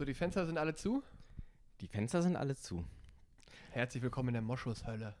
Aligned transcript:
So, 0.00 0.06
die 0.06 0.14
Fenster 0.14 0.46
sind 0.46 0.56
alle 0.56 0.74
zu. 0.74 1.02
Die 1.82 1.86
Fenster 1.86 2.22
sind 2.22 2.34
alle 2.34 2.56
zu. 2.56 2.86
Herzlich 3.72 4.02
willkommen 4.02 4.30
in 4.30 4.32
der 4.32 4.40
Moschushölle. 4.40 5.14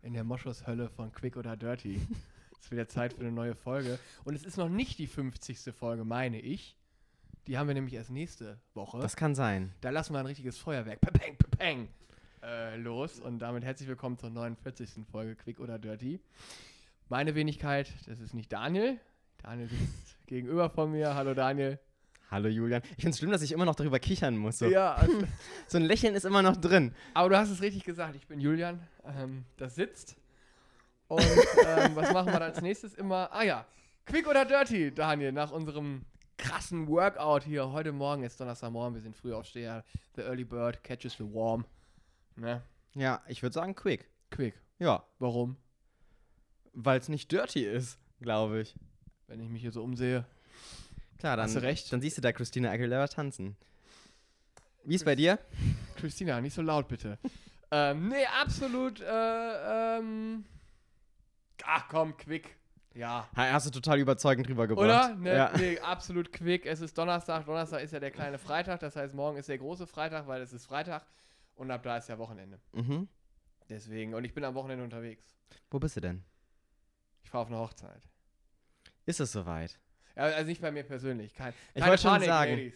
In 0.00 0.14
der 0.14 0.24
Moschushölle 0.24 0.88
von 0.88 1.12
Quick 1.12 1.36
oder 1.36 1.54
Dirty. 1.54 2.00
es 2.52 2.64
ist 2.64 2.70
wieder 2.70 2.88
Zeit 2.88 3.12
für 3.12 3.20
eine 3.20 3.30
neue 3.30 3.54
Folge. 3.54 3.98
Und 4.24 4.34
es 4.34 4.42
ist 4.42 4.56
noch 4.56 4.70
nicht 4.70 4.98
die 4.98 5.06
50. 5.06 5.70
Folge, 5.74 6.04
meine 6.04 6.40
ich. 6.40 6.78
Die 7.46 7.58
haben 7.58 7.66
wir 7.66 7.74
nämlich 7.74 7.92
erst 7.92 8.08
nächste 8.08 8.58
Woche. 8.72 9.00
Das 9.00 9.16
kann 9.16 9.34
sein. 9.34 9.74
da 9.82 9.90
lassen 9.90 10.14
wir 10.14 10.20
ein 10.20 10.24
richtiges 10.24 10.56
Feuerwerk. 10.56 11.02
Pepeng, 11.02 11.36
pepeng. 11.36 11.88
Äh, 12.42 12.78
los. 12.78 13.20
Und 13.20 13.40
damit 13.40 13.64
herzlich 13.64 13.86
willkommen 13.86 14.16
zur 14.16 14.30
49. 14.30 15.04
Folge 15.12 15.36
Quick 15.36 15.60
oder 15.60 15.78
Dirty. 15.78 16.20
Meine 17.10 17.34
Wenigkeit, 17.34 17.92
das 18.06 18.20
ist 18.20 18.32
nicht 18.32 18.50
Daniel. 18.50 18.98
Daniel 19.42 19.68
sitzt 19.68 20.16
gegenüber 20.26 20.70
von 20.70 20.90
mir. 20.90 21.14
Hallo 21.14 21.34
Daniel. 21.34 21.78
Hallo 22.30 22.48
Julian. 22.48 22.82
Ich 22.90 22.96
finde 23.02 23.10
es 23.10 23.18
schlimm, 23.18 23.30
dass 23.30 23.42
ich 23.42 23.52
immer 23.52 23.64
noch 23.64 23.76
darüber 23.76 23.98
kichern 24.00 24.36
muss. 24.36 24.58
So, 24.58 24.66
Ja, 24.66 24.94
also, 24.96 25.22
so 25.68 25.78
ein 25.78 25.84
Lächeln 25.84 26.14
ist 26.14 26.24
immer 26.24 26.42
noch 26.42 26.56
drin. 26.56 26.94
Aber 27.14 27.28
du 27.28 27.38
hast 27.38 27.50
es 27.50 27.62
richtig 27.62 27.84
gesagt. 27.84 28.16
Ich 28.16 28.26
bin 28.26 28.40
Julian. 28.40 28.80
Ähm, 29.04 29.44
das 29.56 29.76
sitzt. 29.76 30.16
Und 31.08 31.22
ähm, 31.22 31.94
was 31.94 32.12
machen 32.12 32.32
wir 32.32 32.40
als 32.40 32.60
nächstes 32.60 32.94
immer? 32.94 33.30
Ah 33.32 33.44
ja, 33.44 33.66
Quick 34.06 34.26
oder 34.26 34.44
Dirty, 34.44 34.92
Daniel, 34.92 35.30
nach 35.30 35.52
unserem 35.52 36.04
krassen 36.36 36.88
Workout 36.88 37.44
hier. 37.44 37.70
Heute 37.70 37.92
Morgen 37.92 38.24
ist 38.24 38.40
Donnerstagmorgen, 38.40 38.94
wir 38.94 39.02
sind 39.02 39.16
früh 39.16 39.32
aufsteher. 39.32 39.84
The 40.16 40.22
early 40.22 40.44
bird 40.44 40.82
catches 40.82 41.14
the 41.14 41.32
worm. 41.32 41.64
Ne? 42.34 42.60
Ja, 42.94 43.22
ich 43.28 43.42
würde 43.42 43.54
sagen 43.54 43.74
quick. 43.74 44.08
Quick. 44.30 44.54
Ja, 44.78 45.04
Warum? 45.20 45.56
weil 46.78 46.98
es 47.00 47.08
nicht 47.08 47.32
dirty 47.32 47.64
ist, 47.64 47.98
glaube 48.20 48.60
ich. 48.60 48.74
Wenn 49.28 49.40
ich 49.40 49.48
mich 49.48 49.62
hier 49.62 49.72
so 49.72 49.82
umsehe. 49.82 50.26
Klar, 51.18 51.36
dann, 51.36 51.46
Hast 51.46 51.56
du 51.56 51.62
recht. 51.62 51.92
dann 51.92 52.00
siehst 52.00 52.16
du 52.18 52.22
da 52.22 52.32
Christina 52.32 52.70
Aguilera 52.70 53.08
tanzen. 53.08 53.56
Wie 54.84 54.94
ist 54.94 55.04
bei 55.04 55.14
dir? 55.16 55.38
Christina, 55.96 56.40
nicht 56.40 56.54
so 56.54 56.62
laut 56.62 56.88
bitte. 56.88 57.18
ähm, 57.70 58.08
nee, 58.08 58.26
absolut. 58.40 59.00
Äh, 59.00 59.98
ähm, 59.98 60.44
ach 61.64 61.88
komm, 61.88 62.16
Quick. 62.16 62.56
Ja. 62.94 63.28
Ha, 63.36 63.52
Hast 63.52 63.66
du 63.66 63.70
total 63.70 63.98
überzeugend 63.98 64.48
rübergebracht. 64.48 64.84
Oder? 64.84 65.14
Ne, 65.16 65.36
Ja. 65.36 65.52
Nee, 65.56 65.78
absolut 65.80 66.32
quick. 66.32 66.64
Es 66.64 66.80
ist 66.80 66.96
Donnerstag. 66.96 67.44
Donnerstag 67.44 67.82
ist 67.82 67.92
ja 67.92 68.00
der 68.00 68.10
kleine 68.10 68.38
Freitag. 68.38 68.80
Das 68.80 68.96
heißt, 68.96 69.14
morgen 69.14 69.36
ist 69.36 69.50
der 69.50 69.58
große 69.58 69.86
Freitag, 69.86 70.26
weil 70.26 70.40
es 70.40 70.54
ist 70.54 70.64
Freitag. 70.64 71.04
Und 71.56 71.70
ab 71.70 71.82
da 71.82 71.98
ist 71.98 72.08
ja 72.08 72.16
Wochenende. 72.16 72.58
Mhm. 72.72 73.06
Deswegen. 73.68 74.14
Und 74.14 74.24
ich 74.24 74.32
bin 74.32 74.44
am 74.44 74.54
Wochenende 74.54 74.82
unterwegs. 74.82 75.22
Wo 75.70 75.78
bist 75.78 75.96
du 75.96 76.00
denn? 76.00 76.24
Ich 77.22 77.28
fahre 77.28 77.42
auf 77.42 77.48
eine 77.48 77.58
Hochzeit. 77.58 78.02
Ist 79.04 79.20
es 79.20 79.30
soweit? 79.32 79.78
Ja, 80.16 80.22
also 80.22 80.46
nicht 80.48 80.60
bei 80.62 80.70
mir 80.72 80.82
persönlich. 80.82 81.34
Kein, 81.34 81.52
Ich 81.74 81.80
keine 81.80 81.90
wollte 81.90 82.02
schon 82.02 82.10
Panik, 82.12 82.26
sagen. 82.28 82.50
Ladies. 82.52 82.74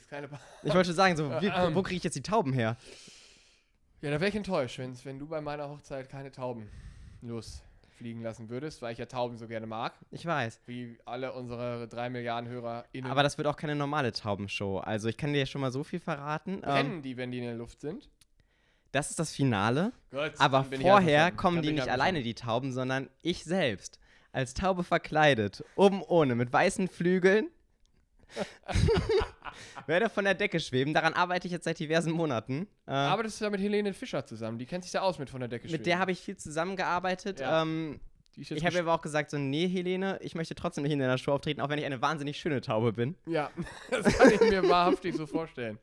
Ich 0.63 0.75
wollte 0.75 0.87
schon 0.87 0.95
sagen, 0.95 1.17
so, 1.17 1.31
wie, 1.41 1.47
Ähm. 1.47 1.75
wo 1.75 1.83
kriege 1.83 1.97
ich 1.97 2.05
jetzt 2.05 2.15
die 2.17 2.23
Tauben 2.23 2.53
her? 2.53 2.77
ja, 4.03 4.11
da 4.11 4.21
wäre 4.21 4.29
ich 4.29 4.35
enttäuscht, 4.37 4.79
wenn's, 4.79 5.05
wenn 5.05 5.19
du 5.19 5.27
bei 5.27 5.41
meiner 5.41 5.69
Hochzeit 5.69 6.09
keine 6.11 6.31
Tauben 6.31 6.69
losfliegen 7.23 8.23
lassen 8.23 8.49
würdest, 8.49 8.83
weil 8.83 8.93
ich 8.93 8.99
ja 8.99 9.07
Tauben 9.07 9.37
so 9.37 9.47
gerne 9.47 9.67
mag. 9.67 9.95
Ich 10.11 10.25
weiß. 10.27 10.61
Wie 10.67 10.99
alle 11.05 11.33
unsere 11.33 11.87
drei 11.89 12.11
Milliarden 12.11 12.49
HörerInnen. 12.51 13.11
Aber 13.11 13.23
das 13.23 13.37
wird 13.39 13.47
auch 13.49 13.57
keine 13.57 13.75
normale 13.75 14.13
Taubenshow. 14.13 14.79
Also 14.79 15.09
ich 15.09 15.17
kann 15.17 15.33
dir 15.33 15.47
schon 15.47 15.61
mal 15.61 15.71
so 15.73 15.83
viel 15.85 16.01
verraten. 16.01 16.55
Ähm, 16.55 16.61
brennen 16.61 17.03
die, 17.03 17.17
wenn 17.17 17.31
die 17.31 17.39
in 17.39 17.45
der 17.45 17.55
Luft 17.55 17.81
sind. 17.81 18.09
das 18.93 19.11
ist 19.11 19.19
das 19.19 19.33
Finale. 19.33 19.93
Gut, 20.11 20.33
Aber 20.39 20.65
vorher 20.65 21.31
kommen 21.31 21.57
Dann 21.59 21.63
die 21.65 21.73
nicht 21.73 21.89
alleine, 21.89 22.23
die 22.23 22.35
Tauben, 22.35 22.73
sondern 22.73 23.09
ich 23.23 23.45
selbst. 23.45 23.99
Als 24.33 24.55
Taube 24.55 24.85
verkleidet, 24.85 25.65
oben 25.75 26.03
ohne, 26.03 26.35
mit 26.35 26.53
weißen 26.53 26.89
Flügeln. 26.89 27.49
werde 29.87 30.09
von 30.09 30.25
der 30.25 30.35
Decke 30.35 30.61
schweben. 30.61 30.95
Daran 30.95 31.15
arbeite 31.15 31.47
ich 31.47 31.53
jetzt 31.53 31.65
seit 31.65 31.79
diversen 31.79 32.13
Monaten. 32.13 32.69
Äh, 32.87 32.93
Arbeitest 32.93 33.41
du 33.41 33.45
da 33.45 33.51
mit 33.51 33.61
Helene 33.61 33.93
Fischer 33.93 34.25
zusammen? 34.25 34.59
Die 34.59 34.67
kennt 34.67 34.85
sich 34.85 34.93
da 34.93 35.01
aus 35.01 35.19
mit 35.19 35.29
von 35.29 35.41
der 35.41 35.49
Decke 35.49 35.69
mit 35.69 35.85
der 35.85 35.99
habe 35.99 36.13
ich 36.13 36.21
viel 36.21 36.37
zusammengearbeitet. 36.37 37.41
Ja. 37.41 37.63
Ähm, 37.63 38.01
ich 38.37 38.65
habe 38.65 38.79
aber 38.79 38.95
auch 38.95 39.03
gesagt, 39.03 39.31
so, 39.31 39.39
nee, 39.39 39.69
Helene, 39.69 40.19
ich 40.23 40.35
möchte 40.35 40.55
trotzdem 40.55 40.85
nicht 40.85 40.93
in 40.93 41.01
deiner 41.01 41.19
Show 41.19 41.33
auftreten, 41.33 41.61
auch 41.61 41.69
wenn 41.69 41.79
ich 41.79 41.85
eine 41.85 42.01
wahnsinnig 42.01 42.39
schöne 42.39 42.61
Taube 42.61 42.93
bin. 42.93 43.17
Ja, 43.27 43.51
das 43.91 44.17
kann 44.17 44.31
ich 44.31 44.41
mir 44.41 44.67
wahrhaftig 44.69 45.17
so 45.17 45.27
vorstellen. 45.27 45.79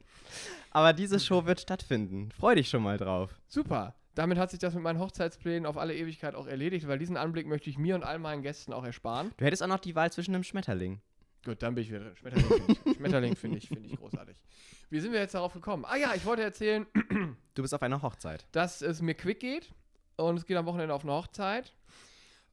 Aber 0.72 0.94
diese 0.94 1.20
Show 1.20 1.46
wird 1.46 1.60
stattfinden. 1.60 2.32
Freu 2.32 2.56
dich 2.56 2.70
schon 2.70 2.84
mal 2.84 2.98
drauf. 2.98 3.32
Super. 3.48 3.96
Damit 4.18 4.40
hat 4.40 4.50
sich 4.50 4.58
das 4.58 4.74
mit 4.74 4.82
meinen 4.82 4.98
Hochzeitsplänen 4.98 5.68
auf 5.68 5.78
alle 5.78 5.96
Ewigkeit 5.96 6.34
auch 6.34 6.48
erledigt, 6.48 6.88
weil 6.88 6.98
diesen 6.98 7.18
Anblick 7.18 7.46
möchte 7.46 7.70
ich 7.70 7.78
mir 7.78 7.94
und 7.94 8.04
all 8.04 8.18
meinen 8.18 8.42
Gästen 8.42 8.74
auch 8.74 8.84
ersparen. 8.84 9.32
Du 9.38 9.46
hättest 9.46 9.62
auch 9.62 9.68
noch 9.68 9.78
die 9.78 9.94
Wahl 9.94 10.12
zwischen 10.12 10.34
einem 10.34 10.44
Schmetterling. 10.44 11.02
Gut, 11.46 11.62
dann 11.62 11.76
bin 11.76 11.84
ich 11.84 11.92
wieder 11.92 12.00
drin. 12.00 12.16
Schmetterling 12.16 12.46
finde 12.48 12.74
ich, 12.74 12.96
Schmetterling 12.96 13.36
finde 13.36 13.58
ich, 13.60 13.68
finde 13.68 13.90
ich 13.90 13.96
großartig. 13.96 14.36
Wie 14.90 15.00
sind 15.02 15.14
wir 15.14 15.20
jetzt 15.20 15.36
darauf 15.36 15.54
gekommen? 15.54 15.86
Ah 15.86 15.98
ja, 15.98 16.16
ich 16.16 16.26
wollte 16.26 16.42
erzählen, 16.42 16.88
Du 17.54 17.62
bist 17.62 17.76
auf 17.76 17.84
einer 17.84 18.02
Hochzeit. 18.02 18.48
dass 18.54 18.82
es 18.82 19.04
mir 19.04 19.14
quick 19.14 19.40
geht 19.40 19.72
und 20.16 20.38
es 20.38 20.48
geht 20.48 20.58
am 20.58 20.66
Wochenende 20.66 20.96
auf 20.96 21.04
eine 21.04 21.14
Hochzeit. 21.14 21.76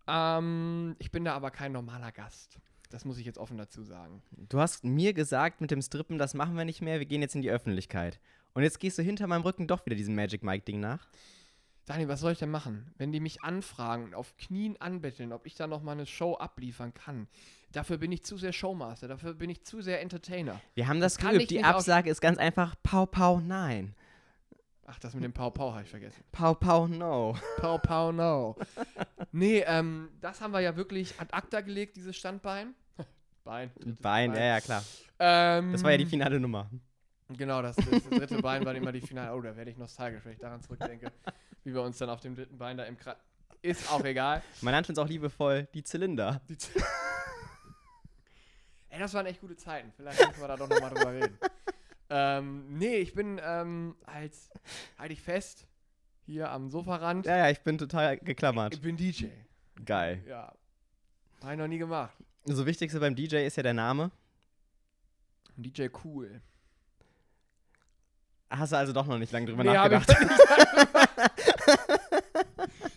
Ähm, 0.06 0.96
ich 0.98 1.10
bin 1.12 1.25
da 1.25 1.34
aber 1.34 1.50
kein 1.50 1.72
normaler 1.72 2.12
Gast. 2.12 2.58
Das 2.91 3.06
muss 3.06 3.16
ich 3.16 3.25
jetzt 3.25 3.38
offen 3.38 3.56
dazu 3.56 3.82
sagen. 3.82 4.22
Du 4.50 4.60
hast 4.60 4.84
mir 4.84 5.14
gesagt, 5.14 5.62
mit 5.62 5.70
dem 5.70 5.81
Strippen, 5.81 6.19
das 6.19 6.34
machen 6.34 6.56
wir 6.58 6.66
nicht 6.66 6.82
mehr, 6.82 6.98
wir 6.98 7.06
gehen 7.06 7.22
jetzt 7.22 7.34
in 7.34 7.41
die 7.42 7.50
Öffentlichkeit. 7.50 8.20
Und 8.52 8.64
jetzt 8.64 8.78
gehst 8.81 8.98
du 8.98 9.02
hinter 9.02 9.26
meinem 9.26 9.42
Rücken 9.42 9.66
doch 9.66 9.86
wieder 9.86 9.96
diesem 9.96 10.14
Magic 10.14 10.42
Mike-Ding 10.42 10.78
nach. 10.78 11.08
Daniel, 11.86 12.08
was 12.08 12.20
soll 12.20 12.32
ich 12.32 12.38
denn 12.38 12.50
machen? 12.50 12.90
Wenn 12.96 13.12
die 13.12 13.20
mich 13.20 13.42
anfragen 13.42 14.04
und 14.04 14.14
auf 14.14 14.36
Knien 14.38 14.80
anbetteln, 14.80 15.32
ob 15.32 15.46
ich 15.46 15.54
da 15.54 15.66
noch 15.66 15.82
mal 15.82 15.92
eine 15.92 16.06
Show 16.06 16.34
abliefern 16.34 16.94
kann. 16.94 17.28
Dafür 17.72 17.98
bin 17.98 18.10
ich 18.12 18.24
zu 18.24 18.38
sehr 18.38 18.52
Showmaster, 18.52 19.08
dafür 19.08 19.34
bin 19.34 19.50
ich 19.50 19.64
zu 19.64 19.82
sehr 19.82 20.00
Entertainer. 20.00 20.60
Wir 20.74 20.88
haben 20.88 21.00
das, 21.00 21.16
Das 21.16 21.30
geübt. 21.30 21.50
Die 21.50 21.62
Absage 21.62 22.08
ist 22.08 22.20
ganz 22.20 22.38
einfach 22.38 22.74
Pau 22.82 23.04
Pau 23.04 23.40
Nein. 23.40 23.94
Ach, 24.86 24.98
das 24.98 25.14
mit 25.14 25.24
dem 25.24 25.32
Pau 25.32 25.50
Pau 25.50 25.72
habe 25.72 25.82
ich 25.82 25.88
vergessen. 25.90 26.22
Pau 26.30 26.54
Pau 26.54 26.86
No. 26.86 27.36
Pau 27.58 27.78
Pau 27.78 28.12
no. 28.12 28.56
nee, 29.32 29.60
ähm, 29.66 30.10
das 30.20 30.40
haben 30.40 30.52
wir 30.52 30.60
ja 30.60 30.76
wirklich 30.76 31.18
ad 31.18 31.32
acta 31.32 31.60
gelegt, 31.62 31.96
dieses 31.96 32.16
Standbein. 32.16 32.74
Bein. 33.44 33.70
drittes 33.74 34.00
Bein, 34.00 34.34
ja, 34.34 34.44
ja, 34.44 34.60
klar. 34.60 34.82
Ähm, 35.18 35.72
Das 35.72 35.82
war 35.82 35.90
ja 35.90 35.98
die 35.98 36.06
finale 36.06 36.38
Nummer. 36.38 36.70
Genau, 37.30 37.62
das, 37.62 37.76
das 37.76 38.04
dritte 38.10 38.40
Bein 38.42 38.64
war 38.64 38.74
immer 38.74 38.92
die 38.92 39.00
Finale. 39.00 39.34
Oh, 39.34 39.40
da 39.40 39.56
werde 39.56 39.70
ich 39.70 39.76
nostalgisch, 39.78 40.24
wenn 40.24 40.32
ich 40.32 40.38
daran 40.38 40.60
zurückdenke, 40.62 41.10
wie 41.64 41.72
wir 41.72 41.82
uns 41.82 41.96
dann 41.98 42.10
auf 42.10 42.20
dem 42.20 42.34
dritten 42.36 42.58
Bein 42.58 42.76
da 42.76 42.84
im 42.84 42.98
Kreis. 42.98 43.16
Ist 43.62 43.90
auch 43.90 44.04
egal. 44.04 44.42
Man 44.60 44.72
nannte 44.72 44.92
uns 44.92 44.98
auch 44.98 45.08
liebevoll 45.08 45.66
die 45.72 45.82
Zylinder. 45.82 46.42
Die 46.48 46.58
Z- 46.58 46.70
Ey, 48.90 48.98
das 49.00 49.14
waren 49.14 49.24
echt 49.26 49.40
gute 49.40 49.56
Zeiten. 49.56 49.90
Vielleicht 49.96 50.24
müssen 50.26 50.40
wir 50.40 50.48
da 50.48 50.56
doch 50.56 50.68
nochmal 50.68 50.90
drüber 50.90 51.12
reden. 51.14 51.38
Ähm, 52.10 52.78
nee, 52.78 52.96
ich 52.96 53.14
bin 53.14 53.40
ähm, 53.42 53.96
als, 54.04 54.50
halt 54.98 55.10
ich 55.10 55.20
fest, 55.22 55.66
hier 56.26 56.50
am 56.50 56.68
Sofarand. 56.70 57.24
Ja, 57.26 57.38
ja, 57.38 57.50
ich 57.50 57.60
bin 57.62 57.78
total 57.78 58.18
geklammert. 58.18 58.74
Ich 58.74 58.82
bin 58.82 58.96
DJ. 58.96 59.26
Geil. 59.84 60.22
Ja. 60.28 60.52
Habe 61.42 61.52
ich 61.54 61.58
noch 61.58 61.66
nie 61.68 61.78
gemacht. 61.78 62.14
So 62.44 62.66
wichtigste 62.66 63.00
beim 63.00 63.16
DJ 63.16 63.46
ist 63.46 63.56
ja 63.56 63.62
der 63.62 63.74
Name. 63.74 64.10
DJ 65.56 65.86
cool. 66.04 66.40
Hast 68.59 68.72
du 68.72 68.76
also 68.76 68.92
doch 68.92 69.06
noch 69.06 69.19
nicht 69.19 69.32
lange 69.32 69.47
drüber 69.47 69.65
nee, 69.65 69.70
ich 69.70 69.75
nachgedacht. 69.76 70.09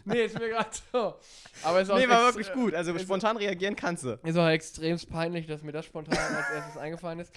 nee, 0.05 0.25
ist 0.25 0.37
mir 0.39 0.49
gerade 0.49 0.69
so. 0.91 1.15
Aber 1.63 1.81
ist 1.81 1.89
auch 1.89 1.97
Nee, 1.97 2.07
war 2.07 2.23
wirklich 2.25 2.51
gut. 2.53 2.73
Also 2.73 2.93
ist- 2.93 3.01
spontan 3.03 3.37
reagieren 3.37 3.75
kannst 3.75 4.03
du. 4.03 4.19
Ist 4.23 4.37
auch 4.37 4.47
extrem 4.47 4.97
peinlich, 5.09 5.47
dass 5.47 5.61
mir 5.63 5.71
das 5.71 5.85
spontan 5.85 6.17
als 6.35 6.49
erstes 6.51 6.77
eingefallen 6.77 7.19
ist. 7.19 7.31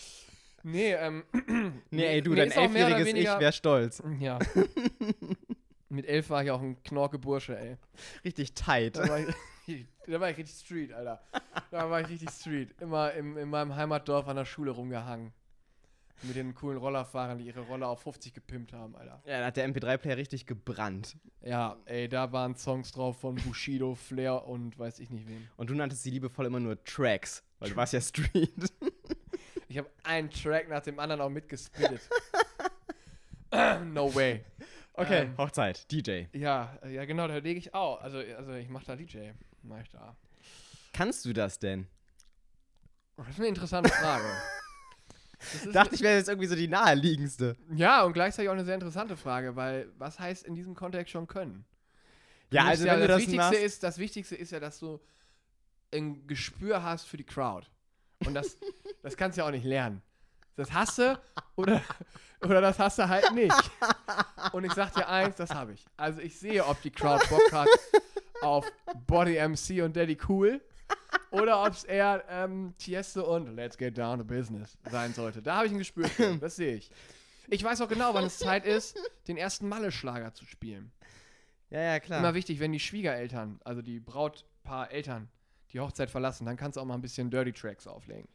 Nee, 0.62 0.92
ähm. 0.92 1.24
Nee, 1.90 2.04
ey, 2.06 2.22
du, 2.22 2.34
dein 2.34 2.50
elfjähriges 2.50 3.00
Ich 3.08 3.14
weniger- 3.14 3.40
wäre 3.40 3.52
stolz. 3.52 4.02
Ja. 4.18 4.38
Mit 5.88 6.06
elf 6.06 6.30
war 6.30 6.44
ich 6.44 6.50
auch 6.52 6.60
ein 6.60 6.80
knorke 6.84 7.18
Bursche, 7.18 7.58
ey. 7.58 7.76
Richtig 8.24 8.54
tight. 8.54 8.96
Da 8.96 9.08
war 9.08 9.18
ich, 9.66 9.86
da 10.06 10.20
war 10.20 10.30
ich 10.30 10.36
richtig 10.36 10.56
Street, 10.56 10.92
Alter. 10.92 11.20
Da 11.72 11.90
war 11.90 12.00
ich 12.00 12.08
richtig 12.08 12.30
Street. 12.30 12.74
Immer 12.80 13.12
im, 13.14 13.36
in 13.36 13.48
meinem 13.50 13.74
Heimatdorf 13.74 14.28
an 14.28 14.36
der 14.36 14.44
Schule 14.44 14.70
rumgehangen. 14.70 15.32
Mit 16.22 16.36
den 16.36 16.54
coolen 16.54 16.76
Rollerfahrern, 16.78 17.38
die 17.38 17.46
ihre 17.46 17.60
Roller 17.60 17.88
auf 17.88 18.02
50 18.02 18.34
gepimpt 18.34 18.72
haben, 18.74 18.94
Alter. 18.94 19.22
Ja, 19.24 19.40
da 19.40 19.46
hat 19.46 19.56
der 19.56 19.66
MP3-Player 19.68 20.16
richtig 20.18 20.44
gebrannt. 20.46 21.16
Ja, 21.42 21.76
ey, 21.86 22.08
da 22.08 22.30
waren 22.32 22.54
Songs 22.56 22.92
drauf 22.92 23.20
von 23.20 23.36
Bushido, 23.36 23.94
Flair 23.94 24.46
und 24.46 24.78
weiß 24.78 24.98
ich 25.00 25.08
nicht 25.10 25.26
wem. 25.28 25.48
Und 25.56 25.70
du 25.70 25.74
nanntest 25.74 26.02
sie 26.02 26.10
liebevoll 26.10 26.44
immer 26.46 26.60
nur 26.60 26.82
Tracks, 26.84 27.42
weil 27.58 27.70
du 27.70 27.76
warst 27.76 27.92
ja 27.92 28.00
Street. 28.00 28.52
Ich 29.68 29.78
habe 29.78 29.88
einen 30.02 30.28
Track 30.30 30.68
nach 30.68 30.82
dem 30.82 30.98
anderen 30.98 31.20
auch 31.20 31.28
mitgespittet. 31.28 32.00
no 33.84 34.12
way. 34.12 34.44
Okay, 34.94 35.22
Ähm, 35.22 35.38
Hochzeit, 35.38 35.88
DJ. 35.92 36.24
Ja, 36.32 36.76
ja 36.88 37.04
genau, 37.04 37.28
da 37.28 37.36
lege 37.36 37.56
ich 37.60 37.72
auch. 37.72 38.00
Also, 38.00 38.18
also 38.18 38.52
ich 38.54 38.68
mache 38.68 38.84
da 38.86 38.96
DJ. 38.96 39.30
Mach 39.62 39.80
ich 39.80 39.88
da. 39.90 40.16
Kannst 40.92 41.24
du 41.24 41.32
das 41.32 41.60
denn? 41.60 41.86
Das 43.16 43.28
ist 43.28 43.38
eine 43.38 43.46
interessante 43.46 43.90
Frage. 43.90 44.24
Dachte 45.72 45.94
ich, 45.94 46.00
wäre 46.02 46.16
jetzt 46.16 46.28
irgendwie 46.28 46.46
so 46.46 46.54
die 46.54 46.68
naheliegendste. 46.68 47.56
Ja, 47.74 48.02
und 48.04 48.12
gleichzeitig 48.12 48.48
auch 48.48 48.54
eine 48.54 48.64
sehr 48.64 48.74
interessante 48.74 49.16
Frage, 49.16 49.56
weil 49.56 49.88
was 49.98 50.18
heißt 50.18 50.44
in 50.44 50.54
diesem 50.54 50.74
Kontext 50.74 51.12
schon 51.12 51.26
können? 51.26 51.64
Ja, 52.50 52.64
also 52.64 52.84
wenn 52.84 53.00
du 53.00 53.06
das 53.06 53.08
das 53.08 53.18
Wichtigste 53.18 53.36
machst, 53.36 53.62
ist, 53.62 53.82
das 53.82 53.98
Wichtigste 53.98 54.36
ist 54.36 54.52
ja, 54.52 54.60
dass 54.60 54.78
du 54.78 55.00
ein 55.92 56.26
Gespür 56.26 56.82
hast 56.82 57.06
für 57.06 57.16
die 57.16 57.24
Crowd. 57.24 57.66
Und 58.26 58.34
das, 58.34 58.58
das 59.02 59.16
kannst 59.16 59.38
du 59.38 59.42
ja 59.42 59.46
auch 59.46 59.52
nicht 59.52 59.64
lernen. 59.64 60.02
Das 60.56 60.72
hast 60.72 60.98
du 60.98 61.18
oder, 61.56 61.80
oder 62.42 62.60
das 62.60 62.78
hast 62.78 62.98
du 62.98 63.08
halt 63.08 63.32
nicht. 63.32 63.54
Und 64.52 64.64
ich 64.64 64.72
sag 64.72 64.92
dir 64.94 65.08
eins, 65.08 65.36
das 65.36 65.50
habe 65.50 65.72
ich. 65.72 65.84
Also 65.96 66.20
ich 66.20 66.38
sehe, 66.38 66.66
ob 66.66 66.80
die 66.82 66.90
Crowd 66.90 67.24
Bock 67.28 67.52
hat 67.52 67.68
auf 68.42 68.70
Body 69.06 69.38
MC 69.40 69.82
und 69.82 69.94
Daddy 69.94 70.18
Cool 70.28 70.60
oder 71.30 71.62
ob 71.62 71.72
es 71.72 71.84
eher 71.84 72.24
ähm, 72.28 72.74
Tiesto 72.78 73.34
und 73.34 73.54
Let's 73.54 73.78
Get 73.78 73.96
Down 73.96 74.18
to 74.18 74.24
Business 74.24 74.76
sein 74.90 75.14
sollte. 75.14 75.42
Da 75.42 75.56
habe 75.56 75.66
ich 75.66 75.72
ein 75.72 75.78
Gespür 75.78 76.08
für. 76.08 76.36
Das 76.40 76.56
sehe 76.56 76.76
ich. 76.76 76.90
Ich 77.48 77.64
weiß 77.64 77.80
auch 77.80 77.88
genau, 77.88 78.14
wann 78.14 78.24
es 78.24 78.38
Zeit 78.38 78.64
ist, 78.64 78.98
den 79.26 79.36
ersten 79.36 79.68
Malle-Schlager 79.68 80.32
zu 80.34 80.44
spielen. 80.44 80.92
Ja, 81.70 81.80
ja, 81.80 82.00
klar. 82.00 82.20
Immer 82.20 82.34
wichtig, 82.34 82.60
wenn 82.60 82.72
die 82.72 82.80
Schwiegereltern, 82.80 83.60
also 83.64 83.82
die 83.82 84.00
Brautpaar-Eltern, 84.00 85.28
die 85.72 85.80
Hochzeit 85.80 86.10
verlassen, 86.10 86.46
dann 86.46 86.56
kannst 86.56 86.76
du 86.76 86.80
auch 86.80 86.84
mal 86.84 86.94
ein 86.94 87.00
bisschen 87.00 87.30
Dirty 87.30 87.52
Tracks 87.52 87.86
auflegen. 87.86 88.28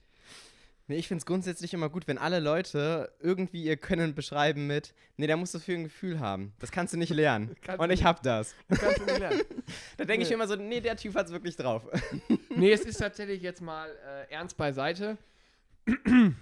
Nee, 0.87 0.97
ich 0.97 1.07
finde 1.07 1.19
es 1.19 1.25
grundsätzlich 1.25 1.73
immer 1.73 1.89
gut, 1.89 2.07
wenn 2.07 2.19
alle 2.19 2.39
Leute 2.39 3.11
irgendwie 3.19 3.63
ihr 3.63 3.75
Können 3.75 4.13
beschreiben 4.13 4.67
mit, 4.67 4.93
nee, 5.17 5.25
da 5.25 5.35
musst 5.35 5.55
du 5.55 5.59
für 5.59 5.73
ein 5.73 5.83
Gefühl 5.85 6.19
haben. 6.19 6.53
Das 6.59 6.71
kannst 6.71 6.93
du 6.93 6.97
nicht 6.97 7.09
lernen. 7.13 7.55
Kannst 7.61 7.81
Und 7.81 7.89
ich 7.89 8.03
hab 8.03 8.21
das. 8.21 8.53
Das 8.67 8.79
kannst 8.79 8.99
du 8.99 9.05
nicht 9.05 9.19
lernen. 9.19 9.41
Da 9.97 10.05
denke 10.05 10.21
ich 10.23 10.29
Nee. 10.29 10.35
mir 10.37 10.43
immer 10.43 10.47
so, 10.47 10.55
nee, 10.55 10.81
der 10.81 10.95
Typ 10.95 11.15
hat's 11.15 11.31
wirklich 11.31 11.55
drauf. 11.55 11.87
nee, 12.55 12.71
es 12.71 12.81
ist 12.81 12.97
tatsächlich 12.97 13.41
jetzt 13.41 13.61
mal 13.61 13.89
äh, 14.29 14.31
ernst 14.31 14.57
beiseite. 14.57 15.17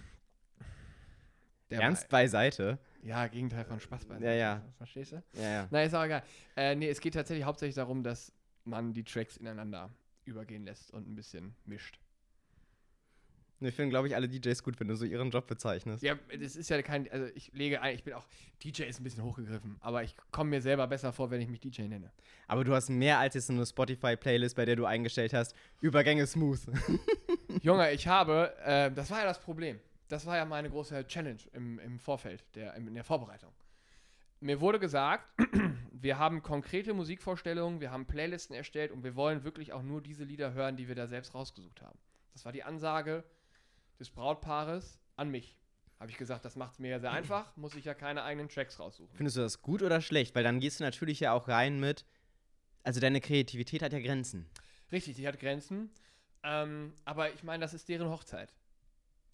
Der 1.69 1.81
Ernst 1.81 2.09
beiseite. 2.09 2.77
Ja, 3.01 3.25
Gegenteil 3.27 3.65
von 3.65 3.79
Spaß 3.79 4.05
beiseite. 4.05 4.25
Ja, 4.25 4.33
ja. 4.33 4.61
Verstehst 4.77 5.13
du? 5.13 5.23
Ja, 5.33 5.41
ja. 5.49 5.67
Na, 5.71 5.83
ist 5.83 5.95
auch 5.95 6.03
egal. 6.03 6.23
Äh, 6.55 6.75
nee, 6.75 6.87
es 6.89 7.01
geht 7.01 7.13
tatsächlich 7.15 7.45
hauptsächlich 7.45 7.75
darum, 7.75 8.03
dass 8.03 8.31
man 8.63 8.93
die 8.93 9.03
Tracks 9.03 9.37
ineinander 9.37 9.89
übergehen 10.25 10.65
lässt 10.65 10.91
und 10.91 11.07
ein 11.09 11.15
bisschen 11.15 11.55
mischt. 11.65 11.99
Wir 13.63 13.71
finden, 13.71 13.91
glaube 13.91 14.07
ich, 14.07 14.15
alle 14.15 14.27
DJs 14.27 14.61
gut, 14.61 14.79
wenn 14.79 14.89
du 14.89 14.95
so 14.95 15.05
ihren 15.05 15.31
Job 15.31 15.47
bezeichnest. 15.47 16.03
Ja, 16.03 16.15
das 16.37 16.55
ist 16.55 16.69
ja 16.69 16.81
kein, 16.81 17.09
also 17.09 17.27
ich 17.33 17.51
lege 17.53 17.81
ein, 17.81 17.95
ich 17.95 18.03
bin 18.03 18.13
auch, 18.13 18.25
DJ 18.61 18.83
ist 18.83 18.99
ein 18.99 19.03
bisschen 19.03 19.23
hochgegriffen, 19.23 19.77
aber 19.79 20.03
ich 20.03 20.15
komme 20.31 20.49
mir 20.49 20.61
selber 20.61 20.85
besser 20.87 21.13
vor, 21.13 21.31
wenn 21.31 21.39
ich 21.39 21.47
mich 21.47 21.61
DJ 21.61 21.83
nenne. 21.83 22.11
Aber 22.47 22.65
du 22.65 22.73
hast 22.73 22.89
mehr 22.89 23.19
als 23.19 23.35
jetzt 23.35 23.49
eine 23.49 23.65
Spotify-Playlist, 23.65 24.55
bei 24.55 24.65
der 24.65 24.75
du 24.75 24.85
eingestellt 24.85 25.33
hast, 25.33 25.55
Übergänge 25.79 26.27
smooth. 26.27 26.59
Junge, 27.61 27.91
ich 27.91 28.07
habe, 28.07 28.53
äh, 28.65 28.91
das 28.91 29.09
war 29.09 29.19
ja 29.19 29.25
das 29.25 29.39
Problem. 29.39 29.79
Das 30.09 30.25
war 30.25 30.35
ja 30.35 30.43
meine 30.43 30.69
große 30.69 31.07
Challenge 31.07 31.39
im, 31.53 31.79
im 31.79 31.99
Vorfeld, 31.99 32.43
der, 32.55 32.75
in 32.75 32.93
der 32.93 33.05
Vorbereitung. 33.05 33.51
Mir 34.41 34.59
wurde 34.59 34.77
gesagt, 34.77 35.25
wir 35.93 36.19
haben 36.19 36.43
konkrete 36.43 36.93
Musikvorstellungen, 36.93 37.79
wir 37.79 37.91
haben 37.91 38.05
Playlisten 38.05 38.55
erstellt 38.55 38.91
und 38.91 39.05
wir 39.05 39.15
wollen 39.15 39.45
wirklich 39.45 39.71
auch 39.71 39.83
nur 39.83 40.01
diese 40.01 40.25
Lieder 40.25 40.53
hören, 40.53 40.75
die 40.75 40.89
wir 40.89 40.95
da 40.95 41.07
selbst 41.07 41.33
rausgesucht 41.33 41.81
haben. 41.81 41.97
Das 42.33 42.43
war 42.43 42.51
die 42.51 42.63
Ansage 42.63 43.23
des 43.99 44.09
Brautpaares 44.09 44.99
an 45.15 45.29
mich. 45.29 45.57
Habe 45.99 46.11
ich 46.11 46.17
gesagt, 46.17 46.43
das 46.43 46.55
macht 46.55 46.73
es 46.73 46.79
mir 46.79 46.89
ja 46.89 46.99
sehr 46.99 47.11
einfach, 47.13 47.55
muss 47.57 47.75
ich 47.75 47.85
ja 47.85 47.93
keine 47.93 48.23
eigenen 48.23 48.49
Tracks 48.49 48.79
raussuchen. 48.79 49.15
Findest 49.15 49.37
du 49.37 49.41
das 49.41 49.61
gut 49.61 49.81
oder 49.81 50.01
schlecht? 50.01 50.35
Weil 50.35 50.43
dann 50.43 50.59
gehst 50.59 50.79
du 50.79 50.83
natürlich 50.83 51.19
ja 51.19 51.33
auch 51.33 51.47
rein 51.47 51.79
mit, 51.79 52.05
also 52.83 52.99
deine 52.99 53.21
Kreativität 53.21 53.81
hat 53.81 53.93
ja 53.93 53.99
Grenzen. 53.99 54.49
Richtig, 54.91 55.15
die 55.15 55.27
hat 55.27 55.39
Grenzen. 55.39 55.89
Ähm, 56.43 56.93
aber 57.05 57.33
ich 57.33 57.43
meine, 57.43 57.61
das 57.61 57.73
ist 57.73 57.87
deren 57.87 58.09
Hochzeit. 58.09 58.53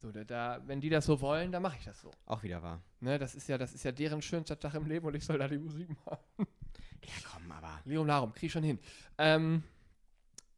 So, 0.01 0.11
da, 0.11 0.23
da, 0.23 0.61
wenn 0.65 0.79
die 0.79 0.89
das 0.89 1.05
so 1.05 1.19
wollen, 1.19 1.51
dann 1.51 1.61
mache 1.61 1.77
ich 1.77 1.85
das 1.85 1.99
so. 1.99 2.11
Auch 2.25 2.43
wieder 2.43 2.63
wahr. 2.63 2.81
Ne, 3.01 3.19
das 3.19 3.35
ist 3.35 3.49
ja, 3.49 3.57
das 3.57 3.73
ist 3.73 3.83
ja 3.83 3.91
deren 3.91 4.21
schönster 4.21 4.57
Tag 4.57 4.75
im 4.75 4.85
Leben 4.85 5.05
und 5.05 5.15
ich 5.15 5.25
soll 5.25 5.37
da 5.37 5.47
die 5.47 5.57
Musik 5.57 5.89
machen. 6.05 6.47
Ja, 7.03 7.13
komm, 7.31 7.51
aber. 7.51 7.81
Lirum 7.85 8.07
Larum, 8.07 8.33
krieg 8.33 8.51
schon 8.51 8.63
hin. 8.63 8.79
Ähm, 9.17 9.63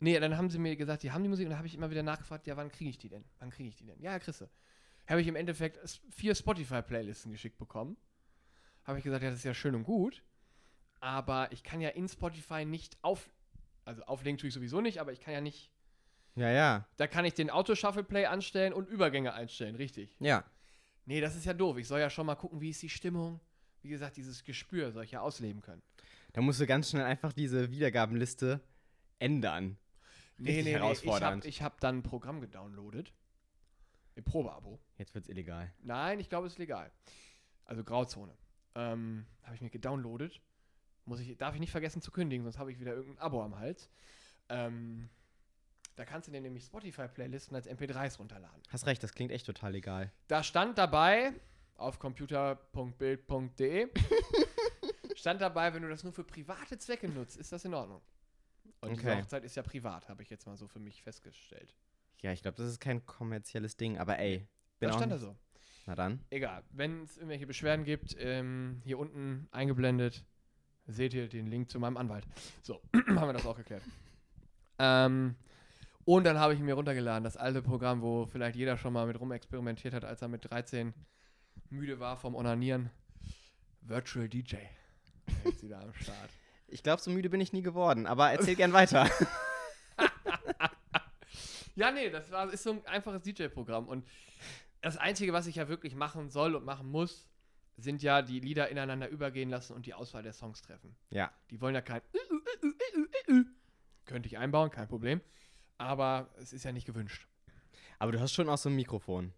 nee, 0.01 0.19
dann 0.19 0.36
haben 0.38 0.50
sie 0.50 0.59
mir 0.59 0.75
gesagt, 0.75 1.03
die 1.03 1.12
haben 1.12 1.24
die 1.24 1.30
Musik 1.30 1.45
und 1.45 1.51
dann 1.51 1.57
habe 1.57 1.68
ich 1.68 1.75
immer 1.75 1.89
wieder 1.89 2.03
nachgefragt, 2.03 2.45
ja, 2.48 2.57
wann 2.57 2.69
kriege 2.71 2.89
ich 2.89 2.98
die 2.98 3.09
denn? 3.09 3.24
Wann 3.39 3.50
kriege 3.50 3.69
ich 3.69 3.75
die 3.75 3.86
denn? 3.86 4.00
Ja, 4.01 4.19
kriegst 4.19 4.42
du. 4.42 4.50
Habe 5.07 5.21
ich 5.21 5.27
im 5.27 5.36
Endeffekt 5.36 5.80
vier 6.09 6.36
Spotify-Playlisten 6.36 7.31
geschickt 7.31 7.57
bekommen. 7.57 7.98
Habe 8.83 8.98
ich 8.98 9.03
gesagt, 9.03 9.24
ja, 9.24 9.30
das 9.30 9.39
ist 9.39 9.45
ja 9.45 9.53
schön 9.53 9.75
und 9.75 9.83
gut, 9.83 10.24
aber 11.00 11.51
ich 11.51 11.63
kann 11.63 11.81
ja 11.81 11.89
in 11.89 12.07
Spotify 12.07 12.65
nicht 12.65 12.98
auf, 13.01 13.30
also 13.86 14.03
auflegen 14.03 14.38
tue 14.38 14.48
ich 14.50 14.53
sowieso 14.53 14.81
nicht, 14.81 15.00
aber 15.00 15.12
ich 15.12 15.19
kann 15.21 15.33
ja 15.33 15.42
nicht, 15.42 15.71
Ja, 16.36 16.50
ja. 16.50 16.88
da 16.98 17.07
kann 17.07 17.25
ich 17.25 17.33
den 17.33 17.50
Auto-Shuffle-Play 17.50 18.25
anstellen 18.25 18.74
und 18.74 18.88
Übergänge 18.89 19.33
einstellen, 19.33 19.75
richtig. 19.75 20.15
Ja. 20.19 20.44
Nee, 21.06 21.21
das 21.21 21.36
ist 21.36 21.45
ja 21.45 21.53
doof. 21.53 21.77
Ich 21.77 21.88
soll 21.88 22.00
ja 22.00 22.09
schon 22.09 22.25
mal 22.25 22.36
gucken, 22.36 22.62
wie 22.62 22.69
ist 22.69 22.81
die 22.81 22.89
Stimmung. 22.89 23.39
Wie 23.81 23.89
gesagt, 23.89 24.18
dieses 24.18 24.44
Gespür 24.44 24.92
soll 24.92 25.03
ich 25.03 25.12
ja 25.12 25.21
ausleben 25.21 25.62
können. 25.62 25.81
Da 26.33 26.42
musst 26.42 26.62
du 26.62 26.68
ganz 26.68 26.92
schnell 26.92 27.03
einfach 27.03 27.33
diese 27.33 27.71
Wiedergabenliste 27.71 28.62
ändern. 29.19 29.77
Richtig 30.46 30.68
Ich 30.68 30.74
herausfordernd. 30.74 31.44
habe 31.44 31.48
ich 31.48 31.62
hab 31.62 31.80
dann 31.82 32.00
ein 32.00 32.04
Programm 32.04 32.42
gedownloadet. 32.42 33.14
Im 34.16 34.24
Probeabo. 34.24 34.80
Jetzt 34.98 35.14
wird's 35.16 35.30
illegal. 35.30 35.72
Nein, 35.82 36.20
ich 36.20 36.30
glaube, 36.30 36.48
es 36.48 36.54
ist 36.54 36.60
legal. 36.60 36.92
Also 37.66 37.84
Grauzone. 37.84 38.34
Ähm, 38.76 39.26
habe 39.44 39.56
ich 39.56 39.62
mir 39.62 39.70
gedownloadet. 39.70 40.42
Muss 41.06 41.20
ich, 41.20 41.38
darf 41.38 41.54
ich 41.56 41.60
nicht 41.60 41.72
vergessen 41.72 42.02
zu 42.02 42.12
kündigen, 42.12 42.44
sonst 42.44 42.60
habe 42.60 42.72
ich 42.72 42.80
wieder 42.80 42.94
irgendein 42.94 43.20
Abo 43.24 43.42
am 43.42 43.58
Hals. 43.58 43.90
Ähm, 44.50 45.10
da 45.96 46.06
kannst 46.06 46.28
du 46.28 46.32
dir 46.32 46.42
nämlich 46.42 46.66
Spotify-Playlisten 46.66 47.56
als 47.56 47.70
MP3s 47.70 48.18
runterladen. 48.18 48.62
Hast 48.70 48.86
recht, 48.86 49.02
das 49.04 49.14
klingt 49.14 49.32
echt 49.32 49.46
total 49.46 49.72
legal. 49.72 50.12
Da 50.28 50.44
stand 50.44 50.78
dabei, 50.78 51.34
auf 51.76 52.00
computer.bild.de, 52.00 53.90
stand 55.16 55.42
dabei, 55.42 55.74
wenn 55.74 55.84
du 55.84 55.90
das 55.90 56.04
nur 56.04 56.14
für 56.14 56.24
private 56.24 56.78
Zwecke 56.78 57.10
nutzt, 57.10 57.38
ist 57.38 57.52
das 57.52 57.66
in 57.66 57.74
Ordnung. 57.74 58.02
Und 58.81 58.94
Okay. 58.94 59.18
Hochzeit 59.22 59.44
ist 59.44 59.56
ja 59.56 59.63
privat, 59.63 60.10
habe 60.10 60.24
ich 60.24 60.30
jetzt 60.30 60.45
mal 60.48 60.57
so 60.57 60.68
für 60.68 60.80
mich 60.80 61.04
festgestellt. 61.04 61.75
Ja, 62.22 62.31
ich 62.31 62.42
glaube, 62.42 62.57
das 62.57 62.68
ist 62.68 62.80
kein 62.80 63.06
kommerzielles 63.06 63.78
Ding, 63.78 63.98
aber 63.98 64.19
ey. 64.19 64.48
Bin 64.80 64.89
Da 64.89 64.95
auch 64.95 65.00
stand 65.00 65.12
da 65.12 65.18
so. 65.18 65.36
Na 65.86 65.95
dann. 65.95 66.24
Egal, 66.30 66.63
wenn 66.72 67.04
es 67.04 67.18
irgendwelche 67.18 67.48
Beschwerden 67.48 67.86
gibt, 67.86 68.16
ähm, 68.19 68.81
hier 68.83 69.00
unten 69.00 69.48
eingeblendet, 69.51 70.25
seht 70.86 71.13
ihr 71.13 71.28
den 71.30 71.48
Link 71.48 71.69
zu 71.69 71.80
meinem 71.80 71.98
Anwalt. 71.98 72.28
So, 72.62 72.81
haben 72.94 73.28
wir 73.28 73.33
das 73.33 73.45
auch 73.45 73.57
geklärt. 73.57 73.83
Ähm, 74.80 75.36
und 76.06 76.24
dann 76.24 76.39
habe 76.39 76.54
ich 76.54 76.60
mir 76.60 76.74
runtergeladen, 76.74 77.24
das 77.24 77.38
alte 77.38 77.62
Programm, 77.62 78.01
wo 78.01 78.25
vielleicht 78.25 78.56
jeder 78.56 78.77
schon 78.77 78.94
mal 78.94 79.06
mit 79.06 79.19
rumexperimentiert 79.19 79.94
hat, 79.94 80.04
als 80.04 80.22
er 80.22 80.27
mit 80.27 80.50
13 80.50 80.94
müde 81.69 82.00
war 82.00 82.18
vom 82.18 82.36
Onanieren. 82.36 82.89
Virtual 83.81 84.27
DJ. 84.27 84.56
Jetzt 85.45 85.63
wieder 85.63 85.81
am 85.81 85.94
Start. 85.94 86.30
Ich 86.72 86.84
glaube, 86.84 87.02
so 87.02 87.12
müde 87.12 87.30
bin 87.30 87.42
ich 87.42 87.54
nie 87.54 87.62
geworden, 87.62 88.08
aber 88.08 88.32
erzähl 88.32 88.56
gern 88.56 88.74
weiter. 88.74 89.10
Ja, 91.76 91.90
nee, 91.92 92.10
das 92.10 92.30
war, 92.32 92.52
ist 92.52 92.64
so 92.64 92.72
ein 92.72 92.86
einfaches 92.86 93.22
DJ-Programm. 93.24 93.88
Und 93.88 94.06
das 94.82 94.98
Einzige, 94.98 95.34
was 95.34 95.48
ich 95.48 95.56
ja 95.56 95.70
wirklich 95.70 95.96
machen 95.96 96.30
soll 96.30 96.56
und 96.56 96.66
machen 96.66 96.90
muss, 96.90 97.30
sind 97.78 98.04
ja 98.04 98.22
die 98.22 98.40
Lieder 98.40 98.70
ineinander 98.70 99.08
übergehen 99.08 99.50
lassen 99.50 99.74
und 99.74 99.86
die 99.86 99.94
Auswahl 99.94 100.22
der 100.22 100.34
Songs 100.34 100.62
treffen. 100.62 100.96
ja. 101.10 101.32
Die 101.50 101.62
wollen 101.62 101.74
ja 101.74 101.82
kein 101.82 102.01
Könnte 104.06 104.28
ich 104.28 104.38
einbauen, 104.38 104.70
kein 104.70 104.88
Problem. 104.88 105.22
Aber 105.78 106.30
es 106.38 106.51
ist 106.54 106.66
ja 106.66 106.72
nicht 106.72 106.86
gewünscht. 106.86 107.28
Aber 107.98 108.12
du 108.12 108.20
hast 108.20 108.34
schon 108.34 108.50
auch 108.50 108.58
so 108.58 108.70
ein 108.70 108.75
Mikrofon. 108.75 109.34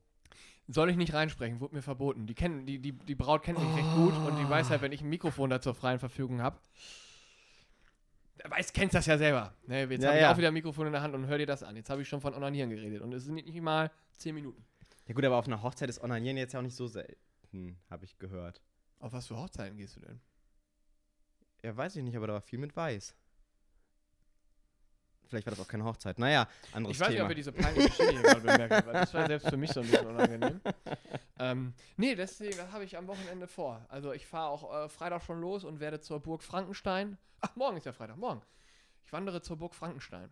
Soll 0.67 0.89
ich 0.89 0.97
nicht 0.97 1.13
reinsprechen, 1.13 1.59
wurde 1.59 1.75
mir 1.75 1.81
verboten. 1.81 2.25
Die, 2.25 2.33
kennen, 2.33 2.65
die, 2.65 2.79
die, 2.79 2.93
die 2.93 3.15
Braut 3.15 3.43
kennt 3.43 3.59
mich 3.59 3.75
recht 3.75 3.93
gut 3.95 4.13
und 4.13 4.37
die 4.39 4.49
weiß 4.49 4.69
halt, 4.69 4.81
wenn 4.81 4.91
ich 4.91 5.01
ein 5.01 5.09
Mikrofon 5.09 5.49
da 5.49 5.61
zur 5.61 5.75
freien 5.75 5.99
Verfügung 5.99 6.41
habe. 6.41 6.57
Weiß, 8.45 8.73
kennst 8.73 8.95
das 8.95 9.05
ja 9.05 9.17
selber. 9.17 9.53
Ne, 9.67 9.83
jetzt 9.85 10.01
Ja, 10.03 10.09
habe 10.09 10.17
ich 10.17 10.21
ja. 10.21 10.31
auch 10.33 10.37
wieder 10.37 10.47
ein 10.49 10.53
Mikrofon 10.53 10.87
in 10.87 10.93
der 10.93 11.01
Hand 11.01 11.13
und 11.15 11.27
hör 11.27 11.37
dir 11.37 11.45
das 11.45 11.63
an. 11.63 11.75
Jetzt 11.75 11.89
habe 11.89 12.01
ich 12.01 12.09
schon 12.09 12.19
von 12.21 12.33
Onanieren 12.33 12.69
geredet 12.69 13.01
und 13.01 13.13
es 13.13 13.25
sind 13.25 13.35
nicht 13.35 13.61
mal 13.61 13.91
10 14.17 14.35
Minuten. 14.35 14.65
Ja 15.07 15.13
gut, 15.13 15.23
aber 15.25 15.37
auf 15.37 15.47
einer 15.47 15.61
Hochzeit 15.61 15.89
ist 15.89 16.01
Onanieren 16.03 16.37
jetzt 16.37 16.53
ja 16.53 16.59
auch 16.59 16.63
nicht 16.63 16.75
so 16.75 16.87
selten, 16.87 17.77
habe 17.89 18.05
ich 18.05 18.17
gehört. 18.17 18.61
Auf 18.99 19.13
was 19.13 19.27
für 19.27 19.37
Hochzeiten 19.37 19.77
gehst 19.77 19.95
du 19.97 19.99
denn? 19.99 20.19
Ja, 21.61 21.75
weiß 21.75 21.95
ich 21.95 22.03
nicht, 22.03 22.15
aber 22.17 22.27
da 22.27 22.33
war 22.33 22.41
viel 22.41 22.59
mit 22.59 22.75
Weiß. 22.75 23.15
Vielleicht 25.27 25.47
war 25.47 25.51
das 25.51 25.59
auch 25.59 25.67
keine 25.67 25.83
Hochzeit. 25.85 26.19
Naja, 26.19 26.47
anderes 26.73 26.95
Ich 26.95 27.01
weiß 27.01 27.07
nicht, 27.09 27.15
Thema. 27.17 27.25
ob 27.25 27.31
ihr 27.31 27.35
diese 27.35 27.51
peinliche 27.51 28.09
hier 28.09 28.21
gerade 28.21 28.41
bemerkt, 28.41 28.85
weil 28.87 28.93
das 28.93 29.13
war 29.13 29.25
selbst 29.27 29.49
für 29.49 29.57
mich 29.57 29.71
so 29.71 29.79
ein 29.81 29.89
bisschen 29.89 30.05
unangenehm. 30.07 30.61
ähm, 31.39 31.73
nee, 31.97 32.13
deswegen, 32.15 32.57
das 32.57 32.71
habe 32.71 32.83
ich 32.83 32.97
am 32.97 33.07
Wochenende 33.07 33.47
vor. 33.47 33.83
Also 33.89 34.13
ich 34.13 34.25
fahre 34.27 34.49
auch 34.49 34.85
äh, 34.85 34.89
Freitag 34.89 35.23
schon 35.23 35.41
los 35.41 35.63
und 35.63 35.79
werde 35.79 35.99
zur 36.01 36.19
Burg 36.19 36.43
Frankenstein. 36.43 37.17
Ach, 37.41 37.55
morgen 37.55 37.77
ist 37.77 37.85
ja 37.85 37.93
Freitag, 37.93 38.17
morgen. 38.17 38.41
Ich 39.05 39.11
wandere 39.13 39.41
zur 39.41 39.57
Burg 39.57 39.73
Frankenstein. 39.75 40.29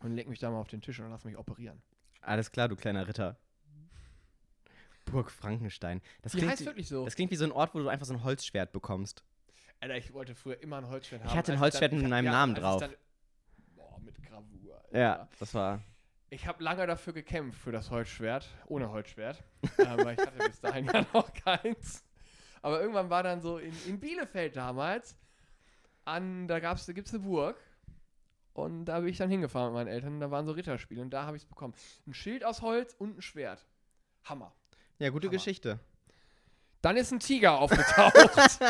Und 0.00 0.14
leg 0.14 0.28
mich 0.28 0.38
da 0.38 0.50
mal 0.50 0.58
auf 0.60 0.68
den 0.68 0.80
Tisch 0.80 0.98
und 1.00 1.10
lass 1.10 1.24
mich 1.24 1.36
operieren. 1.36 1.80
Alles 2.20 2.50
klar, 2.52 2.68
du 2.68 2.76
kleiner 2.76 3.06
Ritter. 3.08 3.36
Burg 5.06 5.30
Frankenstein. 5.30 6.02
Das 6.22 6.32
Die 6.32 6.38
klingt, 6.38 6.52
heißt 6.52 6.66
wirklich 6.66 6.88
so. 6.88 7.04
das 7.04 7.14
klingt 7.16 7.30
wie 7.30 7.36
so 7.36 7.44
ein 7.44 7.52
Ort, 7.52 7.74
wo 7.74 7.78
du 7.78 7.88
einfach 7.88 8.06
so 8.06 8.12
ein 8.14 8.22
Holzschwert 8.24 8.72
bekommst. 8.72 9.24
Alter, 9.80 9.96
ich 9.96 10.12
wollte 10.12 10.34
früher 10.34 10.60
immer 10.60 10.76
ein 10.78 10.88
Holzschwert 10.88 11.22
Ich 11.24 11.30
haben. 11.30 11.38
hatte 11.38 11.52
ein 11.52 11.56
Als 11.58 11.62
Holzschwert 11.74 11.92
mit 11.92 12.02
ich- 12.02 12.08
meinem 12.08 12.26
Namen 12.26 12.52
als 12.56 12.58
ich 12.58 12.62
drauf. 12.64 12.80
Dann, 12.80 12.94
boah, 13.98 14.04
mit 14.04 14.22
Gravur. 14.22 14.82
Ja, 14.92 15.12
Alter. 15.12 15.28
das 15.38 15.54
war. 15.54 15.82
Ich 16.30 16.46
habe 16.46 16.62
lange 16.62 16.86
dafür 16.86 17.12
gekämpft, 17.12 17.60
für 17.60 17.72
das 17.72 17.90
Holzschwert, 17.90 18.48
ohne 18.66 18.90
Holzschwert. 18.90 19.42
aber 19.86 20.12
ich 20.12 20.18
hatte 20.18 20.38
bis 20.46 20.60
dahin 20.60 20.86
ja 20.86 21.06
noch 21.12 21.32
keins. 21.32 22.04
Aber 22.60 22.80
irgendwann 22.80 23.08
war 23.08 23.22
dann 23.22 23.40
so 23.40 23.58
in, 23.58 23.72
in 23.86 23.98
Bielefeld 23.98 24.56
damals, 24.56 25.16
an, 26.04 26.48
da 26.48 26.60
gab's, 26.60 26.86
da 26.86 26.92
gibt's 26.92 27.14
eine 27.14 27.22
Burg. 27.22 27.56
Und 28.52 28.86
da 28.86 28.98
bin 28.98 29.08
ich 29.08 29.18
dann 29.18 29.30
hingefahren 29.30 29.72
mit 29.72 29.74
meinen 29.74 29.92
Eltern. 29.92 30.18
Da 30.18 30.32
waren 30.32 30.44
so 30.44 30.52
Ritterspiele 30.52 31.00
und 31.00 31.10
da 31.10 31.24
habe 31.24 31.36
ich 31.36 31.44
es 31.44 31.48
bekommen. 31.48 31.74
Ein 32.06 32.14
Schild 32.14 32.44
aus 32.44 32.60
Holz 32.60 32.94
und 32.98 33.18
ein 33.18 33.22
Schwert. 33.22 33.64
Hammer. 34.24 34.52
Ja, 34.98 35.10
gute 35.10 35.28
Hammer. 35.28 35.36
Geschichte. 35.36 35.78
Dann 36.80 36.96
ist 36.96 37.12
ein 37.12 37.18
Tiger 37.18 37.58
aufgetaucht. 37.58 38.60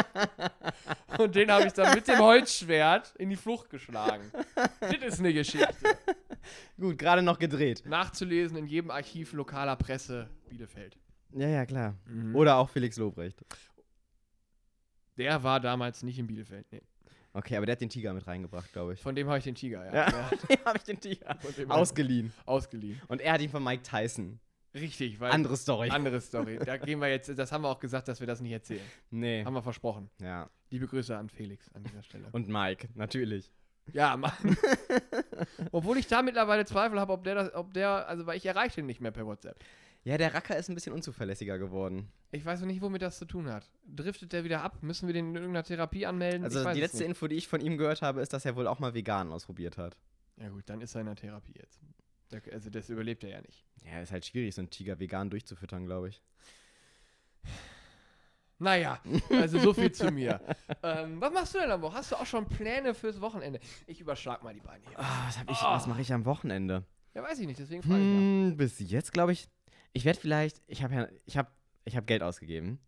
und 1.18 1.34
den 1.34 1.50
habe 1.50 1.66
ich 1.66 1.72
dann 1.74 1.94
mit 1.94 2.08
dem 2.08 2.18
Holzschwert 2.18 3.14
in 3.16 3.28
die 3.28 3.36
Flucht 3.36 3.68
geschlagen. 3.68 4.30
das 4.80 5.14
ist 5.14 5.18
eine 5.20 5.34
Geschichte. 5.34 5.68
Gut, 6.80 6.96
gerade 6.96 7.22
noch 7.22 7.38
gedreht. 7.38 7.82
Nachzulesen 7.84 8.56
in 8.56 8.66
jedem 8.66 8.90
Archiv 8.90 9.32
lokaler 9.34 9.76
Presse 9.76 10.30
Bielefeld. 10.48 10.96
Ja, 11.34 11.48
ja, 11.48 11.66
klar. 11.66 11.96
Mhm. 12.06 12.34
Oder 12.34 12.56
auch 12.56 12.70
Felix 12.70 12.96
Lobrecht. 12.96 13.44
Der 15.18 15.42
war 15.42 15.60
damals 15.60 16.02
nicht 16.02 16.18
in 16.18 16.26
Bielefeld. 16.26 16.66
Nee. 16.72 16.82
Okay, 17.34 17.56
aber 17.56 17.66
der 17.66 17.74
hat 17.74 17.80
den 17.80 17.90
Tiger 17.90 18.14
mit 18.14 18.26
reingebracht, 18.26 18.72
glaube 18.72 18.94
ich. 18.94 19.00
Von 19.00 19.14
dem 19.14 19.28
habe 19.28 19.38
ich 19.38 19.44
den 19.44 19.54
Tiger, 19.54 19.84
ja. 19.84 19.92
Ja. 19.92 20.08
ja. 20.30 20.30
Dem 20.48 20.64
habe 20.64 20.78
ich 20.78 20.84
den 20.84 20.98
Tiger 20.98 21.36
Von 21.40 21.70
ausgeliehen. 21.70 22.32
ausgeliehen. 22.46 23.00
Und 23.08 23.20
er 23.20 23.34
hat 23.34 23.40
ihn 23.42 23.50
von 23.50 23.62
Mike 23.62 23.82
Tyson. 23.82 24.40
Richtig, 24.80 25.20
weil. 25.20 25.32
Andere 25.32 25.56
Story. 25.56 25.90
Andere 25.90 26.20
Story. 26.20 26.58
Da 26.64 26.76
gehen 26.78 27.00
wir 27.00 27.08
jetzt, 27.08 27.36
das 27.38 27.52
haben 27.52 27.62
wir 27.62 27.68
auch 27.68 27.80
gesagt, 27.80 28.08
dass 28.08 28.20
wir 28.20 28.26
das 28.26 28.40
nicht 28.40 28.52
erzählen. 28.52 28.84
nee. 29.10 29.44
Haben 29.44 29.54
wir 29.54 29.62
versprochen. 29.62 30.10
Ja. 30.20 30.48
Liebe 30.70 30.86
Grüße 30.86 31.16
an 31.16 31.28
Felix 31.28 31.70
an 31.74 31.82
dieser 31.84 32.02
Stelle. 32.02 32.28
Und 32.32 32.48
Mike, 32.48 32.88
natürlich. 32.94 33.52
Ja, 33.92 34.16
Mann. 34.16 34.32
Obwohl 35.72 35.98
ich 35.98 36.06
da 36.06 36.22
mittlerweile 36.22 36.64
Zweifel 36.66 37.00
habe, 37.00 37.12
ob 37.12 37.24
der 37.24 37.34
das, 37.34 37.54
ob 37.54 37.72
der, 37.72 38.06
also 38.08 38.26
weil 38.26 38.36
ich 38.36 38.44
erreiche 38.44 38.80
ihn 38.80 38.86
nicht 38.86 39.00
mehr 39.00 39.10
per 39.10 39.26
WhatsApp. 39.26 39.58
Ja, 40.04 40.16
der 40.16 40.32
Racker 40.32 40.56
ist 40.56 40.68
ein 40.68 40.74
bisschen 40.74 40.92
unzuverlässiger 40.92 41.58
geworden. 41.58 42.08
Ich 42.30 42.44
weiß 42.44 42.60
noch 42.60 42.66
nicht, 42.66 42.80
womit 42.80 43.02
das 43.02 43.18
zu 43.18 43.24
tun 43.24 43.50
hat. 43.50 43.70
Driftet 43.86 44.32
der 44.32 44.44
wieder 44.44 44.62
ab? 44.62 44.82
Müssen 44.82 45.06
wir 45.06 45.12
den 45.12 45.30
in 45.30 45.36
irgendeiner 45.36 45.64
Therapie 45.64 46.06
anmelden? 46.06 46.44
Also 46.44 46.64
die 46.72 46.80
letzte. 46.80 47.04
Info, 47.04 47.26
die 47.26 47.36
ich 47.36 47.48
von 47.48 47.60
ihm 47.60 47.78
gehört 47.78 48.02
habe, 48.02 48.20
ist, 48.20 48.32
dass 48.32 48.44
er 48.44 48.56
wohl 48.56 48.66
auch 48.66 48.78
mal 48.78 48.94
vegan 48.94 49.32
ausprobiert 49.32 49.76
hat. 49.76 49.96
Ja 50.40 50.48
gut, 50.50 50.64
dann 50.66 50.80
ist 50.80 50.94
er 50.94 51.00
in 51.00 51.06
der 51.06 51.16
Therapie 51.16 51.54
jetzt. 51.58 51.80
Also 52.52 52.70
das 52.70 52.88
überlebt 52.90 53.24
er 53.24 53.30
ja 53.30 53.40
nicht. 53.40 53.64
Ja, 53.84 54.00
ist 54.00 54.12
halt 54.12 54.24
schwierig, 54.26 54.54
so 54.54 54.60
einen 54.60 54.70
Tiger 54.70 54.98
vegan 54.98 55.30
durchzufüttern, 55.30 55.86
glaube 55.86 56.10
ich. 56.10 56.22
Naja, 58.60 59.00
also 59.30 59.58
so 59.60 59.72
viel 59.72 59.92
zu 59.92 60.10
mir. 60.10 60.40
Ähm, 60.82 61.20
was 61.20 61.32
machst 61.32 61.54
du 61.54 61.58
denn 61.58 61.70
am 61.70 61.80
Wochenende? 61.82 61.98
Hast 61.98 62.12
du 62.12 62.16
auch 62.16 62.26
schon 62.26 62.46
Pläne 62.46 62.94
fürs 62.94 63.20
Wochenende? 63.20 63.58
Ich 63.86 64.00
überschlag 64.00 64.42
mal 64.44 64.54
die 64.54 64.60
Beine 64.60 64.84
hier. 64.86 64.98
Ah, 64.98 65.26
was 65.46 65.62
Ah. 65.62 65.74
was 65.74 65.86
mache 65.88 66.00
ich 66.02 66.12
am 66.12 66.24
Wochenende? 66.24 66.84
Ja, 67.14 67.22
weiß 67.24 67.38
ich 67.40 67.46
nicht, 67.48 67.58
deswegen 67.58 67.82
frage 67.82 67.96
ich. 67.98 68.00
Hm, 68.04 68.56
bis 68.56 68.78
jetzt 68.78 69.12
glaube 69.12 69.32
ich, 69.32 69.48
ich 69.92 70.04
werde 70.04 70.20
vielleicht, 70.20 70.62
ich 70.68 70.82
habe 70.84 70.94
ja, 70.94 71.08
ich 71.24 71.36
habe, 71.36 71.50
ich 71.84 71.96
habe 71.96 72.06
Geld 72.06 72.22
ausgegeben. 72.22 72.78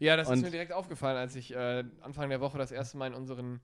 Ja, 0.00 0.16
das 0.16 0.28
ist 0.28 0.32
Und- 0.34 0.40
mir 0.42 0.50
direkt 0.50 0.72
aufgefallen, 0.72 1.16
als 1.16 1.36
ich 1.36 1.54
äh, 1.54 1.84
Anfang 2.00 2.28
der 2.30 2.40
Woche 2.40 2.58
das 2.58 2.72
erste 2.72 2.96
Mal 2.98 3.06
in 3.08 3.14
unseren, 3.14 3.60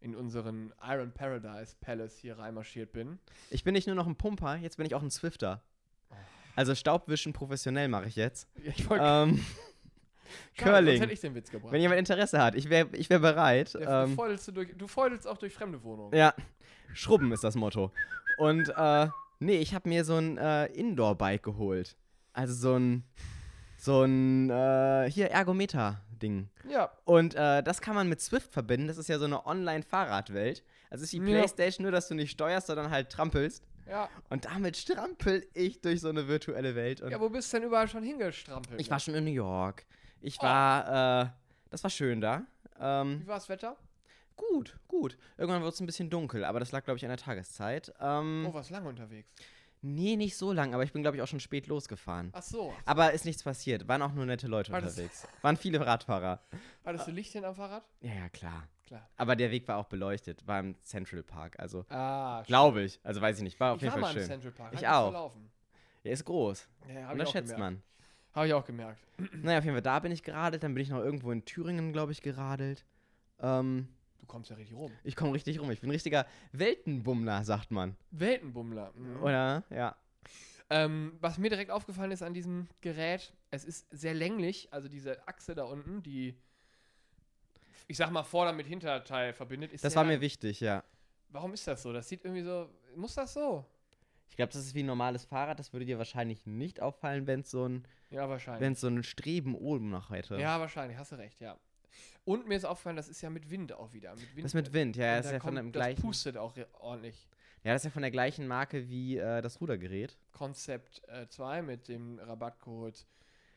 in 0.00 0.14
unseren 0.14 0.72
Iron 0.82 1.12
Paradise 1.12 1.74
Palace 1.80 2.16
hier 2.18 2.38
reinmarschiert 2.38 2.92
bin. 2.92 3.18
Ich 3.50 3.64
bin 3.64 3.72
nicht 3.74 3.86
nur 3.86 3.96
noch 3.96 4.06
ein 4.06 4.16
Pumper, 4.16 4.56
jetzt 4.56 4.76
bin 4.76 4.86
ich 4.86 4.94
auch 4.94 5.02
ein 5.02 5.10
Swifter. 5.10 5.62
Also 6.56 6.74
Staubwischen 6.74 7.32
professionell 7.32 7.88
mache 7.88 8.06
ich 8.06 8.16
jetzt. 8.16 8.48
Ich 8.64 8.88
wollte 8.90 9.04
Ähm, 9.04 9.44
Curling. 10.56 11.00
hätte 11.00 11.12
ich 11.12 11.20
den 11.20 11.34
Witz 11.34 11.50
gebracht. 11.50 11.72
Wenn 11.72 11.80
jemand 11.80 11.98
Interesse 11.98 12.42
hat, 12.42 12.54
ich 12.54 12.68
wäre 12.68 12.88
ich 12.92 13.08
wär 13.10 13.18
bereit. 13.20 13.74
Der, 13.74 13.80
du, 14.04 14.10
Ähm, 14.10 14.14
feudelst 14.16 14.48
du, 14.48 14.52
durch, 14.52 14.76
du 14.76 14.86
feudelst 14.86 15.26
auch 15.26 15.38
durch 15.38 15.54
fremde 15.54 15.82
Wohnungen. 15.82 16.14
ja, 16.16 16.34
Schrubben 16.94 17.32
ist 17.32 17.44
das 17.44 17.54
Motto. 17.54 17.92
Und 18.38 18.68
äh, 18.76 19.08
nee, 19.40 19.56
ich 19.58 19.74
habe 19.74 19.88
mir 19.88 20.04
so 20.04 20.16
ein 20.16 20.36
äh, 20.38 20.66
Indoor-Bike 20.66 21.42
geholt. 21.42 21.96
Also 22.32 22.54
so 22.54 22.74
ein, 22.76 23.04
so 23.78 24.02
ein, 24.02 24.50
äh, 24.50 25.10
hier 25.10 25.30
Ergometer-Ding. 26.18 26.48
Ja, 26.68 26.90
Und 27.04 27.34
äh, 27.34 27.62
das 27.62 27.80
kann 27.80 27.94
man 27.94 28.08
mit 28.08 28.20
Swift 28.20 28.52
verbinden. 28.52 28.88
Das 28.88 28.98
ist 28.98 29.08
ja 29.08 29.18
so 29.18 29.24
eine 29.24 29.46
Online-Fahrradwelt. 29.46 30.62
Also 30.90 31.04
ist 31.04 31.12
die 31.12 31.18
Ja. 31.18 31.24
Playstation, 31.24 31.82
nur 31.82 31.92
dass 31.92 32.08
du 32.08 32.14
nicht 32.14 32.30
steuerst, 32.30 32.66
sondern 32.68 32.90
halt 32.90 33.10
trampelst. 33.10 33.64
ja. 33.86 34.08
Und 34.30 34.44
damit 34.44 34.76
strampel 34.76 35.46
ich 35.54 35.80
durch 35.80 36.00
so 36.00 36.08
eine 36.08 36.28
virtuelle 36.28 36.74
Welt. 36.74 37.00
Und 37.00 37.10
Ja, 37.10 37.20
wo 37.20 37.28
bist 37.28 37.52
du 37.52 37.58
denn 37.58 37.66
überall 37.66 37.88
schon 37.88 38.02
hingestrampelt? 38.02 38.80
ich 38.80 38.90
war 38.90 39.00
schon 39.00 39.14
in 39.14 39.24
New 39.24 39.30
York. 39.30 39.86
Ich 40.20 40.38
Oh. 40.40 40.42
war, 40.42 41.22
äh, 41.22 41.28
das 41.70 41.82
war 41.82 41.90
schön 41.90 42.20
da. 42.20 42.42
Ähm, 42.80 43.20
Wie 43.22 43.26
war 43.26 43.36
das 43.36 43.48
Wetter? 43.48 43.76
gut, 44.36 44.78
gut. 44.86 45.18
Irgendwann 45.36 45.62
wird 45.62 45.74
es 45.74 45.80
ein 45.80 45.86
bisschen 45.86 46.10
dunkel, 46.10 46.44
aber 46.44 46.60
das 46.60 46.70
lag, 46.70 46.84
glaube 46.84 46.96
ich, 46.98 47.04
an 47.04 47.08
der 47.08 47.18
Tageszeit. 47.18 47.92
Ähm, 48.00 48.46
Oh, 48.48 48.54
warst 48.54 48.70
lange 48.70 48.88
unterwegs. 48.88 49.28
Nee, 49.82 50.16
nicht 50.16 50.36
so 50.36 50.52
lang, 50.52 50.74
aber 50.74 50.82
ich 50.82 50.92
bin, 50.92 51.02
glaube 51.02 51.16
ich, 51.16 51.22
auch 51.22 51.26
schon 51.28 51.40
spät 51.40 51.66
losgefahren. 51.66 52.30
Ach 52.34 52.42
so. 52.42 52.72
Aber 52.84 53.12
ist 53.12 53.24
nichts 53.24 53.42
passiert. 53.42 53.88
Waren 53.88 54.02
auch 54.02 54.12
nur 54.12 54.26
nette 54.26 54.46
Leute 54.48 54.72
War 54.72 54.80
das- 54.80 54.92
unterwegs. 54.94 55.26
Waren 55.42 55.56
viele 55.56 55.84
Radfahrer. 55.86 56.40
Hattest 56.84 57.06
du 57.06 57.10
Licht 57.12 57.32
hin 57.32 57.44
am 57.44 57.54
Fahrrad? 57.54 57.84
Ja, 58.00 58.12
ja, 58.14 58.28
klar. 58.28 58.68
Klar. 58.86 59.06
Aber 59.18 59.36
der 59.36 59.50
Weg 59.50 59.68
war 59.68 59.76
auch 59.76 59.84
beleuchtet. 59.86 60.46
War 60.46 60.60
im 60.60 60.74
Central 60.82 61.22
Park. 61.22 61.58
Also, 61.58 61.84
Ah, 61.90 62.42
glaube 62.46 62.82
ich. 62.82 62.98
Also, 63.02 63.20
weiß 63.20 63.36
ich 63.36 63.42
nicht. 63.42 63.60
War 63.60 63.72
auf 63.72 63.76
ich 63.76 63.82
jeden 63.82 63.92
war 63.94 64.00
Fall 64.00 64.14
mal 64.14 64.18
im 64.18 64.18
schön. 64.26 64.26
Central 64.40 64.52
Park. 64.52 64.72
Ich 64.72 64.76
hat 64.78 64.82
mich 64.82 64.88
auch. 64.88 65.10
Verlaufen. 65.12 65.50
Der 66.04 66.12
ist 66.12 66.24
groß. 66.24 66.68
Ja, 66.88 67.02
hab 67.02 67.10
Und 67.12 67.16
ich 67.16 67.20
das 67.20 67.28
auch 67.28 67.32
schätzt 67.32 67.52
gemerkt. 67.52 67.74
man. 67.74 67.82
Habe 68.34 68.46
ich 68.46 68.54
auch 68.54 68.64
gemerkt. 68.64 69.00
Naja, 69.42 69.58
auf 69.58 69.64
jeden 69.64 69.74
Fall, 69.74 69.82
da 69.82 69.98
bin 69.98 70.12
ich 70.12 70.22
geradelt. 70.22 70.62
Dann 70.62 70.72
bin 70.74 70.82
ich 70.82 70.88
noch 70.88 71.00
irgendwo 71.00 71.30
in 71.32 71.44
Thüringen, 71.44 71.92
glaube 71.92 72.12
ich, 72.12 72.22
geradelt. 72.22 72.86
Ähm, 73.40 73.88
kommst 74.28 74.50
ja 74.50 74.56
richtig 74.56 74.76
rum. 74.76 74.92
ich 75.02 75.16
komme 75.16 75.32
richtig 75.34 75.60
rum. 75.60 75.70
Ich 75.70 75.80
bin 75.80 75.88
ein 75.88 75.92
richtiger 75.92 76.26
Weltenbummler, 76.52 77.42
sagt 77.44 77.70
man. 77.70 77.96
Weltenbummler. 78.10 78.92
Mhm. 78.94 79.22
Oder? 79.22 79.64
Ja. 79.70 79.96
Ähm, 80.70 81.16
was 81.20 81.38
mir 81.38 81.48
direkt 81.50 81.70
aufgefallen 81.70 82.10
ist 82.12 82.22
an 82.22 82.34
diesem 82.34 82.68
Gerät, 82.82 83.32
es 83.50 83.64
ist 83.64 83.86
sehr 83.90 84.12
länglich, 84.14 84.68
also 84.70 84.86
diese 84.88 85.26
Achse 85.26 85.54
da 85.54 85.64
unten, 85.64 86.02
die, 86.02 86.38
ich 87.86 87.96
sag 87.96 88.10
mal, 88.10 88.22
Vorder- 88.22 88.52
mit 88.52 88.66
Hinterteil 88.66 89.32
verbindet, 89.32 89.72
ist 89.72 89.82
Das 89.84 89.96
war 89.96 90.04
mir 90.04 90.20
wichtig, 90.20 90.60
ja. 90.60 90.84
Warum 91.30 91.52
ist 91.54 91.66
das 91.66 91.82
so? 91.82 91.92
Das 91.92 92.08
sieht 92.08 92.24
irgendwie 92.24 92.42
so, 92.42 92.68
muss 92.96 93.14
das 93.14 93.32
so? 93.34 93.64
Ich 94.30 94.36
glaube, 94.36 94.52
das 94.52 94.62
ist 94.62 94.74
wie 94.74 94.82
ein 94.82 94.86
normales 94.86 95.24
Fahrrad. 95.24 95.58
Das 95.58 95.72
würde 95.72 95.86
dir 95.86 95.96
wahrscheinlich 95.98 96.44
nicht 96.46 96.80
auffallen, 96.80 97.26
wenn 97.26 97.40
es 97.40 97.50
so 97.50 97.66
ein, 97.66 97.84
Ja, 98.10 98.28
wahrscheinlich. 98.28 98.60
wenn 98.60 98.72
es 98.74 98.80
so 98.80 98.88
ein 98.88 99.02
Streben 99.02 99.54
oben 99.54 99.88
noch 99.88 100.10
hätte. 100.10 100.36
Ja, 100.38 100.60
wahrscheinlich, 100.60 100.98
hast 100.98 101.12
du 101.12 101.16
recht, 101.16 101.40
ja. 101.40 101.58
Und 102.24 102.46
mir 102.46 102.56
ist 102.56 102.64
aufgefallen, 102.64 102.96
das 102.96 103.08
ist 103.08 103.20
ja 103.22 103.30
mit 103.30 103.50
Wind 103.50 103.72
auch 103.72 103.92
wieder. 103.92 104.14
Mit 104.14 104.34
Wind 104.36 104.44
Das 104.44 104.54
mit 104.54 104.72
Wind, 104.72 104.96
ja, 104.96 105.16
das 105.16 105.26
ist 105.26 105.32
ja 105.32 105.40
von 105.40 105.54
kommt- 105.54 105.58
dem 105.58 105.72
Das 105.72 105.80
gleichen. 105.82 106.02
pustet 106.02 106.36
auch 106.36 106.54
ordentlich. 106.80 107.28
Ja, 107.64 107.72
das 107.72 107.82
ist 107.82 107.86
ja 107.86 107.90
von 107.90 108.02
der 108.02 108.10
gleichen 108.10 108.46
Marke 108.46 108.88
wie 108.88 109.16
äh, 109.18 109.40
das 109.42 109.60
Rudergerät. 109.60 110.16
Konzept 110.32 111.02
2 111.30 111.62
mit 111.62 111.88
dem 111.88 112.18
Rabattcode 112.18 113.06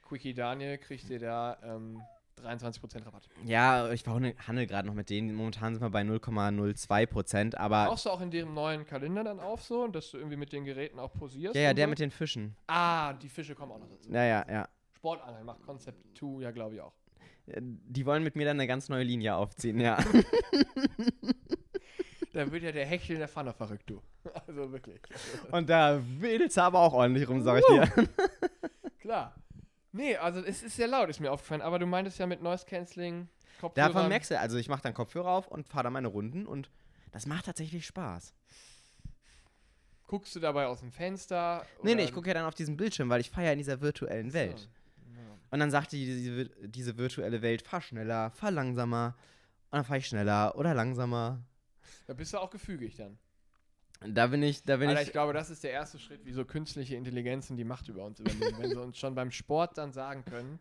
Quickie 0.08 0.34
Daniel 0.34 0.78
kriegt 0.78 1.10
ihr 1.10 1.20
da 1.20 1.58
ähm, 1.64 2.02
23% 2.42 3.06
Rabatt. 3.06 3.30
Ja, 3.46 3.92
ich 3.92 4.04
handel 4.08 4.66
gerade 4.66 4.88
noch 4.88 4.96
mit 4.96 5.10
denen. 5.10 5.34
Momentan 5.36 5.74
sind 5.76 5.84
wir 5.84 5.90
bei 5.92 6.02
0,02 6.02 7.06
Prozent, 7.06 7.56
aber. 7.56 7.86
Brauchst 7.86 8.06
du 8.06 8.10
auch 8.10 8.22
in 8.22 8.32
deren 8.32 8.54
neuen 8.54 8.86
Kalender 8.86 9.24
dann 9.24 9.40
auf 9.40 9.62
so, 9.62 9.88
dass 9.88 10.10
du 10.12 10.18
irgendwie 10.18 10.38
mit 10.38 10.52
den 10.52 10.66
Geräten 10.66 10.98
auch 11.00 11.14
posierst? 11.14 11.56
ja, 11.56 11.62
ja, 11.62 11.74
der 11.74 11.86
so? 11.86 11.90
mit 11.92 12.00
den 12.00 12.10
Fischen. 12.12 12.56
Ah, 12.68 13.14
die 13.14 13.30
Fische 13.30 13.54
kommen 13.54 13.72
auch 13.74 13.80
noch 13.80 13.90
dazu. 13.90 14.12
Ja, 14.12 14.24
ja, 14.24 14.46
ja. 14.50 14.68
Sportangeln 14.96 15.46
macht 15.46 15.62
Konzept 15.64 16.18
2 16.18 16.42
ja, 16.42 16.52
glaube 16.52 16.76
ich, 16.76 16.82
auch. 16.82 16.94
Die 17.46 18.06
wollen 18.06 18.24
mit 18.24 18.36
mir 18.36 18.46
dann 18.46 18.60
eine 18.60 18.68
ganz 18.68 18.88
neue 18.90 19.04
Linie 19.04 19.36
aufziehen, 19.36 19.80
ja. 19.80 19.98
Da 22.34 22.50
wird 22.50 22.64
ja 22.64 22.72
der 22.72 22.86
Hechel 22.86 23.14
in 23.14 23.20
der 23.20 23.28
Pfanne 23.28 23.54
verrückt, 23.54 23.90
du. 23.90 24.02
Also 24.48 24.72
wirklich. 24.72 25.02
Und 25.52 25.70
da 25.70 26.02
wedelt's 26.20 26.58
aber 26.58 26.80
auch 26.80 26.94
ordentlich 26.94 27.28
rum, 27.28 27.42
sag 27.42 27.60
ich 27.60 27.66
dir. 27.66 28.08
Klar. 29.00 29.36
Nee, 29.92 30.16
also 30.16 30.40
es 30.40 30.64
ist 30.64 30.78
sehr 30.78 30.88
laut, 30.88 31.10
ist 31.10 31.20
mir 31.20 31.32
aufgefallen. 31.32 31.62
Aber 31.62 31.80
du 31.80 31.86
meintest 31.86 32.20
ja 32.20 32.28
mit 32.28 32.42
Noise 32.42 32.66
Cancelling, 32.66 33.28
Kopfhörer. 33.60 33.88
Davon 33.88 34.08
merkst 34.08 34.32
du, 34.32 34.40
also 34.40 34.58
ich 34.58 34.70
mache 34.70 34.82
dann 34.82 34.94
Kopfhörer 34.94 35.30
auf 35.30 35.48
und 35.48 35.68
fahre 35.68 35.86
dann 35.86 35.94
meine 35.94 36.08
Runden 36.08 36.46
und 36.46 36.70
das 37.12 37.26
macht 37.26 37.46
tatsächlich 37.46 37.86
Spaß. 37.86 38.34
Guckst 40.08 40.36
du 40.36 40.40
dabei 40.40 40.68
aus 40.68 40.80
dem 40.80 40.92
Fenster? 40.92 41.66
Nee, 41.84 41.96
nee, 41.96 42.04
ich 42.04 42.14
gucke 42.14 42.28
ja 42.30 42.34
dann 42.34 42.46
auf 42.46 42.56
diesen 42.56 42.78
Bildschirm, 42.78 43.10
weil 43.10 43.22
ich 43.22 43.30
fahre 43.30 43.48
ja 43.48 43.52
in 43.52 43.58
dieser 43.58 43.82
virtuellen 43.82 44.32
Welt. 44.34 44.60
So. 44.60 44.68
Ja. 45.52 45.56
Und 45.56 45.60
dann 45.60 45.72
sagt 45.72 45.92
die, 45.92 46.06
diese, 46.06 46.46
diese 46.68 46.98
virtuelle 46.98 47.42
Welt, 47.42 47.62
fahr 47.62 47.82
schneller, 47.82 48.32
fahr 48.32 48.52
langsamer. 48.52 49.16
Und 49.70 49.78
dann 49.78 49.86
fahre 49.86 50.00
ich 50.00 50.08
schneller 50.08 50.56
oder 50.56 50.74
langsamer. 50.74 51.44
Da 52.08 52.14
bist 52.14 52.34
du 52.34 52.38
auch 52.40 52.50
gefügig 52.50 52.96
dann. 52.96 53.18
Da 54.04 54.28
bin 54.28 54.42
ich, 54.42 54.64
da 54.64 54.78
bin 54.78 54.90
Alter, 54.90 55.02
ich. 55.02 55.08
ich 55.08 55.14
glaube, 55.14 55.34
das 55.34 55.50
ist 55.50 55.64
der 55.64 55.72
erste 55.72 56.00
Schritt, 56.00 56.26
wie 56.26 56.34
so 56.34 56.44
künstliche 56.44 56.96
Intelligenzen 56.96 57.56
die 57.56 57.64
Macht 57.64 57.88
über 57.88 58.04
uns 58.04 58.20
übernehmen. 58.20 58.58
wenn 58.60 58.70
sie 58.72 58.80
uns 58.82 58.98
schon 58.98 59.14
beim 59.14 59.30
Sport 59.30 59.78
dann 59.78 59.92
sagen 59.92 60.26
können, 60.26 60.60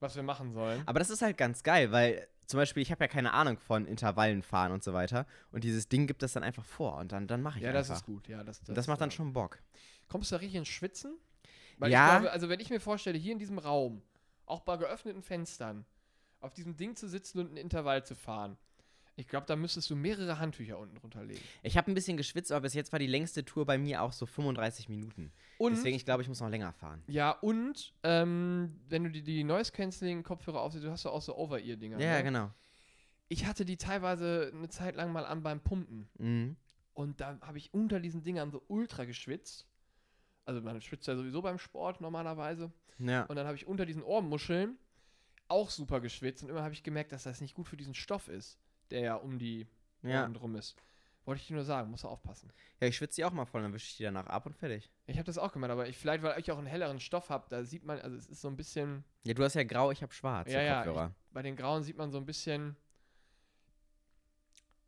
was 0.00 0.16
wir 0.16 0.22
machen 0.24 0.52
sollen. 0.52 0.82
Aber 0.86 0.98
das 0.98 1.10
ist 1.10 1.22
halt 1.22 1.36
ganz 1.38 1.62
geil, 1.62 1.92
weil 1.92 2.26
zum 2.46 2.58
Beispiel, 2.58 2.82
ich 2.82 2.90
habe 2.90 3.04
ja 3.04 3.08
keine 3.08 3.32
Ahnung 3.32 3.58
von 3.58 3.86
Intervallen 3.86 4.42
fahren 4.42 4.72
und 4.72 4.82
so 4.82 4.92
weiter. 4.92 5.26
Und 5.52 5.62
dieses 5.62 5.88
Ding 5.88 6.08
gibt 6.08 6.22
das 6.22 6.32
dann 6.32 6.42
einfach 6.42 6.64
vor 6.64 6.96
und 6.96 7.12
dann, 7.12 7.28
dann 7.28 7.42
mache 7.42 7.58
ich 7.58 7.64
Ja, 7.64 7.72
das 7.72 7.88
einfach. 7.88 8.02
ist 8.02 8.06
gut. 8.06 8.26
Ja, 8.26 8.42
das, 8.42 8.60
Und 8.66 8.76
das 8.76 8.88
macht 8.88 9.00
dann 9.00 9.10
äh, 9.10 9.12
schon 9.12 9.32
Bock. 9.32 9.60
Kommst 10.08 10.32
du 10.32 10.34
da 10.34 10.40
richtig 10.40 10.56
ins 10.58 10.68
Schwitzen? 10.68 11.16
Weil 11.80 11.90
Ja. 11.90 12.06
ich 12.06 12.20
glaube, 12.20 12.32
also 12.32 12.48
wenn 12.48 12.60
ich 12.60 12.70
mir 12.70 12.80
vorstelle, 12.80 13.18
hier 13.18 13.32
in 13.32 13.38
diesem 13.38 13.58
Raum, 13.58 14.02
auch 14.46 14.60
bei 14.60 14.76
geöffneten 14.76 15.22
Fenstern, 15.22 15.84
auf 16.40 16.54
diesem 16.54 16.76
Ding 16.76 16.96
zu 16.96 17.08
sitzen 17.08 17.38
und 17.40 17.48
einen 17.48 17.56
Intervall 17.56 18.04
zu 18.04 18.14
fahren, 18.14 18.56
ich 19.16 19.28
glaube, 19.28 19.44
da 19.46 19.54
müsstest 19.54 19.90
du 19.90 19.96
mehrere 19.96 20.38
Handtücher 20.38 20.78
unten 20.78 20.94
drunter 20.96 21.22
legen. 21.22 21.42
Ich 21.62 21.76
habe 21.76 21.90
ein 21.90 21.94
bisschen 21.94 22.16
geschwitzt, 22.16 22.52
aber 22.52 22.62
bis 22.62 22.72
jetzt 22.74 22.90
war 22.92 22.98
die 22.98 23.06
längste 23.06 23.44
Tour 23.44 23.66
bei 23.66 23.76
mir 23.76 24.00
auch 24.02 24.12
so 24.12 24.24
35 24.24 24.88
Minuten. 24.88 25.30
Und, 25.58 25.72
Deswegen, 25.72 25.94
ich 25.96 26.06
glaube, 26.06 26.22
ich 26.22 26.28
muss 26.28 26.40
noch 26.40 26.48
länger 26.48 26.72
fahren. 26.72 27.02
ja, 27.06 27.32
und 27.32 27.92
ähm, 28.02 28.80
wenn 28.88 29.04
du 29.04 29.10
die, 29.10 29.22
die 29.22 29.44
Noise-Canceling-Kopfhörer 29.44 30.60
aufsetzt, 30.60 30.84
du 30.84 30.90
hast 30.90 31.04
ja 31.04 31.10
auch 31.10 31.20
so 31.20 31.36
Over-Ear-Dinger. 31.36 31.98
Ja, 31.98 32.06
ja, 32.06 32.16
ne? 32.18 32.24
genau. 32.24 32.50
Ich 33.28 33.44
hatte 33.46 33.64
die 33.64 33.76
teilweise 33.76 34.52
eine 34.54 34.68
Zeit 34.68 34.96
lang 34.96 35.12
mal 35.12 35.26
an 35.26 35.42
beim 35.42 35.60
Pumpen. 35.60 36.08
Mhm. 36.18 36.56
Und 36.94 37.20
da 37.20 37.38
habe 37.42 37.58
ich 37.58 37.72
unter 37.74 38.00
diesen 38.00 38.22
Dingern 38.22 38.50
so 38.50 38.62
ultra 38.68 39.04
geschwitzt. 39.04 39.66
Also 40.50 40.60
man 40.62 40.80
schwitzt 40.80 41.06
ja 41.06 41.14
sowieso 41.16 41.40
beim 41.42 41.58
Sport 41.58 42.00
normalerweise. 42.00 42.72
Ja. 42.98 43.22
Und 43.26 43.36
dann 43.36 43.46
habe 43.46 43.56
ich 43.56 43.66
unter 43.66 43.86
diesen 43.86 44.02
Ohrmuscheln 44.02 44.76
auch 45.48 45.70
super 45.70 46.00
geschwitzt. 46.00 46.42
Und 46.42 46.48
immer 46.50 46.62
habe 46.62 46.74
ich 46.74 46.82
gemerkt, 46.82 47.12
dass 47.12 47.22
das 47.22 47.40
nicht 47.40 47.54
gut 47.54 47.68
für 47.68 47.76
diesen 47.76 47.94
Stoff 47.94 48.28
ist, 48.28 48.58
der 48.90 49.00
ja 49.00 49.14
um 49.14 49.38
die 49.38 49.66
Ja. 50.02 50.22
Ohren 50.22 50.34
drum 50.34 50.56
ist. 50.56 50.76
Wollte 51.24 51.40
ich 51.42 51.46
dir 51.48 51.54
nur 51.54 51.64
sagen, 51.64 51.90
musst 51.90 52.02
du 52.04 52.08
aufpassen. 52.08 52.50
ja, 52.80 52.88
ich 52.88 52.96
schwitze 52.96 53.16
die 53.16 53.24
auch 53.24 53.30
mal 53.32 53.44
voll, 53.44 53.62
dann 53.62 53.72
wische 53.72 53.86
ich 53.86 53.96
die 53.98 54.02
danach 54.02 54.26
ab 54.26 54.46
und 54.46 54.56
fertig. 54.56 54.90
Ich 55.06 55.16
habe 55.16 55.26
das 55.26 55.38
auch 55.38 55.52
gemacht, 55.52 55.70
aber 55.70 55.86
ich, 55.86 55.96
vielleicht, 55.96 56.22
weil 56.24 56.40
ich 56.40 56.50
auch 56.50 56.58
einen 56.58 56.66
helleren 56.66 56.98
Stoff 56.98 57.28
habe, 57.30 57.46
da 57.50 57.62
sieht 57.62 57.84
man, 57.84 58.00
also 58.00 58.16
es 58.16 58.26
ist 58.26 58.40
so 58.40 58.48
ein 58.48 58.56
bisschen, 58.56 59.04
Ja, 59.24 59.34
du 59.34 59.44
hast 59.44 59.54
ja 59.54 59.62
grau, 59.62 59.90
ich 59.92 60.02
habe 60.02 60.12
schwarz. 60.12 60.50
Ja, 60.50 60.62
ja, 60.62 60.82
Kopfhörer. 60.82 61.14
bei 61.32 61.42
den 61.42 61.54
Grauen 61.56 61.82
sieht 61.84 61.96
man 61.98 62.10
so 62.10 62.18
ein 62.18 62.26
bisschen, 62.26 62.74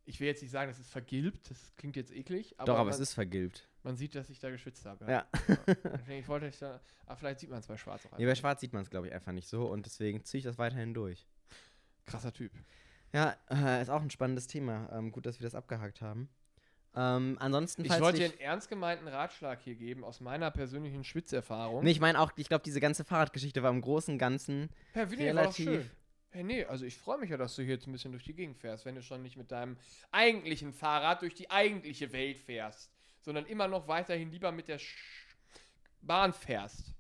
ich 0.05 0.19
will 0.21 0.27
jetzt 0.27 0.43
nicht 0.43 0.51
sagen, 0.51 0.71
das 0.71 0.79
ist 0.81 0.91
vergilbt, 0.91 1.51
das 1.51 1.75
klingt 1.77 1.97
jetzt 1.97 2.13
eklig, 2.13 2.55
aber, 2.59 2.73
Doch, 2.73 2.79
aber 2.79 2.91
es 2.91 2.99
ist 2.99 3.15
vergilbt. 3.15 3.69
Man 3.83 3.97
sieht, 3.97 4.15
dass 4.15 4.31
ich 4.31 4.39
da 4.39 4.51
geschwitzt 4.51 4.85
habe. 4.87 5.11
Ja. 5.11 5.27
Deswegen, 5.67 6.21
ich 6.21 6.29
wollte 6.29 6.47
ich 6.47 6.59
da, 6.59 6.81
aber 7.07 7.17
vielleicht 7.17 7.41
sieht 7.41 7.51
man 7.51 7.59
es 7.61 7.67
bei 7.67 7.77
Schwarz 7.77 8.07
auch 8.07 8.13
Nee, 8.19 8.25
bei 8.25 8.31
einfach. 8.31 8.41
schwarz 8.41 8.61
sieht 8.61 8.73
man 8.73 8.83
es, 8.83 8.91
glaube 8.91 9.09
ich, 9.09 9.13
einfach 9.13 9.33
nicht 9.33 9.49
so 9.49 9.67
und 9.67 9.87
deswegen 9.87 10.25
ziehe 10.25 10.39
ich 10.39 10.45
das 10.45 10.59
weiterhin 10.59 10.95
durch. 10.95 11.27
Krasser 12.07 12.33
Typ. 12.33 12.53
Ja, 13.13 13.37
äh, 13.51 13.83
ist 13.83 13.91
auch 13.91 14.01
ein 14.03 14.11
spannendes 14.11 14.47
Thema. 14.47 14.89
Ähm, 14.93 15.13
gut, 15.13 15.27
dass 15.27 15.39
wir 15.41 15.45
das 15.45 15.55
abgehakt 15.55 16.01
haben. 16.01 16.29
Ähm, 16.95 17.37
ansonsten, 17.41 17.85
Ich 17.85 18.01
wollte 18.01 18.19
dir 18.19 18.25
einen 18.27 18.41
ernst 18.41 18.69
gemeinten 18.69 19.09
Ratschlag 19.09 19.61
hier 19.63 19.75
geben 19.77 20.05
aus 20.05 20.21
meiner 20.21 20.51
persönlichen 20.51 21.05
Schwitzerfahrung. 21.05 21.83
Nee, 21.85 21.91
ich 21.91 22.01
meine 22.01 22.21
auch, 22.21 22.33
ich 22.37 22.49
glaube, 22.49 22.65
diese 22.65 22.81
ganze 22.81 23.05
Fahrradgeschichte 23.05 23.63
war 23.63 23.71
im 23.71 23.81
Großen 23.81 24.13
und 24.15 24.19
Ganzen 24.19 24.69
Herr 24.93 25.09
war 25.11 25.17
doch 25.17 25.23
relativ. 25.23 25.65
schön. 25.65 25.91
Hey, 26.31 26.45
nee, 26.45 26.65
also 26.65 26.85
ich 26.87 26.97
freue 26.97 27.19
mich 27.19 27.31
ja, 27.31 27.37
dass 27.37 27.55
du 27.57 27.63
hier 27.63 27.75
jetzt 27.75 27.87
ein 27.87 27.93
bisschen 27.93 28.13
durch 28.13 28.25
die 28.25 28.35
Gegend 28.35 28.57
fährst, 28.59 28.85
wenn 28.87 28.95
du 28.95 29.03
schon 29.03 29.23
nicht 29.23 29.37
mit 29.37 29.51
deinem 29.53 29.77
eigentlichen 30.11 30.73
Fahrrad 30.73 31.21
durch 31.23 31.35
die 31.35 31.51
eigentliche 31.51 32.13
Welt 32.13 32.39
fährst, 32.39 32.91
sondern 33.23 33.47
immer 33.47 33.69
noch 33.69 33.89
weiterhin 33.89 34.31
lieber 34.31 34.53
mit 34.53 34.69
der 34.69 34.79
Sch 34.79 34.95
Bahn 36.03 36.33
fährst. 36.33 36.93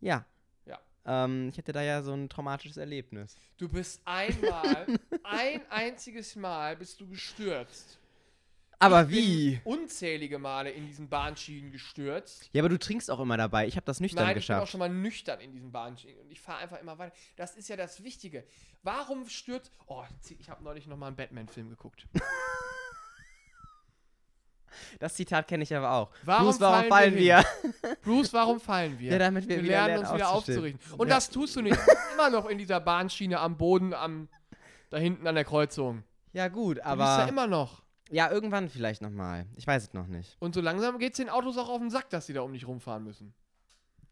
Ja. 0.00 0.24
Ja. 0.64 0.78
Ähm, 1.04 1.48
ich 1.48 1.58
hatte 1.58 1.72
da 1.72 1.82
ja 1.82 2.02
so 2.02 2.12
ein 2.14 2.28
traumatisches 2.28 2.76
Erlebnis. 2.76 3.36
Du 3.58 3.68
bist 3.68 4.00
einmal, 4.04 4.86
ein 5.24 5.62
einziges 5.70 6.36
Mal 6.36 6.76
bist 6.76 7.00
du 7.00 7.08
gestürzt. 7.08 7.98
Aber 8.82 9.02
Ich 9.02 9.08
wie? 9.10 9.60
Unzählige 9.64 10.38
Male 10.38 10.70
in 10.70 10.86
diesen 10.86 11.08
Bahnschienen 11.10 11.70
gestürzt. 11.70 12.48
Ja, 12.52 12.62
aber 12.62 12.70
du 12.70 12.78
trinkst 12.78 13.10
auch 13.10 13.20
immer 13.20 13.36
dabei. 13.36 13.66
Ich 13.66 13.76
habe 13.76 13.84
das 13.84 14.00
nüchtern 14.00 14.24
Nein, 14.24 14.38
ich 14.38 14.46
bin 14.46 14.54
auch 14.54 14.60
geschafft. 14.60 14.70
schon 14.72 14.78
mal 14.78 14.88
nüchtern 14.88 15.38
in 15.40 15.52
diesen 15.52 15.70
Bahnschienen 15.70 16.18
und 16.20 16.30
ich 16.30 16.40
fahre 16.40 16.60
einfach 16.60 16.80
immer 16.80 16.96
weiter. 16.96 17.14
Das 17.36 17.56
ist 17.56 17.68
ja 17.68 17.76
das 17.76 18.02
Wichtige. 18.04 18.42
Warum 18.82 19.28
stürzt. 19.28 19.70
Oh, 19.86 20.02
ich 20.38 20.48
habe 20.48 20.64
neulich 20.64 20.86
noch 20.86 20.96
mal 20.96 21.08
einen 21.08 21.16
Batman-Film 21.16 21.68
geguckt. 21.68 22.06
Das 24.98 25.14
Zitat 25.14 25.46
kenne 25.48 25.62
ich 25.62 25.74
aber 25.74 25.90
auch. 25.92 26.10
Warum 26.24 26.46
Bruce, 26.46 26.60
warum 26.60 26.74
fallen 26.76 26.88
fallen 26.90 27.14
wir 27.14 27.20
wir? 27.82 27.96
Bruce, 28.02 28.32
warum 28.32 28.60
fallen 28.60 28.98
wir? 28.98 29.12
Ja, 29.12 29.18
damit 29.18 29.48
wir 29.48 29.56
wir 29.56 29.62
wieder 29.64 29.86
lernen 29.86 30.04
uns 30.04 30.14
wieder 30.14 30.30
aufzurichten. 30.30 30.80
Und 30.98 31.08
Ja. 31.08 31.14
das 31.14 31.30
tust 31.30 31.56
du 31.56 31.62
nicht. 31.62 31.78
Immer 32.14 32.30
noch 32.30 32.46
in 32.46 32.58
dieser 32.58 32.80
Bahnschiene 32.80 33.38
am 33.40 33.56
Boden, 33.56 33.94
am 33.94 34.28
da 34.90 34.98
hinten 34.98 35.26
an 35.26 35.34
der 35.34 35.44
Kreuzung. 35.44 36.02
Ja, 36.32 36.48
gut, 36.48 36.78
Du 36.78 36.82
bist 36.82 36.84
ja 36.84 36.92
aber. 36.92 37.28
immer 37.28 37.46
noch. 37.46 37.82
Ja, 38.10 38.30
irgendwann 38.30 38.68
vielleicht 38.68 39.02
nochmal. 39.02 39.46
Ich 39.56 39.66
weiß 39.66 39.84
es 39.84 39.92
noch 39.94 40.06
nicht. 40.08 40.36
Und 40.40 40.54
so 40.54 40.60
langsam 40.60 40.98
geht 40.98 41.12
es 41.12 41.16
den 41.18 41.28
Autos 41.28 41.56
auch 41.58 41.68
auf 41.68 41.78
den 41.78 41.90
Sack, 41.90 42.10
dass 42.10 42.26
sie 42.26 42.32
da 42.32 42.40
um 42.42 42.52
dich 42.52 42.66
rumfahren 42.66 43.04
müssen. 43.04 43.32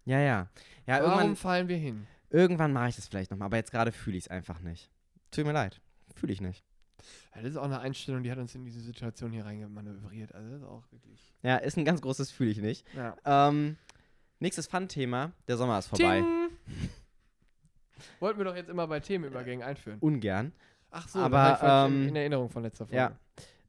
Ja, 0.04 0.20
ja. 0.20 0.48
Ja, 0.86 1.00
Warum 1.00 1.04
irgendwann, 1.10 1.36
fallen 1.36 1.68
wir 1.68 1.76
hin? 1.76 2.06
irgendwann 2.30 2.72
mache 2.72 2.90
ich 2.90 2.96
das 2.96 3.08
vielleicht 3.08 3.30
nochmal, 3.30 3.46
aber 3.46 3.56
jetzt 3.56 3.70
gerade 3.72 3.90
fühle 3.92 4.16
ich 4.16 4.24
es 4.24 4.30
einfach 4.30 4.60
nicht. 4.60 4.88
Tut 5.32 5.44
mir 5.46 5.52
leid. 5.52 5.80
Fühle 6.14 6.32
ich 6.32 6.40
nicht. 6.40 6.64
Das 7.42 7.50
ist 7.50 7.56
auch 7.56 7.64
eine 7.64 7.80
Einstellung, 7.80 8.22
die 8.22 8.30
hat 8.30 8.38
uns 8.38 8.54
in 8.54 8.64
diese 8.64 8.80
Situation 8.80 9.32
hier 9.32 9.44
reingemanövriert. 9.44 10.34
Also 10.34 10.50
das 10.50 10.60
ist 10.60 10.66
auch 10.66 10.84
wirklich. 10.90 11.34
Ja, 11.42 11.56
ist 11.56 11.76
ein 11.76 11.84
ganz 11.84 12.00
großes 12.00 12.30
Fühle 12.30 12.50
ich 12.50 12.58
nicht. 12.58 12.86
Ja. 12.94 13.16
Ähm, 13.24 13.76
nächstes 14.40 14.66
Fun-Thema. 14.66 15.32
Der 15.46 15.56
Sommer 15.56 15.78
ist 15.78 15.86
vorbei. 15.86 16.20
Ting! 16.20 16.50
Wollten 18.20 18.38
wir 18.38 18.44
doch 18.44 18.56
jetzt 18.56 18.70
immer 18.70 18.86
bei 18.86 19.00
Themenübergängen 19.00 19.66
einführen. 19.66 19.98
Ungern. 20.00 20.52
Ach 20.90 21.08
so, 21.08 21.18
Aber, 21.18 21.86
ähm, 21.88 22.08
in 22.08 22.16
Erinnerung 22.16 22.48
von 22.48 22.62
letzter 22.62 22.86
Folge. 22.86 22.96
ja. 22.96 23.12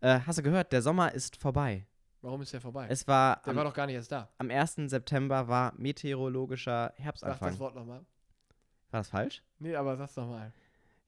Äh, 0.01 0.21
hast 0.25 0.39
du 0.39 0.43
gehört? 0.43 0.71
Der 0.71 0.81
Sommer 0.81 1.13
ist 1.13 1.35
vorbei. 1.35 1.85
Warum 2.21 2.41
ist 2.41 2.53
der 2.53 2.61
vorbei? 2.61 2.87
Es 2.89 3.07
war 3.07 3.41
der 3.43 3.51
am, 3.51 3.57
war 3.57 3.63
doch 3.65 3.73
gar 3.73 3.85
nicht 3.85 3.95
erst 3.95 4.11
da. 4.11 4.29
am 4.37 4.49
1. 4.49 4.75
September 4.85 5.47
war 5.47 5.73
meteorologischer 5.77 6.93
Sag 6.95 6.99
Herbstanfang. 7.03 7.49
das 7.49 7.59
Wort 7.59 7.75
nochmal. 7.75 7.99
War 8.91 8.99
das 9.01 9.09
falsch? 9.09 9.43
Nee, 9.59 9.75
aber 9.75 9.95
sag's 9.97 10.15
doch 10.15 10.27
mal. 10.27 10.53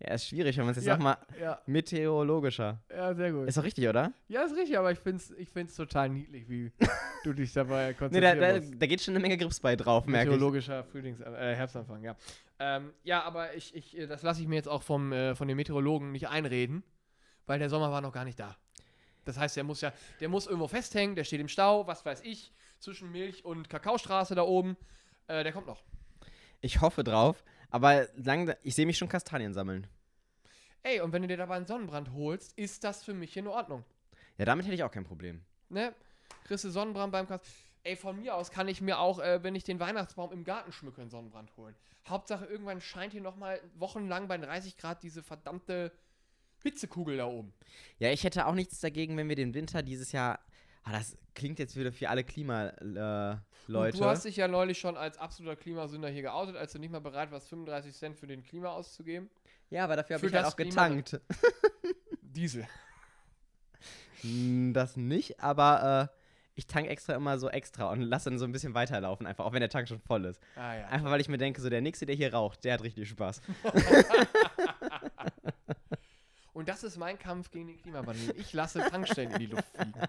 Ja, 0.03 0.15
ist 0.15 0.27
schwierig, 0.27 0.57
wenn 0.57 0.65
man 0.65 0.71
es 0.71 0.77
jetzt 0.77 0.87
Ja. 0.87 0.95
nochmal 0.95 1.17
Ja, 1.39 1.61
meteorologischer. 1.67 2.79
ja, 2.89 3.13
sehr 3.13 3.31
gut. 3.31 3.47
Ist 3.47 3.57
doch 3.57 3.63
richtig, 3.63 3.87
oder? 3.87 4.11
Ja, 4.27 4.41
ist 4.43 4.55
richtig, 4.55 4.77
aber 4.77 4.91
ich 4.91 4.99
find's, 4.99 5.31
ich 5.31 5.49
find's 5.49 5.75
total 5.75 6.09
niedlich, 6.09 6.49
wie 6.49 6.71
du 7.23 7.33
dich 7.33 7.53
dabei 7.53 7.89
Nee, 7.89 7.93
konzentrieren 7.93 8.39
da, 8.39 8.59
da, 8.59 8.65
da 8.77 8.87
geht 8.87 9.01
schon 9.01 9.13
eine 9.13 9.21
Menge 9.21 9.37
Grips 9.37 9.59
bei 9.59 9.75
drauf, 9.75 10.05
merke 10.07 10.29
ich. 10.29 10.31
Meteorologischer 10.31 10.83
Frühlings 10.85 11.19
äh, 11.19 11.55
Herbstanfang, 11.55 12.03
ja. 12.03 12.15
Ähm, 12.59 12.93
ja, 13.03 13.21
aber 13.23 13.53
ich, 13.53 13.75
ich, 13.75 13.95
äh, 13.97 14.07
das 14.07 14.23
lasse 14.23 14.41
ich 14.41 14.47
mir 14.47 14.55
jetzt 14.55 14.67
auch 14.69 14.81
vom, 14.81 15.11
äh, 15.13 15.35
von 15.35 15.47
den 15.47 15.57
Meteorologen 15.57 16.11
nicht 16.11 16.27
einreden, 16.29 16.83
weil 17.45 17.59
der 17.59 17.69
Sommer 17.69 17.91
war 17.91 18.01
noch 18.01 18.11
gar 18.13 18.25
nicht 18.25 18.39
da. 18.39 18.57
Das 19.25 19.37
heißt, 19.37 19.55
der 19.55 19.63
muss 19.63 19.81
ja, 19.81 19.93
der 20.19 20.29
muss 20.29 20.47
irgendwo 20.47 20.67
festhängen, 20.67 21.15
der 21.15 21.25
steht 21.25 21.41
im 21.41 21.47
Stau, 21.47 21.85
was 21.85 22.03
weiß 22.05 22.21
ich, 22.23 22.51
zwischen 22.79 23.11
Milch 23.11 23.45
und 23.45 23.69
Kakaostraße 23.69 24.33
da 24.33 24.41
oben. 24.41 24.77
Äh, 25.27 25.43
der 25.43 25.51
kommt 25.53 25.67
noch. 25.67 25.83
Ich 26.59 26.81
hoffe 26.81 27.03
drauf, 27.03 27.43
aber 27.71 28.07
lang, 28.15 28.53
ich 28.61 28.75
sehe 28.75 28.85
mich 28.85 28.97
schon 28.97 29.09
Kastanien 29.09 29.53
sammeln. 29.53 29.87
Ey, 30.83 30.99
und 31.01 31.13
wenn 31.13 31.21
du 31.21 31.27
dir 31.27 31.37
dabei 31.37 31.55
einen 31.55 31.65
Sonnenbrand 31.65 32.11
holst, 32.13 32.57
ist 32.57 32.83
das 32.83 33.03
für 33.03 33.13
mich 33.13 33.35
in 33.37 33.47
Ordnung. 33.47 33.83
Ja, 34.37 34.45
damit 34.45 34.65
hätte 34.65 34.75
ich 34.75 34.83
auch 34.83 34.91
kein 34.91 35.03
Problem. 35.03 35.41
Ne? 35.69 35.93
Kriegst 36.43 36.63
du 36.63 36.69
Sonnenbrand 36.69 37.11
beim 37.11 37.27
Kast. 37.27 37.45
Ey, 37.83 37.95
von 37.95 38.19
mir 38.19 38.35
aus 38.35 38.51
kann 38.51 38.67
ich 38.67 38.81
mir 38.81 38.99
auch, 38.99 39.19
äh, 39.19 39.43
wenn 39.43 39.55
ich 39.55 39.63
den 39.63 39.79
Weihnachtsbaum 39.79 40.31
im 40.31 40.43
Garten 40.43 40.71
schmücke, 40.71 41.01
einen 41.01 41.09
Sonnenbrand 41.09 41.55
holen. 41.57 41.75
Hauptsache, 42.07 42.45
irgendwann 42.45 42.81
scheint 42.81 43.11
hier 43.11 43.21
nochmal 43.21 43.59
wochenlang 43.75 44.27
bei 44.27 44.37
30 44.37 44.77
Grad 44.77 45.01
diese 45.01 45.23
verdammte 45.23 45.91
Hitzekugel 46.61 47.17
da 47.17 47.25
oben. 47.25 47.53
Ja, 47.97 48.11
ich 48.11 48.23
hätte 48.23 48.45
auch 48.45 48.53
nichts 48.53 48.79
dagegen, 48.79 49.17
wenn 49.17 49.29
wir 49.29 49.35
den 49.35 49.53
Winter 49.53 49.81
dieses 49.81 50.11
Jahr. 50.11 50.39
Ah, 50.83 50.93
das 50.93 51.15
klingt 51.35 51.59
jetzt 51.59 51.75
wieder 51.75 51.91
für 51.91 52.09
alle 52.09 52.23
Klima-Leute. 52.23 53.41
Und 53.67 53.99
du 53.99 54.05
hast 54.05 54.25
dich 54.25 54.35
ja 54.35 54.47
neulich 54.47 54.79
schon 54.79 54.97
als 54.97 55.17
absoluter 55.17 55.55
Klimasünder 55.55 56.09
hier 56.09 56.23
geoutet, 56.23 56.55
als 56.55 56.71
du 56.73 56.79
nicht 56.79 56.91
mal 56.91 56.99
bereit 57.01 57.31
warst, 57.31 57.49
35 57.49 57.93
Cent 57.95 58.17
für 58.17 58.27
den 58.27 58.43
Klima 58.43 58.69
auszugeben. 58.69 59.29
ja, 59.69 59.83
aber 59.83 59.95
dafür 59.95 60.17
habe 60.17 60.25
ich 60.27 60.33
halt 60.33 60.45
auch 60.47 60.55
Klima- 60.55 60.87
getankt. 60.89 61.21
Diesel. 62.21 62.67
Hm, 64.21 64.73
Das 64.73 64.97
nicht, 64.97 65.39
aber 65.39 66.09
äh, 66.11 66.15
ich 66.55 66.65
tank 66.67 66.87
extra 66.87 67.13
immer 67.13 67.37
so 67.39 67.49
extra 67.49 67.89
und 67.91 68.01
lasse 68.01 68.29
dann 68.29 68.39
so 68.39 68.45
ein 68.45 68.51
bisschen 68.51 68.73
weiterlaufen, 68.73 69.25
einfach, 69.27 69.45
auch 69.45 69.53
wenn 69.53 69.61
der 69.61 69.69
Tank 69.69 69.87
schon 69.87 69.99
voll 69.99 70.25
ist. 70.25 70.41
Ah 70.55 70.75
ja. 70.75 70.87
Einfach 70.87 71.09
weil 71.11 71.21
ich 71.21 71.29
mir 71.29 71.37
denke, 71.37 71.61
so 71.61 71.69
der 71.69 71.81
Nächste, 71.81 72.05
der 72.05 72.15
hier 72.15 72.33
raucht, 72.33 72.63
der 72.63 72.73
hat 72.73 72.83
richtig 72.83 73.07
Spaß. 73.09 73.41
Und 76.53 76.67
das 76.67 76.83
ist 76.83 76.97
mein 76.97 77.17
Kampf 77.17 77.49
gegen 77.49 77.67
den 77.67 77.77
Klimawandel. 77.81 78.35
Ich 78.37 78.51
lasse 78.53 78.79
Tankstellen 78.79 79.31
in 79.31 79.39
die 79.39 79.45
Luft 79.47 79.65
fliegen. 79.73 79.93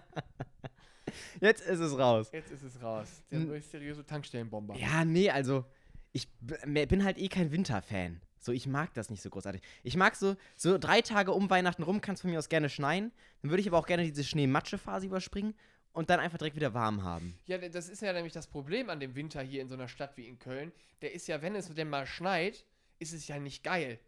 Jetzt 1.41 1.61
ist 1.65 1.79
es 1.79 1.97
raus. 1.97 2.29
Jetzt 2.31 2.51
ist 2.51 2.63
es 2.63 2.81
raus. 2.81 3.23
Der 3.31 3.39
N- 3.39 3.49
mysteriöse 3.49 4.05
Tankstellenbomber. 4.05 4.75
Ja, 4.75 5.05
nee, 5.05 5.29
also 5.29 5.65
ich 6.11 6.27
bin 6.39 7.03
halt 7.03 7.17
eh 7.17 7.27
kein 7.27 7.51
Winterfan. 7.51 8.21
So, 8.39 8.51
ich 8.51 8.67
mag 8.67 8.93
das 8.93 9.09
nicht 9.09 9.21
so 9.21 9.29
großartig. 9.29 9.61
Ich 9.83 9.95
mag 9.95 10.15
so, 10.15 10.35
so 10.57 10.77
drei 10.77 11.01
Tage 11.01 11.31
um 11.31 11.49
Weihnachten 11.49 11.81
rum 11.83 12.01
kann 12.01 12.15
es 12.15 12.21
von 12.21 12.29
mir 12.29 12.37
aus 12.39 12.49
gerne 12.49 12.69
schneien. 12.69 13.11
Dann 13.41 13.51
würde 13.51 13.61
ich 13.61 13.67
aber 13.67 13.77
auch 13.77 13.87
gerne 13.87 14.03
diese 14.03 14.23
Schneematsche-Phase 14.23 15.05
überspringen 15.07 15.55
und 15.93 16.09
dann 16.09 16.19
einfach 16.19 16.37
direkt 16.37 16.55
wieder 16.57 16.73
warm 16.73 17.03
haben. 17.03 17.37
Ja, 17.45 17.57
das 17.57 17.87
ist 17.87 18.01
ja 18.01 18.11
nämlich 18.11 18.33
das 18.33 18.47
Problem 18.47 18.89
an 18.89 18.99
dem 18.99 19.15
Winter 19.15 19.41
hier 19.41 19.61
in 19.61 19.69
so 19.69 19.75
einer 19.75 19.87
Stadt 19.87 20.17
wie 20.17 20.27
in 20.27 20.39
Köln. 20.39 20.73
Der 21.01 21.13
ist 21.13 21.27
ja, 21.27 21.41
wenn 21.41 21.55
es 21.55 21.73
denn 21.73 21.89
mal 21.89 22.05
schneit, 22.05 22.65
ist 22.99 23.13
es 23.13 23.27
ja 23.27 23.39
nicht 23.39 23.63
geil. 23.63 23.99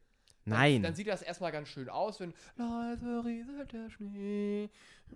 Nein. 0.45 0.83
Dann 0.83 0.93
sieht 0.93 1.07
das 1.07 1.23
erstmal 1.23 1.51
ganz 1.51 1.69
schön 1.69 1.89
aus, 1.89 2.19
wenn 2.19 2.33
leise 2.55 3.25
rieselt 3.25 3.73
der 3.73 3.89
Schnee 3.89 4.69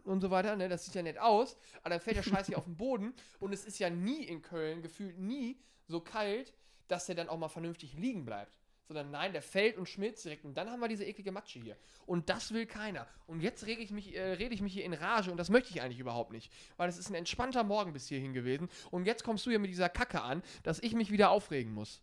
und 0.03 0.21
so 0.21 0.31
weiter. 0.31 0.55
Ne? 0.55 0.67
Das 0.69 0.85
sieht 0.85 0.95
ja 0.95 1.03
nett 1.03 1.19
aus, 1.19 1.55
aber 1.81 1.91
dann 1.91 1.99
fällt 1.99 2.17
der 2.17 2.23
Scheiß 2.23 2.47
hier 2.47 2.57
auf 2.57 2.65
den 2.65 2.75
Boden 2.75 3.13
und 3.39 3.53
es 3.53 3.63
ist 3.63 3.77
ja 3.77 3.91
nie 3.91 4.23
in 4.23 4.41
Köln, 4.41 4.81
gefühlt 4.81 5.19
nie 5.19 5.59
so 5.87 5.99
kalt, 5.99 6.53
dass 6.87 7.05
der 7.05 7.15
dann 7.15 7.29
auch 7.29 7.37
mal 7.37 7.49
vernünftig 7.49 7.93
liegen 7.93 8.25
bleibt. 8.25 8.57
Sondern 8.87 9.11
nein, 9.11 9.33
der 9.33 9.43
fällt 9.43 9.77
und 9.77 9.87
schmilzt 9.87 10.25
direkt 10.25 10.45
und 10.45 10.55
dann 10.55 10.71
haben 10.71 10.79
wir 10.79 10.87
diese 10.87 11.05
eklige 11.05 11.31
Matsche 11.31 11.59
hier. 11.59 11.77
Und 12.07 12.27
das 12.27 12.51
will 12.51 12.65
keiner. 12.65 13.05
Und 13.27 13.41
jetzt 13.41 13.67
rege 13.67 13.83
ich 13.83 13.91
mich, 13.91 14.15
äh, 14.15 14.33
rede 14.33 14.55
ich 14.55 14.63
mich 14.63 14.73
hier 14.73 14.83
in 14.83 14.93
Rage 14.93 15.29
und 15.29 15.37
das 15.37 15.51
möchte 15.51 15.69
ich 15.69 15.83
eigentlich 15.83 15.99
überhaupt 15.99 16.31
nicht. 16.31 16.51
Weil 16.75 16.89
es 16.89 16.97
ist 16.97 17.07
ein 17.09 17.13
entspannter 17.13 17.63
Morgen 17.63 17.93
bis 17.93 18.07
hierhin 18.07 18.33
gewesen 18.33 18.67
und 18.89 19.05
jetzt 19.05 19.23
kommst 19.23 19.45
du 19.45 19.51
hier 19.51 19.59
mit 19.59 19.69
dieser 19.69 19.89
Kacke 19.89 20.23
an, 20.23 20.41
dass 20.63 20.79
ich 20.79 20.95
mich 20.95 21.11
wieder 21.11 21.29
aufregen 21.29 21.71
muss. 21.71 22.01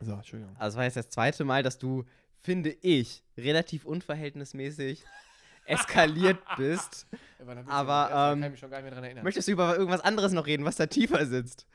So, 0.00 0.12
Entschuldigung. 0.12 0.54
Also, 0.58 0.66
das 0.66 0.76
war 0.76 0.84
jetzt 0.84 0.96
das 0.96 1.10
zweite 1.10 1.44
Mal, 1.44 1.62
dass 1.62 1.78
du, 1.78 2.04
finde 2.44 2.76
ich, 2.82 3.24
relativ 3.38 3.84
unverhältnismäßig 3.86 5.02
eskaliert 5.64 6.38
bist. 6.56 7.06
Ja, 7.10 7.18
wann 7.46 7.58
hab 7.58 7.64
ich 7.64 7.72
Aber, 7.72 8.08
ähm, 8.10 8.40
kann 8.40 8.42
ich 8.44 8.50
mich 8.50 8.60
schon 8.60 8.70
gar 8.70 8.76
nicht 8.78 8.84
mehr 8.84 8.94
dran 8.94 9.04
erinnern. 9.04 9.24
Möchtest 9.24 9.48
du 9.48 9.52
über 9.52 9.76
irgendwas 9.76 10.02
anderes 10.02 10.32
noch 10.32 10.46
reden, 10.46 10.64
was 10.64 10.76
da 10.76 10.86
tiefer 10.86 11.24
sitzt? 11.26 11.66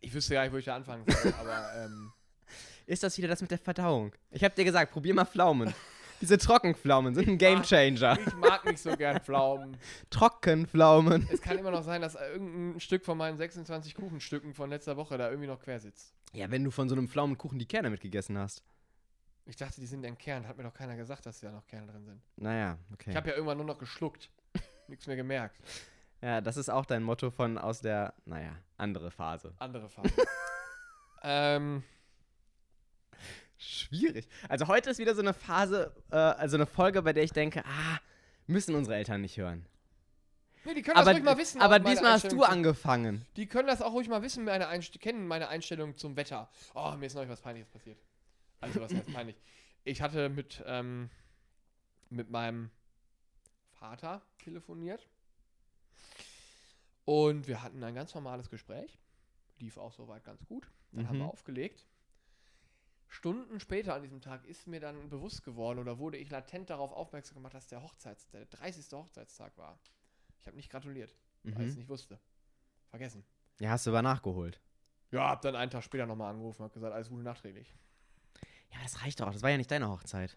Ich 0.00 0.14
wüsste 0.14 0.34
gar 0.34 0.44
nicht, 0.44 0.52
wo 0.52 0.56
ich 0.56 0.64
da 0.64 0.76
anfangen 0.76 1.04
soll, 1.06 1.34
aber 1.40 1.68
ähm, 1.76 2.12
Ist 2.86 3.02
das 3.02 3.18
wieder 3.18 3.28
das 3.28 3.42
mit 3.42 3.50
der 3.50 3.58
Verdauung? 3.58 4.12
Ich 4.30 4.44
habe 4.44 4.54
dir 4.54 4.64
gesagt, 4.64 4.92
probier 4.92 5.14
mal 5.14 5.24
Pflaumen. 5.24 5.74
Diese 6.20 6.38
Trockenpflaumen 6.38 7.16
sind 7.16 7.26
ein 7.26 7.36
Gamechanger. 7.36 8.16
Ich 8.24 8.34
mag 8.36 8.64
nicht 8.64 8.78
so 8.78 8.96
gern 8.96 9.18
Pflaumen. 9.20 9.76
Trockenpflaumen. 10.10 11.28
Es 11.32 11.42
kann 11.42 11.58
immer 11.58 11.72
noch 11.72 11.82
sein, 11.82 12.00
dass 12.00 12.14
irgendein 12.14 12.78
Stück 12.78 13.04
von 13.04 13.18
meinen 13.18 13.36
26 13.36 13.96
Kuchenstücken 13.96 14.54
von 14.54 14.70
letzter 14.70 14.96
Woche 14.96 15.18
da 15.18 15.28
irgendwie 15.28 15.48
noch 15.48 15.58
quer 15.58 15.80
sitzt. 15.80 16.14
Ja, 16.32 16.48
wenn 16.48 16.62
du 16.62 16.70
von 16.70 16.88
so 16.88 16.94
einem 16.94 17.08
Pflaumenkuchen 17.08 17.58
die 17.58 17.66
Kerne 17.66 17.90
mitgegessen 17.90 18.38
hast. 18.38 18.62
Ich 19.44 19.56
dachte, 19.56 19.80
die 19.80 19.86
sind 19.86 20.04
entkernt. 20.04 20.46
Hat 20.46 20.56
mir 20.56 20.62
doch 20.62 20.74
keiner 20.74 20.96
gesagt, 20.96 21.26
dass 21.26 21.40
da 21.40 21.50
noch 21.50 21.66
Kerne 21.66 21.90
drin 21.90 22.04
sind. 22.04 22.22
Naja, 22.36 22.78
okay. 22.92 23.10
Ich 23.10 23.16
habe 23.16 23.30
ja 23.30 23.34
irgendwann 23.34 23.56
nur 23.56 23.66
noch 23.66 23.78
geschluckt. 23.78 24.30
Nichts 24.88 25.06
mehr 25.06 25.16
gemerkt. 25.16 25.56
ja, 26.20 26.40
das 26.40 26.56
ist 26.56 26.68
auch 26.68 26.86
dein 26.86 27.02
Motto 27.02 27.30
von 27.30 27.58
aus 27.58 27.80
der, 27.80 28.14
naja, 28.24 28.56
andere 28.76 29.10
Phase. 29.10 29.54
Andere 29.58 29.88
Phase. 29.88 30.14
ähm, 31.22 31.82
Schwierig. 33.62 34.28
Also 34.48 34.66
heute 34.66 34.90
ist 34.90 34.98
wieder 34.98 35.14
so 35.14 35.22
eine 35.22 35.32
Phase, 35.32 35.94
äh, 36.10 36.16
also 36.16 36.56
eine 36.56 36.66
Folge, 36.66 37.00
bei 37.02 37.12
der 37.12 37.22
ich 37.22 37.32
denke, 37.32 37.64
ah, 37.64 37.98
müssen 38.48 38.74
unsere 38.74 38.96
Eltern 38.96 39.20
nicht 39.20 39.36
hören. 39.36 39.66
nee, 40.64 40.74
die 40.74 40.82
können 40.82 40.96
Aber, 40.96 41.06
das 41.06 41.14
ruhig 41.14 41.24
mal 41.24 41.38
wissen. 41.38 41.62
aber 41.62 41.78
diesmal 41.78 42.12
hast 42.12 42.32
du 42.32 42.42
angefangen. 42.42 43.24
Die 43.36 43.46
können 43.46 43.68
das 43.68 43.80
auch 43.80 43.92
ruhig 43.92 44.08
mal 44.08 44.20
wissen, 44.22 44.44
meine 44.44 44.66
Einst 44.66 44.98
kennen 45.00 45.28
meine 45.28 45.48
Einstellung 45.48 45.96
zum 45.96 46.16
Wetter. 46.16 46.50
Oh, 46.74 46.92
mir 46.98 47.06
ist 47.06 47.14
neulich 47.14 47.30
was 47.30 47.40
Peinliches 47.40 47.68
passiert. 47.70 47.98
Also, 48.62 48.80
was 48.80 48.94
heißt 48.94 49.12
peinlich? 49.12 49.36
Ich 49.84 50.00
hatte 50.00 50.28
mit, 50.28 50.62
ähm, 50.66 51.10
mit 52.10 52.30
meinem 52.30 52.70
Vater 53.72 54.22
telefoniert. 54.38 55.08
Und 57.04 57.48
wir 57.48 57.62
hatten 57.62 57.82
ein 57.82 57.94
ganz 57.94 58.14
normales 58.14 58.48
Gespräch. 58.48 58.98
Lief 59.58 59.76
auch 59.76 59.92
soweit 59.92 60.24
ganz 60.24 60.44
gut. 60.46 60.70
Dann 60.92 61.08
haben 61.08 61.18
wir 61.18 61.24
Mhm. 61.24 61.30
aufgelegt. 61.30 61.86
Stunden 63.08 63.60
später 63.60 63.94
an 63.94 64.02
diesem 64.02 64.20
Tag 64.20 64.46
ist 64.46 64.66
mir 64.66 64.80
dann 64.80 65.10
bewusst 65.10 65.42
geworden 65.42 65.78
oder 65.78 65.98
wurde 65.98 66.16
ich 66.16 66.30
latent 66.30 66.70
darauf 66.70 66.92
aufmerksam 66.92 67.34
gemacht, 67.34 67.54
dass 67.54 67.66
der 67.66 67.82
Hochzeits 67.82 68.28
der 68.30 68.46
30. 68.46 68.96
Hochzeitstag 68.96 69.58
war. 69.58 69.78
Ich 70.38 70.46
habe 70.46 70.56
nicht 70.56 70.70
gratuliert, 70.70 71.14
weil 71.42 71.62
ich 71.64 71.70
es 71.70 71.74
Mhm. 71.74 71.80
nicht 71.80 71.88
wusste. 71.88 72.18
Vergessen. 72.90 73.24
Ja, 73.60 73.70
hast 73.70 73.86
du 73.86 73.90
aber 73.90 74.02
nachgeholt. 74.02 74.60
Ja, 75.10 75.28
hab 75.28 75.42
dann 75.42 75.56
einen 75.56 75.70
Tag 75.70 75.82
später 75.84 76.06
nochmal 76.06 76.30
angerufen 76.30 76.62
und 76.62 76.66
hab 76.68 76.72
gesagt, 76.74 76.94
alles 76.94 77.08
Gute 77.10 77.22
nachträglich. 77.22 77.74
Ja, 78.72 78.78
das 78.82 79.02
reicht 79.02 79.20
doch. 79.20 79.28
auch. 79.28 79.32
Das 79.32 79.42
war 79.42 79.50
ja 79.50 79.56
nicht 79.56 79.70
deine 79.70 79.88
Hochzeit. 79.88 80.36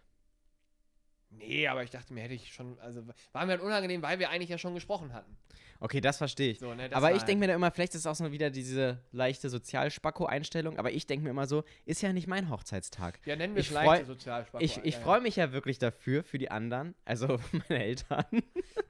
Nee, 1.30 1.66
aber 1.68 1.82
ich 1.82 1.90
dachte 1.90 2.14
mir, 2.14 2.22
hätte 2.22 2.34
ich 2.34 2.52
schon, 2.52 2.78
also 2.78 3.02
war 3.32 3.44
mir 3.44 3.58
dann 3.58 3.66
unangenehm, 3.66 4.00
weil 4.00 4.18
wir 4.18 4.30
eigentlich 4.30 4.48
ja 4.48 4.58
schon 4.58 4.74
gesprochen 4.74 5.12
hatten. 5.12 5.36
Okay, 5.80 6.00
das 6.00 6.16
verstehe 6.16 6.52
ich. 6.52 6.58
So, 6.60 6.72
ne, 6.72 6.88
das 6.88 6.96
aber 6.96 7.10
ich 7.12 7.18
halt- 7.18 7.28
denke 7.28 7.40
mir 7.40 7.48
da 7.48 7.54
immer, 7.54 7.70
vielleicht 7.70 7.94
ist 7.94 8.00
es 8.02 8.06
auch 8.06 8.14
so 8.14 8.32
wieder 8.32 8.48
diese 8.48 9.02
leichte 9.12 9.50
Sozialspacko-Einstellung, 9.50 10.78
aber 10.78 10.92
ich 10.92 11.06
denke 11.06 11.24
mir 11.24 11.30
immer 11.30 11.46
so, 11.46 11.64
ist 11.84 12.00
ja 12.00 12.12
nicht 12.14 12.26
mein 12.26 12.48
Hochzeitstag. 12.48 13.20
Ja, 13.26 13.36
nennen 13.36 13.54
wir 13.54 13.60
es 13.60 13.66
ich 13.66 13.72
leichte 13.72 14.06
Sozialspannung. 14.06 14.64
Ich, 14.64 14.78
ich 14.82 14.96
freue 14.96 15.20
mich 15.20 15.36
ja 15.36 15.52
wirklich 15.52 15.78
dafür, 15.78 16.24
für 16.24 16.38
die 16.38 16.50
anderen, 16.50 16.94
also 17.04 17.38
meine 17.68 17.84
Eltern. 17.84 18.24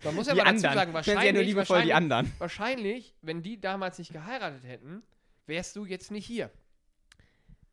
Man 0.04 0.14
muss 0.14 0.28
ja 0.28 0.34
die 0.34 0.38
mal 0.40 0.44
dazu 0.44 0.66
anderen. 0.68 0.74
sagen, 0.74 0.92
wahrscheinlich, 0.92 1.24
ja 1.26 1.32
nur 1.32 1.42
liebevoll 1.42 1.82
die 1.82 1.88
wahrscheinlich, 1.88 1.94
anderen. 1.94 2.32
wahrscheinlich, 2.38 3.14
wenn 3.22 3.42
die 3.42 3.60
damals 3.60 3.98
nicht 3.98 4.12
geheiratet 4.12 4.62
hätten, 4.64 5.02
wärst 5.46 5.74
du 5.74 5.84
jetzt 5.84 6.12
nicht 6.12 6.26
hier. 6.26 6.50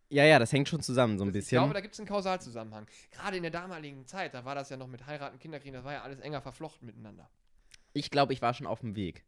Ja, 0.09 0.25
ja, 0.25 0.37
das 0.39 0.51
hängt 0.51 0.69
schon 0.69 0.81
zusammen 0.81 1.17
so 1.17 1.23
ein 1.25 1.29
Ich 1.29 1.33
bisschen. 1.33 1.57
glaube, 1.59 1.73
da 1.73 1.81
gibt 1.81 1.93
es 1.95 1.99
einen 1.99 2.07
Kausalzusammenhang. 2.07 2.85
Gerade 3.11 3.37
in 3.37 3.43
der 3.43 3.51
damaligen 3.51 4.05
Zeit, 4.05 4.33
da 4.33 4.45
war 4.45 4.53
das 4.55 4.69
ja 4.69 4.77
noch 4.77 4.87
mit 4.87 5.05
Heiraten, 5.07 5.39
Kinderkriegen, 5.39 5.73
das 5.73 5.83
war 5.83 5.93
ja 5.93 6.01
alles 6.03 6.19
enger 6.19 6.41
verflochten 6.41 6.85
miteinander. 6.85 7.29
Ich 7.93 8.11
glaube, 8.11 8.33
ich 8.33 8.41
war 8.41 8.53
schon 8.53 8.67
auf 8.67 8.81
dem 8.81 8.95
Weg, 8.95 9.23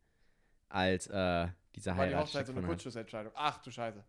als 0.69 1.07
äh, 1.07 1.47
dieser 1.75 1.97
War 1.97 2.05
die 2.05 2.11
Heirat 2.13 2.25
Hochzeit 2.27 2.47
so 2.47 2.53
eine. 2.53 2.61
Kurzschlussentscheidung. 2.67 3.31
Ach 3.35 3.57
du 3.61 3.71
Scheiße. 3.71 4.03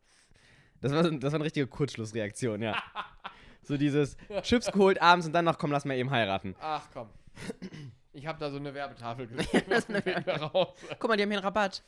Das 0.83 0.93
war, 0.93 1.03
das 1.05 1.33
war 1.33 1.37
eine 1.39 1.45
richtige 1.45 1.67
Kurzschlussreaktion, 1.67 2.61
ja. 2.63 2.77
so 3.63 3.77
dieses 3.79 4.17
Chips 4.43 4.71
geholt 4.71 5.01
abends 5.01 5.27
und 5.27 5.33
dann 5.33 5.45
noch, 5.47 5.59
komm, 5.59 5.73
lass 5.73 5.85
mal 5.87 5.95
eben 5.97 6.11
heiraten. 6.11 6.55
Ach 6.61 6.87
komm. 6.93 7.09
Ich 8.13 8.27
habe 8.27 8.39
da 8.39 8.51
so 8.51 8.57
eine 8.59 8.73
Werbetafel 8.75 9.27
gesehen. 9.29 9.63
Guck 9.67 11.09
mal, 11.09 11.17
die 11.17 11.23
haben 11.23 11.31
hier 11.31 11.39
einen 11.39 11.39
Rabatt. 11.39 11.83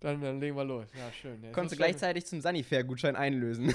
Dann, 0.00 0.20
dann 0.20 0.38
legen 0.40 0.56
wir 0.56 0.64
los. 0.64 0.86
Ja, 0.94 1.10
schön. 1.12 1.42
Ja, 1.42 1.52
Konntest 1.52 1.72
du 1.72 1.76
gleichzeitig 1.76 2.26
zum 2.26 2.40
Sanifair-Gutschein 2.40 3.16
einlösen. 3.16 3.74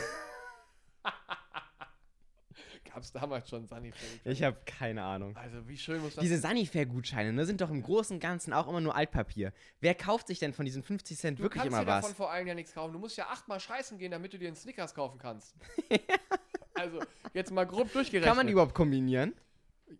Gab 2.94 3.04
es 3.04 3.12
damals 3.12 3.48
schon 3.50 3.68
Sunnyfair? 3.68 4.10
Ich 4.26 4.44
habe 4.44 4.58
keine 4.66 5.04
Ahnung. 5.04 5.36
Also, 5.38 5.66
wie 5.68 5.78
schön 5.78 6.02
muss 6.02 6.16
das 6.16 6.22
Diese 6.22 6.38
Sanifair-Gutscheine 6.38 7.32
ne, 7.32 7.46
sind 7.46 7.62
doch 7.62 7.70
im 7.70 7.82
Großen 7.82 8.16
und 8.18 8.20
Ganzen 8.20 8.52
auch 8.52 8.68
immer 8.68 8.82
nur 8.82 8.96
Altpapier. 8.96 9.54
Wer 9.80 9.96
kauft 9.96 10.28
sich 10.28 10.40
denn 10.40 10.52
von 10.52 10.66
diesen 10.66 10.84
50 10.84 11.18
Cent 11.18 11.40
Du 11.40 11.44
wirklich 11.44 11.62
kannst 11.62 11.74
immer 11.74 11.86
dir 11.86 11.92
davon 11.92 12.10
was? 12.10 12.18
vor 12.18 12.32
allem 12.32 12.48
ja 12.48 12.54
nichts 12.54 12.74
kaufen. 12.74 12.92
Du 12.92 13.00
musst 13.00 13.18
ja 13.18 13.28
achtmal 13.28 13.62
scheißen 13.62 13.98
gehen, 13.98 14.12
damit 14.12 14.34
du 14.34 14.38
dir 14.38 14.48
einen 14.48 14.58
Snickers 14.58 14.94
kaufen 14.94 15.20
kannst. 15.20 15.56
also, 16.74 17.00
jetzt 17.34 17.52
mal 17.52 17.66
grob 17.66 17.94
durchgerechnet. 17.94 18.28
Kann 18.28 18.38
man 18.38 18.48
die 18.48 18.54
überhaupt 18.54 18.76
kombinieren? 18.76 19.36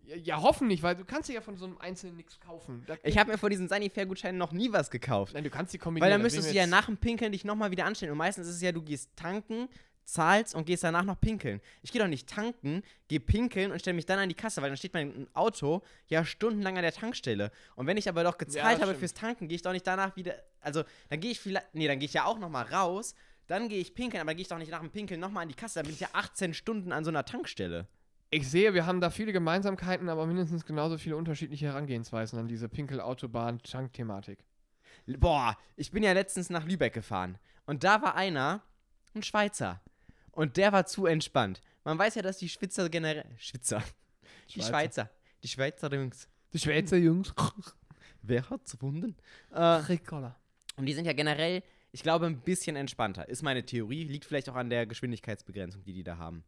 ja, 0.04 0.16
ja, 0.16 0.42
hoffen 0.42 0.68
nicht, 0.68 0.82
weil 0.82 0.96
du 0.96 1.04
kannst 1.04 1.28
dir 1.28 1.34
ja 1.34 1.40
von 1.40 1.56
so 1.56 1.66
einem 1.66 1.78
Einzelnen 1.78 2.16
nichts 2.16 2.40
kaufen. 2.40 2.82
Da, 2.86 2.96
Ich 3.02 3.18
habe 3.18 3.32
mir 3.32 3.38
vor 3.38 3.50
diesen 3.50 3.68
Sanifair-Gutscheinen 3.68 4.38
noch 4.38 4.52
nie 4.52 4.72
was 4.72 4.90
gekauft. 4.90 5.34
Nein, 5.34 5.44
du 5.44 5.50
kannst 5.50 5.72
die 5.72 5.78
kombinieren. 5.78 6.04
Weil 6.04 6.10
dann 6.10 6.20
da 6.20 6.24
müsstest 6.24 6.50
du 6.50 6.54
ja 6.54 6.66
nach 6.66 6.86
dem 6.86 6.96
Pinkeln 6.96 7.32
dich 7.32 7.44
nochmal 7.44 7.70
wieder 7.70 7.84
anstellen. 7.84 8.12
Und 8.12 8.18
meistens 8.18 8.48
ist 8.48 8.56
es 8.56 8.62
ja, 8.62 8.72
du 8.72 8.82
gehst 8.82 9.10
tanken, 9.16 9.68
zahlst 10.04 10.54
und 10.54 10.66
gehst 10.66 10.84
danach 10.84 11.04
noch 11.04 11.20
pinkeln. 11.20 11.60
Ich 11.82 11.92
gehe 11.92 12.00
doch 12.00 12.08
nicht 12.08 12.28
tanken, 12.28 12.82
gehe 13.08 13.20
pinkeln 13.20 13.72
und 13.72 13.80
stelle 13.80 13.94
mich 13.94 14.06
dann 14.06 14.18
an 14.18 14.28
die 14.28 14.34
Kasse, 14.34 14.62
weil 14.62 14.70
dann 14.70 14.76
steht 14.76 14.94
mein 14.94 15.28
Auto 15.34 15.82
ja 16.08 16.24
stundenlang 16.24 16.76
an 16.76 16.82
der 16.82 16.92
Tankstelle. 16.92 17.50
Und 17.76 17.86
wenn 17.86 17.96
ich 17.96 18.08
aber 18.08 18.24
doch 18.24 18.38
gezahlt 18.38 18.76
habe 18.76 18.86
stimmt. 18.86 18.98
fürs 18.98 19.14
Tanken, 19.14 19.48
gehe 19.48 19.56
ich 19.56 19.62
doch 19.62 19.72
nicht 19.72 19.86
danach 19.86 20.16
wieder. 20.16 20.34
Also, 20.60 20.84
dann 21.08 21.20
gehe 21.20 21.30
ich 21.30 21.40
vielleicht. 21.40 21.74
Nee, 21.74 21.88
dann 21.88 21.98
gehe 21.98 22.06
ich 22.06 22.14
ja 22.14 22.24
auch 22.24 22.38
nochmal 22.38 22.64
raus. 22.64 23.14
Dann 23.46 23.68
gehe 23.68 23.80
ich 23.80 23.94
pinkeln, 23.94 24.20
aber 24.20 24.30
dann 24.30 24.36
gehe 24.36 24.42
ich 24.42 24.48
doch 24.48 24.58
nicht 24.58 24.70
nach 24.70 24.80
dem 24.80 24.90
Pinkeln 24.90 25.20
nochmal 25.20 25.42
an 25.42 25.48
die 25.48 25.54
Kasse. 25.54 25.80
Dann 25.80 25.86
bin 25.86 25.94
ich 25.94 26.00
ja 26.00 26.08
18 26.12 26.54
Stunden 26.54 26.92
an 26.92 27.04
so 27.04 27.10
einer 27.10 27.24
Tankstelle. 27.24 27.88
Ich 28.30 28.48
sehe, 28.48 28.72
wir 28.72 28.86
haben 28.86 29.02
da 29.02 29.10
viele 29.10 29.32
Gemeinsamkeiten, 29.32 30.08
aber 30.08 30.24
mindestens 30.24 30.64
genauso 30.64 30.96
viele 30.96 31.16
unterschiedliche 31.16 31.66
Herangehensweisen 31.66 32.38
an 32.38 32.48
diese 32.48 32.66
Pinkel-Autobahn-Tank-Thematik. 32.66 34.38
Boah, 35.18 35.58
ich 35.76 35.90
bin 35.90 36.02
ja 36.02 36.12
letztens 36.12 36.48
nach 36.48 36.64
Lübeck 36.64 36.94
gefahren. 36.94 37.36
Und 37.66 37.84
da 37.84 38.00
war 38.00 38.14
einer, 38.14 38.62
ein 39.14 39.22
Schweizer. 39.22 39.82
Und 40.32 40.56
der 40.56 40.72
war 40.72 40.86
zu 40.86 41.06
entspannt. 41.06 41.60
Man 41.84 41.98
weiß 41.98 42.14
ja, 42.16 42.22
dass 42.22 42.38
die 42.38 42.48
Schwitzer 42.48 42.88
generell. 42.88 43.24
Schwitzer. 43.38 43.82
Die 44.54 44.62
Schweizer. 44.62 45.10
Die 45.42 45.48
Schweizer 45.48 45.92
Jungs. 45.94 46.28
Die 46.52 46.58
Schweizer 46.58 46.96
Jungs. 46.96 47.32
Wer 48.22 48.48
hat's 48.50 48.72
erfunden? 48.74 49.16
Äh, 49.50 49.60
Ricola. 49.62 50.36
und 50.76 50.86
die 50.86 50.92
sind 50.94 51.04
ja 51.06 51.12
generell, 51.12 51.62
ich 51.90 52.02
glaube, 52.02 52.26
ein 52.26 52.40
bisschen 52.40 52.76
entspannter. 52.76 53.28
Ist 53.28 53.42
meine 53.42 53.64
Theorie. 53.64 54.04
Liegt 54.04 54.24
vielleicht 54.24 54.48
auch 54.48 54.54
an 54.56 54.70
der 54.70 54.86
Geschwindigkeitsbegrenzung, 54.86 55.82
die 55.84 55.92
die 55.92 56.04
da 56.04 56.18
haben. 56.18 56.44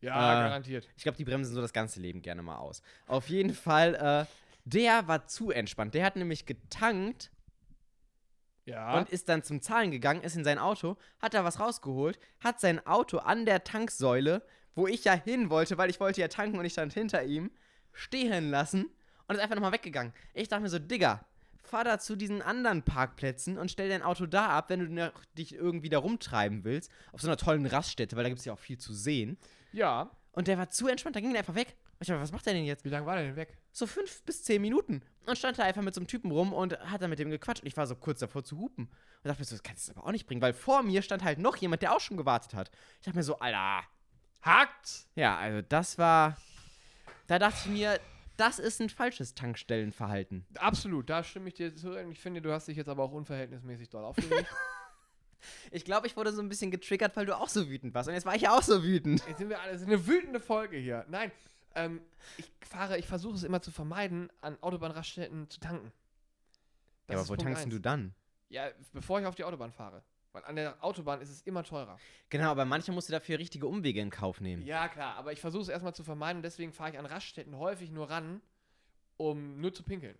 Ja, 0.00 0.12
Äh, 0.12 0.48
garantiert. 0.48 0.88
Ich 0.96 1.02
glaube, 1.02 1.16
die 1.18 1.24
bremsen 1.24 1.54
so 1.54 1.60
das 1.60 1.72
ganze 1.72 2.00
Leben 2.00 2.22
gerne 2.22 2.42
mal 2.42 2.56
aus. 2.58 2.82
Auf 3.06 3.28
jeden 3.28 3.54
Fall, 3.54 3.94
äh, 3.94 4.26
der 4.64 5.08
war 5.08 5.26
zu 5.26 5.50
entspannt. 5.50 5.94
Der 5.94 6.04
hat 6.04 6.14
nämlich 6.16 6.46
getankt 6.46 7.30
Ja. 8.68 8.98
und 8.98 9.08
ist 9.08 9.28
dann 9.28 9.42
zum 9.42 9.62
Zahlen 9.62 9.90
gegangen, 9.90 10.22
ist 10.22 10.36
in 10.36 10.44
sein 10.44 10.58
Auto, 10.58 10.96
hat 11.20 11.34
da 11.34 11.42
was 11.44 11.58
rausgeholt, 11.58 12.18
hat 12.40 12.60
sein 12.60 12.86
Auto 12.86 13.18
an 13.18 13.46
der 13.46 13.64
Tanksäule, 13.64 14.42
wo 14.74 14.86
ich 14.86 15.04
ja 15.04 15.14
hin 15.14 15.50
wollte, 15.50 15.78
weil 15.78 15.90
ich 15.90 16.00
wollte 16.00 16.20
ja 16.20 16.28
tanken 16.28 16.58
und 16.58 16.64
ich 16.64 16.72
stand 16.74 16.92
hinter 16.92 17.24
ihm, 17.24 17.50
stehen 17.92 18.50
lassen 18.50 18.90
und 19.26 19.36
ist 19.36 19.40
einfach 19.40 19.54
nochmal 19.54 19.72
weggegangen. 19.72 20.12
Ich 20.34 20.48
dachte 20.48 20.62
mir 20.62 20.68
so, 20.68 20.78
Digga, 20.78 21.24
fahr 21.62 21.84
da 21.84 21.98
zu 21.98 22.16
diesen 22.16 22.42
anderen 22.42 22.82
Parkplätzen 22.82 23.58
und 23.58 23.70
stell 23.70 23.88
dein 23.88 24.02
Auto 24.02 24.26
da 24.26 24.48
ab, 24.48 24.70
wenn 24.70 24.94
du 24.94 25.12
dich 25.36 25.54
irgendwie 25.54 25.88
da 25.88 25.98
rumtreiben 25.98 26.64
willst, 26.64 26.90
auf 27.12 27.20
so 27.20 27.28
einer 27.28 27.36
tollen 27.36 27.66
Raststätte, 27.66 28.16
weil 28.16 28.24
da 28.24 28.28
gibt 28.28 28.40
es 28.40 28.44
ja 28.44 28.52
auch 28.52 28.58
viel 28.58 28.78
zu 28.78 28.92
sehen. 28.92 29.38
ja. 29.72 30.10
Und 30.32 30.46
der 30.46 30.56
war 30.56 30.70
zu 30.70 30.86
entspannt, 30.86 31.16
da 31.16 31.20
ging 31.20 31.32
der 31.32 31.40
einfach 31.40 31.56
weg. 31.56 31.74
Ich 31.98 32.06
dachte, 32.06 32.20
was 32.20 32.30
macht 32.30 32.46
der 32.46 32.52
denn 32.54 32.64
jetzt? 32.64 32.84
Wie 32.84 32.90
lange 32.90 33.06
war 33.06 33.16
der 33.16 33.24
denn 33.24 33.34
weg? 33.34 33.58
So 33.72 33.88
fünf 33.88 34.22
bis 34.22 34.44
zehn 34.44 34.62
Minuten. 34.62 35.02
Und 35.28 35.36
stand 35.36 35.58
da 35.58 35.64
einfach 35.64 35.82
mit 35.82 35.94
so 35.94 36.00
einem 36.00 36.06
Typen 36.06 36.30
rum 36.30 36.52
und 36.52 36.78
hat 36.80 37.02
dann 37.02 37.10
mit 37.10 37.18
dem 37.18 37.30
gequatscht. 37.30 37.62
Und 37.62 37.68
ich 37.68 37.76
war 37.76 37.86
so 37.86 37.94
kurz 37.94 38.20
davor 38.20 38.44
zu 38.44 38.58
hupen. 38.58 38.86
Und 38.86 39.24
dachte 39.24 39.40
mir 39.40 39.44
so, 39.44 39.54
das 39.54 39.62
kannst 39.62 39.88
du 39.88 39.92
aber 39.92 40.06
auch 40.06 40.12
nicht 40.12 40.26
bringen, 40.26 40.40
weil 40.40 40.54
vor 40.54 40.82
mir 40.82 41.02
stand 41.02 41.22
halt 41.22 41.38
noch 41.38 41.56
jemand, 41.56 41.82
der 41.82 41.94
auch 41.94 42.00
schon 42.00 42.16
gewartet 42.16 42.54
hat. 42.54 42.70
Ich 43.00 43.04
dachte 43.04 43.18
mir 43.18 43.22
so, 43.22 43.38
Alter. 43.38 43.86
Hackt! 44.42 45.06
Ja, 45.16 45.36
also 45.36 45.60
das 45.68 45.98
war. 45.98 46.36
Da 47.26 47.38
dachte 47.38 47.58
ich 47.64 47.70
mir, 47.70 48.00
das 48.38 48.58
ist 48.58 48.80
ein 48.80 48.88
falsches 48.88 49.34
Tankstellenverhalten. 49.34 50.46
Absolut, 50.58 51.10
da 51.10 51.22
stimme 51.22 51.48
ich 51.48 51.54
dir 51.54 51.74
zu. 51.74 51.94
Ich 52.10 52.20
finde, 52.20 52.40
du 52.40 52.52
hast 52.52 52.68
dich 52.68 52.76
jetzt 52.76 52.88
aber 52.88 53.02
auch 53.02 53.12
unverhältnismäßig 53.12 53.90
doll 53.90 54.04
aufgeregt. 54.04 54.46
Ich 55.70 55.84
glaube, 55.84 56.08
ich 56.08 56.16
wurde 56.16 56.32
so 56.32 56.42
ein 56.42 56.48
bisschen 56.48 56.72
getriggert, 56.72 57.16
weil 57.16 57.24
du 57.24 57.36
auch 57.36 57.48
so 57.48 57.68
wütend 57.68 57.94
warst. 57.94 58.08
Und 58.08 58.14
jetzt 58.14 58.26
war 58.26 58.34
ich 58.34 58.42
ja 58.42 58.56
auch 58.56 58.62
so 58.62 58.82
wütend. 58.82 59.22
Jetzt 59.28 59.38
sind 59.38 59.48
wir 59.48 59.60
alle, 59.60 59.70
es 59.70 59.82
ist 59.82 59.86
eine 59.86 60.04
wütende 60.04 60.40
Folge 60.40 60.76
hier. 60.76 61.04
Nein, 61.08 61.30
ähm, 61.78 62.00
ich 62.36 62.50
fahre, 62.60 62.98
ich 62.98 63.06
versuche 63.06 63.34
es 63.34 63.42
immer 63.42 63.62
zu 63.62 63.70
vermeiden, 63.70 64.30
an 64.40 64.58
Autobahnraststätten 64.60 65.48
zu 65.48 65.60
tanken. 65.60 65.92
Das 67.06 67.14
ja, 67.14 67.20
aber 67.20 67.28
wo 67.28 67.32
Punkt 67.32 67.42
tankst 67.42 67.64
eins. 67.64 67.74
du 67.74 67.80
dann? 67.80 68.14
Ja, 68.48 68.68
bevor 68.92 69.20
ich 69.20 69.26
auf 69.26 69.34
die 69.34 69.44
Autobahn 69.44 69.72
fahre. 69.72 70.02
Weil 70.32 70.44
an 70.44 70.56
der 70.56 70.82
Autobahn 70.84 71.20
ist 71.20 71.30
es 71.30 71.42
immer 71.42 71.64
teurer. 71.64 71.98
Genau, 72.28 72.50
aber 72.50 72.64
manchmal 72.64 72.94
musst 72.94 73.08
du 73.08 73.12
dafür 73.12 73.38
richtige 73.38 73.66
Umwege 73.66 74.00
in 74.00 74.10
Kauf 74.10 74.40
nehmen. 74.40 74.62
Ja, 74.64 74.88
klar, 74.88 75.16
aber 75.16 75.32
ich 75.32 75.40
versuche 75.40 75.62
es 75.62 75.68
erstmal 75.68 75.94
zu 75.94 76.04
vermeiden. 76.04 76.42
Deswegen 76.42 76.72
fahre 76.72 76.90
ich 76.90 76.98
an 76.98 77.06
Raststätten 77.06 77.56
häufig 77.56 77.90
nur 77.90 78.10
ran, 78.10 78.42
um 79.16 79.60
nur 79.60 79.72
zu 79.72 79.82
pinkeln. 79.82 80.18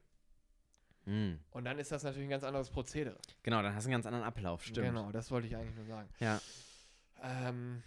Hm. 1.05 1.39
Und 1.51 1.65
dann 1.65 1.79
ist 1.79 1.93
das 1.93 2.05
natürlich 2.05 2.27
ein 2.27 2.31
ganz 2.31 2.45
anderes 2.45 2.71
Prozedere. 2.71 3.19
Genau, 3.43 3.63
dann 3.63 3.75
hast 3.75 3.85
du 3.85 3.89
einen 3.89 3.93
ganz 3.93 4.07
anderen 4.07 4.25
Ablauf, 4.25 4.65
stimmt. 4.65 4.89
Genau, 4.89 5.13
das 5.13 5.31
wollte 5.31 5.47
ich 5.47 5.57
eigentlich 5.57 5.77
nur 5.77 5.87
sagen. 5.87 6.09
Ja. 6.21 6.41
Ähm, 7.23 7.83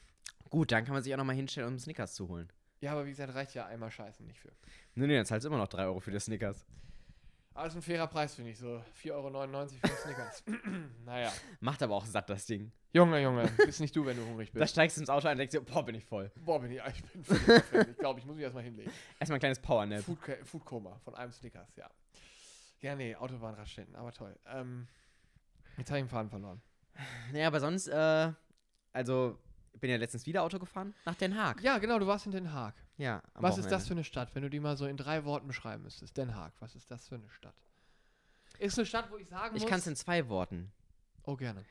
Gut, 0.51 0.71
dann 0.73 0.83
kann 0.83 0.93
man 0.93 1.01
sich 1.01 1.13
auch 1.13 1.17
nochmal 1.17 1.35
hinstellen, 1.35 1.69
um 1.69 1.79
Snickers 1.79 2.13
zu 2.13 2.27
holen. 2.27 2.51
Ja, 2.81 2.91
aber 2.93 3.05
wie 3.05 3.11
gesagt, 3.11 3.33
reicht 3.33 3.53
ja 3.53 3.65
einmal 3.67 3.91
scheißen 3.91 4.25
nicht 4.25 4.39
für. 4.39 4.51
Nee, 4.95 5.07
nee, 5.07 5.15
dann 5.15 5.25
zahlst 5.25 5.45
du 5.45 5.49
immer 5.49 5.57
noch 5.57 5.67
3 5.67 5.83
Euro 5.85 5.99
für 5.99 6.11
die 6.11 6.19
Snickers. 6.19 6.65
Aber 7.53 7.65
das 7.65 7.73
ist 7.73 7.79
ein 7.79 7.81
fairer 7.83 8.07
Preis, 8.07 8.33
finde 8.33 8.51
ich. 8.51 8.57
So 8.57 8.83
4,99 9.03 9.11
Euro 9.13 9.67
für 9.87 9.87
Snickers. 10.01 10.43
naja. 11.05 11.31
Macht 11.59 11.83
aber 11.83 11.95
auch 11.95 12.05
satt, 12.05 12.29
das 12.29 12.45
Ding. 12.45 12.71
Junge, 12.93 13.21
Junge, 13.21 13.47
bist 13.65 13.79
nicht 13.81 13.95
du, 13.95 14.05
wenn 14.05 14.17
du 14.17 14.25
hungrig 14.25 14.51
Da 14.51 14.59
bist. 14.59 14.71
steigst 14.73 14.97
du 14.97 15.01
ins 15.01 15.09
Auto 15.09 15.27
ein 15.27 15.33
und 15.33 15.37
denkst 15.39 15.51
dir, 15.51 15.61
boah, 15.61 15.85
bin 15.85 15.95
ich 15.95 16.05
voll. 16.05 16.31
Boah, 16.43 16.59
bin 16.59 16.71
ich, 16.71 16.81
ich 16.93 17.03
bin 17.03 17.21
überfällig. 17.35 17.87
Ich 17.91 17.97
glaube, 17.97 18.19
ich 18.19 18.25
muss 18.25 18.35
mich 18.35 18.43
erstmal 18.43 18.63
hinlegen. 18.63 18.91
Erstmal 19.19 19.37
ein 19.37 19.41
kleines 19.41 19.59
Powernap. 19.59 20.01
Food, 20.03 20.19
Foodkoma 20.43 20.97
von 20.99 21.15
einem 21.15 21.31
Snickers, 21.31 21.75
ja. 21.75 21.89
Ja, 22.81 22.95
nee, 22.95 23.15
Autobahnraststätten, 23.15 23.95
aber 23.95 24.11
toll. 24.11 24.35
Ähm, 24.47 24.87
jetzt 25.77 25.89
habe 25.91 25.99
ich 25.99 26.05
den 26.05 26.09
Faden 26.09 26.29
verloren. 26.29 26.61
Naja, 27.31 27.47
aber 27.47 27.59
sonst, 27.59 27.87
äh, 27.87 28.31
also, 28.91 29.37
bin 29.79 29.89
ja 29.89 29.97
letztens 29.97 30.25
wieder 30.25 30.43
Auto 30.43 30.59
gefahren 30.59 30.93
nach 31.05 31.15
Den 31.15 31.35
Haag. 31.37 31.61
Ja, 31.61 31.77
genau, 31.77 31.97
du 31.99 32.07
warst 32.07 32.25
in 32.25 32.31
Den 32.31 32.51
Haag. 32.53 32.75
Ja. 32.97 33.21
am 33.33 33.43
Was 33.43 33.57
ist 33.57 33.65
das 33.65 33.71
Wochenende. 33.71 33.87
für 33.87 33.93
eine 33.93 34.03
Stadt, 34.03 34.35
wenn 34.35 34.43
du 34.43 34.49
die 34.49 34.59
mal 34.59 34.77
so 34.77 34.85
in 34.85 34.97
drei 34.97 35.25
Worten 35.25 35.47
beschreiben 35.47 35.83
müsstest? 35.83 36.17
Den 36.17 36.35
Haag, 36.35 36.53
was 36.59 36.75
ist 36.75 36.91
das 36.91 37.07
für 37.07 37.15
eine 37.15 37.29
Stadt? 37.29 37.55
Ist 38.59 38.77
eine 38.77 38.85
Stadt, 38.85 39.09
wo 39.11 39.17
ich 39.17 39.27
sagen 39.27 39.55
Ich 39.55 39.63
muss... 39.63 39.69
kann 39.69 39.79
es 39.79 39.87
in 39.87 39.95
zwei 39.95 40.27
Worten. 40.29 40.71
Oh, 41.23 41.35
gerne. 41.35 41.63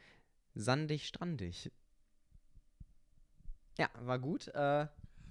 Sandig, 0.54 1.06
strandig. 1.06 1.70
Ja, 3.78 3.88
war 4.00 4.18
gut. 4.18 4.48
Äh, 4.48 4.86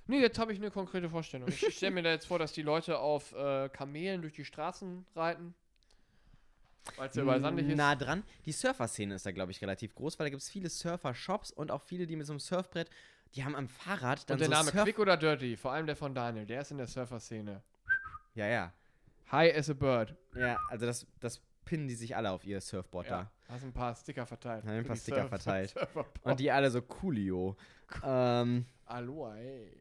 Nee, 0.07 0.21
jetzt 0.21 0.39
habe 0.39 0.51
ich 0.51 0.57
eine 0.57 0.71
konkrete 0.71 1.07
Vorstellung. 1.07 1.47
Ich, 1.49 1.61
ich 1.61 1.77
stelle 1.77 1.91
mir 1.91 2.01
da 2.01 2.09
jetzt 2.09 2.25
vor, 2.25 2.39
dass 2.39 2.51
die 2.51 2.63
Leute 2.63 2.97
auf 2.97 3.31
äh, 3.33 3.69
Kamelen 3.69 4.23
durch 4.23 4.33
die 4.33 4.43
Straßen 4.43 5.05
reiten. 5.15 5.53
Weil 6.97 7.09
es 7.09 7.15
ja 7.15 7.23
überall 7.23 7.41
sandig 7.41 7.67
ist. 7.67 7.75
nah 7.77 7.95
dran. 7.95 8.23
Die 8.45 8.51
Surfer-Szene 8.51 9.15
ist 9.15 9.25
da, 9.25 9.31
glaube 9.31 9.51
ich, 9.51 9.61
relativ 9.61 9.95
groß, 9.95 10.19
weil 10.19 10.25
da 10.25 10.29
gibt 10.29 10.41
es 10.41 10.49
viele 10.49 10.69
Surfer-Shops 10.69 11.51
und 11.51 11.71
auch 11.71 11.81
viele, 11.83 12.05
die 12.07 12.15
mit 12.15 12.25
so 12.27 12.33
einem 12.33 12.39
Surfbrett, 12.39 12.89
die 13.35 13.43
haben 13.43 13.55
am 13.55 13.67
Fahrrad 13.67 14.29
dann 14.29 14.35
Und 14.35 14.39
der 14.41 14.47
so 14.47 14.53
Name 14.53 14.71
Surf 14.71 14.83
Quick 14.83 14.99
oder 14.99 15.17
Dirty, 15.17 15.55
vor 15.57 15.71
allem 15.71 15.85
der 15.85 15.95
von 15.95 16.13
Daniel, 16.15 16.45
der 16.45 16.61
ist 16.61 16.71
in 16.71 16.77
der 16.77 16.87
Surfer-Szene. 16.87 17.61
Ja, 18.35 18.47
ja. 18.47 18.73
High 19.31 19.55
as 19.55 19.69
a 19.69 19.73
bird. 19.73 20.15
Ja, 20.35 20.57
also 20.69 20.85
das, 20.85 21.05
das 21.19 21.41
pinnen 21.65 21.87
die 21.87 21.93
sich 21.95 22.15
alle 22.15 22.31
auf 22.31 22.43
ihr 22.45 22.59
Surfboard 22.61 23.07
Ja, 23.07 23.29
hast 23.47 23.63
ein 23.63 23.73
paar 23.73 23.95
Sticker 23.95 24.25
verteilt. 24.25 24.63
Haben 24.63 24.71
ein 24.71 24.85
paar 24.85 24.95
Sticker 24.95 25.17
Surfer- 25.27 25.29
verteilt. 25.29 25.75
Da. 26.23 26.31
Und 26.31 26.39
die 26.39 26.51
alle 26.51 26.71
so 26.71 26.81
coolio. 26.81 27.55
ähm, 28.03 28.65
Aloha, 28.85 29.35
ey. 29.37 29.71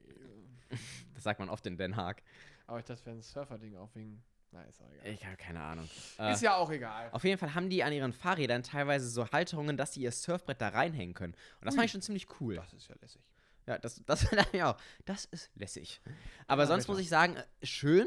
das 1.15 1.23
sagt 1.23 1.41
man 1.41 1.49
oft 1.49 1.67
in 1.67 1.79
Den 1.79 1.97
Haag. 1.97 2.23
Aber 2.67 2.79
ich 2.79 2.85
dachte, 2.85 2.97
das 3.01 3.07
wäre 3.07 3.17
ein 3.17 3.23
Surfer-Ding 3.23 3.77
auch 3.77 3.89
wegen. 3.95 4.23
Na, 4.51 4.63
ist 4.63 4.81
auch 4.81 4.91
egal. 4.93 5.13
Ich 5.13 5.25
habe 5.27 5.37
keine 5.37 5.61
Ahnung. 5.61 5.89
Äh, 6.19 6.33
ist 6.33 6.43
ja 6.43 6.57
auch 6.57 6.71
egal. 6.71 7.11
Auf 7.13 7.25
jeden 7.25 7.39
Fall 7.39 7.55
haben 7.55 7.69
die 7.69 7.83
an 7.85 7.93
ihren 7.93 8.13
Fahrrädern 8.13 8.63
teilweise 8.63 9.09
so 9.09 9.31
Halterungen, 9.31 9.77
dass 9.77 9.93
sie 9.95 10.01
ihr 10.01 10.13
Surfbrett 10.13 10.61
da 10.61 10.69
reinhängen 10.69 11.15
können. 11.15 11.35
Und 11.61 11.67
das 11.67 11.75
Ui. 11.75 11.77
fand 11.79 11.85
ich 11.87 11.93
schon 11.93 12.03
ziemlich 12.03 12.27
cool. 12.41 12.57
Das 12.57 12.73
ist 12.73 12.89
ja 12.89 12.95
lässig. 13.01 13.21
Ja, 13.67 13.79
das, 13.79 14.03
das 14.07 14.21
dachte 14.31 14.57
ich 14.57 14.63
auch. 14.63 14.77
Das 15.05 15.27
ist 15.27 15.51
lässig. 15.55 16.01
Aber 16.47 16.63
Ja, 16.63 16.67
sonst 16.69 16.85
bitte. 16.85 16.93
muss 16.93 17.01
ich 17.03 17.09
sagen, 17.11 17.37
äh, 17.37 17.67
schön, 17.67 18.07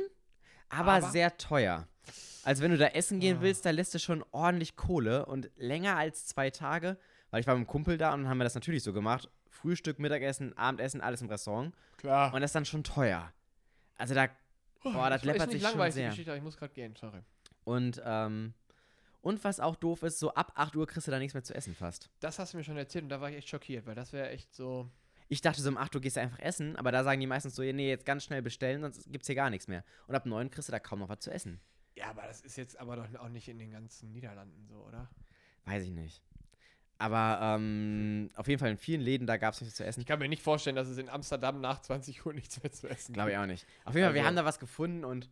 aber, 0.70 0.94
Aber? 0.94 1.12
sehr 1.12 1.38
teuer. 1.38 1.88
Also 2.44 2.64
wenn 2.64 2.72
du 2.72 2.78
da 2.78 2.88
essen 2.88 3.20
gehen 3.20 3.38
Ah. 3.38 3.42
willst, 3.42 3.66
da 3.66 3.70
lässt 3.70 3.94
du 3.94 4.00
schon 4.00 4.26
ordentlich 4.32 4.76
Kohle 4.76 5.28
und 5.28 5.52
länger 5.58 5.96
als 5.98 6.26
zwei 6.26 6.50
Tage, 6.50 6.98
weil 7.30 7.42
ich 7.42 7.46
war 7.48 7.54
mit 7.54 7.60
einem 7.60 7.68
Kumpel 7.68 8.00
da 8.00 8.14
und 8.14 8.22
dann 8.22 8.30
haben 8.30 8.40
wir 8.40 8.46
das 8.46 8.56
natürlich 8.56 8.82
so 8.82 8.94
gemacht. 8.94 9.30
Frühstück, 9.50 10.00
Mittagessen, 10.00 10.58
Abendessen, 10.58 11.02
alles 11.02 11.22
im 11.22 11.28
Restaurant. 11.30 11.76
Klar. 11.98 12.34
Und 12.34 12.42
das 12.42 12.50
ist 12.50 12.56
dann 12.56 12.66
schon 12.66 12.84
teuer. 12.84 13.32
Also 13.98 14.16
da, 14.16 14.28
boah, 14.84 15.10
das 15.10 15.24
läppert 15.24 15.52
nicht 15.52 15.62
sich 15.62 15.72
schon 15.72 15.92
sehr. 15.92 16.10
Geschichte, 16.10 16.36
ich 16.36 16.44
muss 16.44 16.58
gerade 16.58 16.74
gehen, 16.74 16.96
sorry. 16.96 17.22
Und, 17.64 18.02
ähm, 18.04 18.54
und 19.22 19.44
was 19.44 19.60
auch 19.60 19.76
doof 19.76 20.04
ist, 20.04 20.20
so 20.20 20.34
ab 20.34 20.54
8 20.56 20.76
Uhr 20.76 20.88
kriegst 20.88 21.08
du 21.08 21.12
da 21.12 21.20
nichts 21.20 21.34
mehr 21.34 21.44
zu 21.44 21.54
essen 21.54 21.76
fast. 21.76 22.10
Das 22.20 22.40
hast 22.40 22.54
du 22.54 22.58
mir 22.58 22.64
schon 22.64 22.78
erzählt 22.78 23.04
und 23.04 23.10
da 23.10 23.22
war 23.22 23.30
ich 23.30 23.38
echt 23.38 23.50
schockiert, 23.50 23.86
weil 23.86 23.96
das 23.96 24.14
wäre 24.14 24.30
echt 24.30 24.54
so. 24.54 24.90
Ich 25.28 25.42
dachte 25.42 25.62
so 25.62 25.70
um 25.70 25.78
8 25.78 25.96
Uhr 25.96 26.02
gehst 26.02 26.18
du 26.18 26.22
einfach 26.22 26.40
essen, 26.40 26.76
aber 26.76 26.92
da 26.92 27.04
sagen 27.04 27.22
die 27.22 27.28
meistens 27.28 27.56
so, 27.56 27.62
nee, 27.62 27.90
jetzt 27.90 28.06
ganz 28.06 28.24
schnell 28.24 28.42
bestellen, 28.42 28.82
sonst 28.82 29.10
gibt's 29.12 29.28
hier 29.28 29.36
gar 29.36 29.50
nichts 29.50 29.68
mehr. 29.68 29.84
Und 30.08 30.16
ab 30.16 30.26
9 30.26 30.50
kriegst 30.50 30.68
du 30.68 30.72
da 30.72 30.80
kaum 30.80 31.00
noch 31.00 31.10
was 31.10 31.20
zu 31.20 31.32
essen. 31.32 31.62
Ja, 31.96 32.10
aber 32.10 32.24
das 32.24 32.42
ist 32.42 32.58
jetzt 32.58 32.80
aber 32.80 32.96
doch 32.96 33.20
auch 33.20 33.30
nicht 33.30 33.48
in 33.48 33.60
den 33.60 33.72
ganzen 33.72 34.12
Niederlanden 34.12 34.66
so, 34.68 34.76
oder? 34.76 35.10
Weiß 35.66 35.84
ich 35.84 35.92
nicht. 35.92 36.24
Aber 37.02 37.40
ähm, 37.42 38.30
auf 38.36 38.48
jeden 38.48 38.60
Fall 38.60 38.70
in 38.70 38.78
vielen 38.78 39.02
Läden, 39.02 39.26
da 39.26 39.38
gab 39.38 39.56
es 39.56 39.62
nichts 39.62 39.76
zu 39.76 39.84
essen. 39.84 40.02
Ich 40.02 40.06
kann 40.06 40.20
mir 40.20 40.30
nicht 40.30 40.44
vorstellen, 40.44 40.76
dass 40.76 40.88
es 40.88 41.00
in 41.00 41.10
Amsterdam 41.10 41.60
nach 41.60 41.82
20 41.82 42.24
Uhr 42.26 42.34
nichts 42.34 42.62
mehr 42.62 42.72
zu 42.72 42.88
essen 42.88 43.14
Glaube 43.14 43.32
ich 43.32 43.38
auch 43.38 43.48
nicht. 43.48 43.66
Auf 43.86 43.96
jeden 43.96 44.06
Fall, 44.06 44.14
wir 44.14 44.22
Also- 44.22 44.28
haben 44.28 44.36
da 44.36 44.46
was 44.46 44.60
gefunden 44.60 45.04
und 45.04 45.30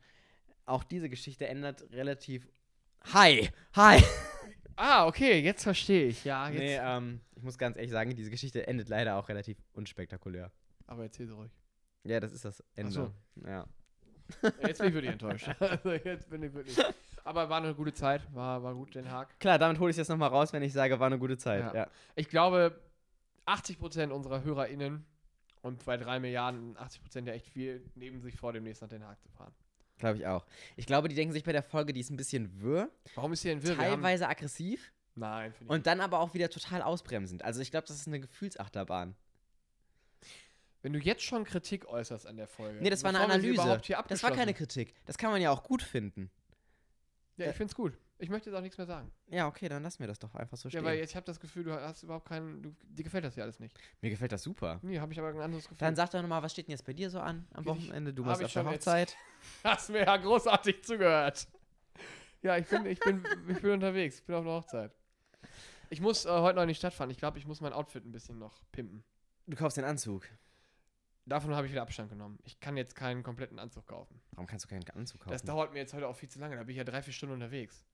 auch 0.65 0.83
diese 0.83 1.09
Geschichte 1.09 1.47
ändert 1.47 1.83
relativ. 1.91 2.47
Hi! 3.13 3.49
Hi! 3.75 4.01
Ah, 4.81 5.07
okay, 5.07 5.41
jetzt 5.41 5.63
verstehe 5.63 6.07
ich. 6.07 6.23
Ja, 6.23 6.47
jetzt. 6.47 6.57
Nee, 6.57 6.77
ähm, 6.81 7.19
ich 7.35 7.43
muss 7.43 7.57
ganz 7.57 7.75
ehrlich 7.75 7.91
sagen, 7.91 8.15
diese 8.15 8.29
Geschichte 8.29 8.65
endet 8.65 8.87
leider 8.87 9.17
auch 9.17 9.27
relativ 9.27 9.57
unspektakulär. 9.73 10.53
Aber 10.87 11.03
erzähl 11.03 11.27
sie 11.27 11.33
ruhig. 11.33 11.51
Ja, 12.05 12.21
das 12.21 12.31
ist 12.31 12.45
das 12.45 12.63
Ende. 12.75 12.93
so. 12.93 13.11
Ja. 13.45 13.65
Ja, 14.41 14.51
Jetzt 14.65 14.77
bin 14.79 14.87
ich 14.87 14.93
wirklich 14.93 15.11
enttäuscht. 15.11 15.49
also 15.59 15.91
jetzt 15.91 16.29
bin 16.29 16.43
ich 16.43 16.53
wirklich. 16.53 16.77
Aber 17.23 17.49
war 17.49 17.57
eine 17.57 17.73
gute 17.75 17.93
Zeit, 17.93 18.21
war, 18.33 18.63
war 18.63 18.73
gut, 18.73 18.95
Den 18.95 19.09
Haag. 19.11 19.39
Klar, 19.39 19.57
damit 19.57 19.79
hole 19.79 19.89
ich 19.89 19.93
es 19.95 19.97
jetzt 19.97 20.09
nochmal 20.09 20.29
raus, 20.29 20.53
wenn 20.53 20.63
ich 20.63 20.73
sage, 20.73 20.99
war 20.99 21.07
eine 21.07 21.19
gute 21.19 21.37
Zeit. 21.37 21.61
Ja. 21.61 21.73
Ja. 21.75 21.87
Ich 22.15 22.29
glaube, 22.29 22.79
80% 23.45 24.09
unserer 24.11 24.43
HörerInnen 24.43 25.05
und 25.61 25.85
bei 25.85 25.97
drei 25.97 26.19
Milliarden 26.19 26.77
80% 26.77 27.25
ja 27.25 27.33
echt 27.33 27.47
viel, 27.47 27.83
nehmen 27.95 28.21
sich 28.21 28.35
vor, 28.37 28.53
demnächst 28.53 28.81
nach 28.81 28.89
Den 28.89 29.03
Haag 29.03 29.21
zu 29.21 29.29
fahren. 29.29 29.53
Glaube 29.97 30.17
ich 30.17 30.25
auch. 30.27 30.45
Ich 30.77 30.85
glaube, 30.85 31.09
die 31.09 31.15
denken 31.15 31.33
sich 31.33 31.43
bei 31.43 31.51
der 31.51 31.63
Folge, 31.63 31.91
die 31.91 31.99
ist 31.99 32.09
ein 32.09 32.15
bisschen 32.17 32.61
wirr, 32.61 32.89
Warum 33.15 33.33
ist 33.33 33.41
hier 33.41 33.51
ein 33.51 33.61
Wirr? 33.61 33.71
Haben- 33.77 33.79
teilweise 34.01 34.27
aggressiv 34.29 34.91
Nein, 35.15 35.51
finde 35.51 35.73
ich 35.73 35.75
und 35.77 35.87
dann 35.87 35.99
aber 35.99 36.19
auch 36.19 36.33
wieder 36.33 36.49
total 36.49 36.81
ausbremsend. 36.81 37.43
Also 37.43 37.59
ich 37.61 37.71
glaube, 37.71 37.87
das 37.87 37.97
ist 37.97 38.07
eine 38.07 38.21
Gefühlsachterbahn. 38.21 39.15
Wenn 40.81 40.93
du 40.93 40.99
jetzt 40.99 41.23
schon 41.23 41.43
Kritik 41.43 41.87
äußerst 41.89 42.25
an 42.25 42.37
der 42.37 42.47
Folge. 42.47 42.79
Nee, 42.81 42.89
das 42.89 43.03
war 43.03 43.09
eine 43.09 43.17
sie 43.41 43.49
Analyse. 43.49 43.81
Das 44.07 44.23
war 44.23 44.31
keine 44.31 44.53
Kritik. 44.53 44.93
Das 45.05 45.17
kann 45.17 45.31
man 45.31 45.41
ja 45.41 45.51
auch 45.51 45.63
gut 45.63 45.81
finden. 45.81 46.31
Ja, 47.39 47.49
ich 47.51 47.55
finde 47.55 47.71
es 47.71 47.75
gut. 47.75 47.97
Ich 48.17 48.29
möchte 48.29 48.49
jetzt 48.49 48.57
auch 48.57 48.61
nichts 48.61 48.77
mehr 48.77 48.85
sagen. 48.87 49.09
Ja, 49.27 49.47
okay, 49.47 49.69
dann 49.69 49.81
lass 49.81 49.97
mir 49.99 50.07
das 50.07 50.19
doch 50.19 50.35
einfach 50.35 50.57
so 50.57 50.67
Ja, 50.67 50.71
stehen. 50.71 50.83
weil 50.83 50.99
ich 50.99 51.15
habe 51.15 51.25
das 51.25 51.39
Gefühl, 51.39 51.63
du 51.63 51.73
hast 51.73 52.03
überhaupt 52.03 52.27
keinen. 52.27 52.61
Du, 52.61 52.75
dir 52.83 53.03
gefällt 53.03 53.23
das 53.23 53.35
ja 53.37 53.43
alles 53.43 53.59
nicht. 53.59 53.79
Mir 54.01 54.09
gefällt 54.09 54.31
das 54.31 54.43
super. 54.43 54.79
Nee, 54.81 54.99
habe 54.99 55.13
ich 55.13 55.19
aber 55.19 55.29
ein 55.29 55.39
anderes 55.39 55.63
Gefühl. 55.63 55.77
Dann 55.77 55.95
sag 55.95 56.09
doch 56.11 56.21
nochmal, 56.21 56.43
was 56.43 56.51
steht 56.51 56.67
denn 56.67 56.71
jetzt 56.73 56.85
bei 56.85 56.93
dir 56.93 57.09
so 57.09 57.19
an 57.21 57.47
am 57.53 57.65
Wochenende? 57.65 58.13
Du 58.13 58.25
warst 58.25 58.43
auf 58.43 58.51
der 58.51 58.61
schon 58.63 58.69
Hochzeit. 58.71 59.15
Hast 59.63 59.89
mir 59.89 59.99
ja 60.05 60.17
großartig 60.17 60.83
zugehört. 60.83 61.47
Ja, 62.41 62.57
ich 62.57 62.67
bin, 62.67 62.85
ich 62.85 62.99
bin, 62.99 63.23
ich 63.47 63.61
bin 63.61 63.71
unterwegs. 63.71 64.19
Ich 64.19 64.25
bin 64.25 64.35
auf 64.35 64.41
einer 64.45 64.55
Hochzeit. 64.55 64.91
Ich 65.89 66.01
muss 66.01 66.25
äh, 66.25 66.29
heute 66.29 66.55
noch 66.57 66.63
in 66.63 66.69
die 66.69 66.75
Stadt 66.75 66.93
fahren. 66.93 67.09
Ich 67.09 67.17
glaube, 67.17 67.37
ich 67.39 67.47
muss 67.47 67.61
mein 67.61 67.73
Outfit 67.73 68.05
ein 68.05 68.11
bisschen 68.11 68.37
noch 68.37 68.61
pimpen. 68.71 69.03
Du 69.47 69.55
kaufst 69.57 69.77
den 69.77 69.85
Anzug. 69.85 70.27
Davon 71.29 71.55
habe 71.55 71.67
ich 71.67 71.71
wieder 71.71 71.83
Abstand 71.83 72.09
genommen. 72.09 72.39
Ich 72.43 72.59
kann 72.59 72.75
jetzt 72.75 72.95
keinen 72.95 73.21
kompletten 73.21 73.59
Anzug 73.59 73.85
kaufen. 73.85 74.19
Warum 74.31 74.47
kannst 74.47 74.65
du 74.65 74.69
keinen 74.69 74.87
Anzug 74.89 75.21
kaufen? 75.21 75.31
Das 75.31 75.43
dauert 75.43 75.73
mir 75.73 75.79
jetzt 75.79 75.93
heute 75.93 76.07
auch 76.07 76.15
viel 76.15 76.27
zu 76.27 76.39
lange. 76.39 76.55
Da 76.55 76.63
bin 76.63 76.71
ich 76.71 76.77
ja 76.77 76.83
drei, 76.83 77.03
vier 77.03 77.13
Stunden 77.13 77.35
unterwegs. 77.35 77.85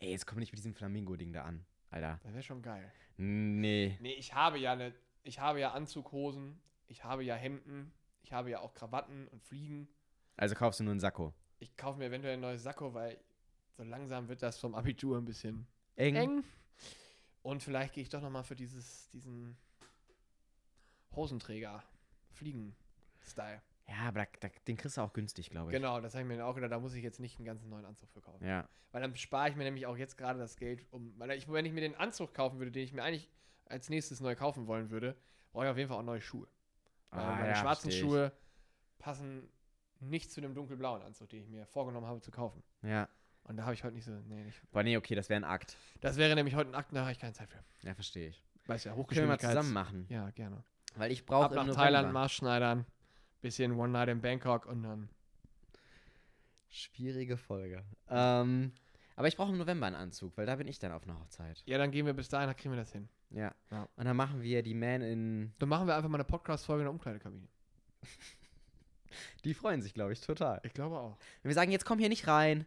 Ey, 0.00 0.10
jetzt 0.10 0.26
komm 0.26 0.40
nicht 0.40 0.50
mit 0.50 0.58
diesem 0.58 0.74
Flamingo-Ding 0.74 1.32
da 1.32 1.44
an. 1.44 1.64
Alter. 1.90 2.18
Das 2.22 2.32
wäre 2.32 2.42
schon 2.42 2.62
geil. 2.62 2.90
Nee. 3.16 3.96
Nee, 4.00 4.14
ich 4.14 4.34
habe 4.34 4.58
ja 4.58 4.72
eine, 4.72 4.92
ich 5.22 5.38
habe 5.38 5.60
ja 5.60 5.72
Anzughosen, 5.72 6.60
ich 6.88 7.04
habe 7.04 7.22
ja 7.22 7.36
Hemden, 7.36 7.92
ich 8.22 8.32
habe 8.32 8.50
ja 8.50 8.60
auch 8.60 8.74
Krawatten 8.74 9.28
und 9.28 9.42
Fliegen. 9.42 9.88
Also 10.36 10.54
kaufst 10.54 10.80
du 10.80 10.84
nur 10.84 10.92
einen 10.92 11.00
Sakko. 11.00 11.32
Ich 11.58 11.76
kaufe 11.76 11.98
mir 11.98 12.06
eventuell 12.06 12.34
ein 12.34 12.40
neues 12.40 12.62
Sakko, 12.62 12.94
weil 12.94 13.18
so 13.76 13.84
langsam 13.84 14.28
wird 14.28 14.42
das 14.42 14.58
vom 14.58 14.74
Abitur 14.74 15.18
ein 15.18 15.24
bisschen 15.24 15.66
Eng. 15.96 16.16
eng. 16.16 16.44
Und 17.42 17.62
vielleicht 17.62 17.94
gehe 17.94 18.02
ich 18.02 18.08
doch 18.08 18.20
nochmal 18.20 18.44
für 18.44 18.56
dieses, 18.56 19.08
diesen 19.10 19.56
Hosenträger, 21.12 21.84
Fliegen-Style. 23.34 23.62
Ja, 23.88 24.08
aber 24.08 24.20
da, 24.20 24.26
da, 24.40 24.48
den 24.68 24.76
kriegst 24.76 24.96
du 24.96 25.00
auch 25.00 25.12
günstig, 25.12 25.50
glaube 25.50 25.70
ich. 25.70 25.76
Genau, 25.76 26.00
das 26.00 26.14
habe 26.14 26.22
ich 26.22 26.28
mir 26.28 26.44
auch 26.44 26.54
gedacht, 26.54 26.70
da 26.70 26.78
muss 26.78 26.94
ich 26.94 27.02
jetzt 27.02 27.18
nicht 27.18 27.38
einen 27.38 27.46
ganzen 27.46 27.68
neuen 27.68 27.84
Anzug 27.84 28.08
für 28.10 28.20
kaufen. 28.20 28.44
Ja. 28.44 28.68
Weil 28.92 29.02
dann 29.02 29.16
spare 29.16 29.48
ich 29.48 29.56
mir 29.56 29.64
nämlich 29.64 29.86
auch 29.86 29.96
jetzt 29.96 30.16
gerade 30.16 30.38
das 30.38 30.56
Geld, 30.56 30.86
um, 30.92 31.12
weil 31.18 31.30
ich, 31.32 31.50
wenn 31.50 31.66
ich 31.66 31.72
mir 31.72 31.80
den 31.80 31.96
Anzug 31.96 32.32
kaufen 32.32 32.58
würde, 32.58 32.70
den 32.70 32.84
ich 32.84 32.92
mir 32.92 33.02
eigentlich 33.02 33.28
als 33.66 33.88
nächstes 33.88 34.20
neu 34.20 34.36
kaufen 34.36 34.66
wollen 34.66 34.90
würde, 34.90 35.16
brauche 35.52 35.64
ich 35.64 35.70
auf 35.70 35.76
jeden 35.76 35.88
Fall 35.88 35.98
auch 35.98 36.04
neue 36.04 36.20
Schuhe. 36.20 36.46
Weil 37.10 37.20
Ah, 37.20 37.34
meine 37.36 37.48
ja, 37.48 37.56
schwarzen. 37.56 37.90
Schuhe 37.90 38.32
passen 38.98 39.48
nicht 39.98 40.30
zu 40.30 40.40
dem 40.40 40.54
dunkelblauen 40.54 41.02
Anzug, 41.02 41.28
den 41.30 41.42
ich 41.42 41.48
mir 41.48 41.66
vorgenommen 41.66 42.06
habe 42.06 42.20
zu 42.20 42.30
kaufen. 42.30 42.62
Ja. 42.82 43.08
Und 43.44 43.56
da 43.56 43.64
habe 43.64 43.74
ich 43.74 43.82
heute 43.82 43.94
nicht 43.94 44.04
so, 44.04 44.12
nee, 44.12 44.44
nicht. 44.44 44.60
Boah, 44.70 44.84
nee, 44.84 44.96
okay, 44.96 45.14
das 45.16 45.28
wäre 45.28 45.40
ein 45.40 45.44
Akt. 45.44 45.76
Das 46.00 46.16
wäre 46.16 46.34
nämlich 46.36 46.54
heute 46.54 46.70
ein 46.70 46.74
Akt, 46.74 46.94
da 46.94 47.00
habe 47.00 47.12
ich 47.12 47.18
keine 47.18 47.32
Zeit 47.32 47.48
für. 47.48 47.58
Ja, 47.82 47.94
verstehe 47.94 48.28
ich. 48.28 48.44
Weißt 48.66 48.84
ja, 48.84 48.92
Können 48.92 49.08
wir 49.10 49.26
mal 49.26 49.40
zusammen 49.40 49.72
machen. 49.72 50.06
Ja, 50.08 50.30
gerne. 50.30 50.62
Weil 50.94 51.10
ich 51.10 51.26
brauche 51.26 51.46
Ab 51.46 51.66
nach. 51.66 51.74
Thailand, 51.74 52.12
Maßschneidern, 52.12 52.86
bisschen 53.40 53.78
One 53.78 53.92
Night 53.92 54.08
in 54.08 54.20
Bangkok 54.20 54.66
und 54.66 54.82
dann. 54.82 55.08
Schwierige 56.68 57.36
Folge. 57.36 57.84
Ähm, 58.08 58.72
aber 59.16 59.28
ich 59.28 59.36
brauche 59.36 59.50
im 59.50 59.58
November 59.58 59.86
einen 59.86 59.96
Anzug, 59.96 60.36
weil 60.36 60.46
da 60.46 60.56
bin 60.56 60.68
ich 60.68 60.78
dann 60.78 60.92
auf 60.92 61.02
einer 61.02 61.18
Hochzeit. 61.18 61.62
Ja, 61.66 61.78
dann 61.78 61.90
gehen 61.90 62.06
wir 62.06 62.12
bis 62.12 62.28
dahin, 62.28 62.46
dann 62.46 62.56
kriegen 62.56 62.72
wir 62.72 62.78
das 62.78 62.92
hin. 62.92 63.08
Ja. 63.30 63.52
Ja. 63.70 63.88
Und 63.96 64.04
dann 64.04 64.16
machen 64.16 64.40
wir 64.42 64.62
die 64.62 64.74
Man 64.74 65.02
in. 65.02 65.52
Dann 65.58 65.68
machen 65.68 65.86
wir 65.86 65.96
einfach 65.96 66.08
mal 66.08 66.16
eine 66.16 66.24
Podcast-Folge 66.24 66.82
in 66.82 66.84
der 66.86 66.92
Umkleidekabine. 66.92 67.48
Die 69.44 69.54
freuen 69.54 69.82
sich, 69.82 69.92
glaube 69.92 70.12
ich, 70.12 70.20
total. 70.20 70.60
Ich 70.62 70.72
glaube 70.72 70.98
auch. 70.98 71.18
Wenn 71.42 71.50
wir 71.50 71.54
sagen, 71.54 71.72
jetzt 71.72 71.84
komm 71.84 71.98
hier 71.98 72.08
nicht 72.08 72.26
rein. 72.28 72.64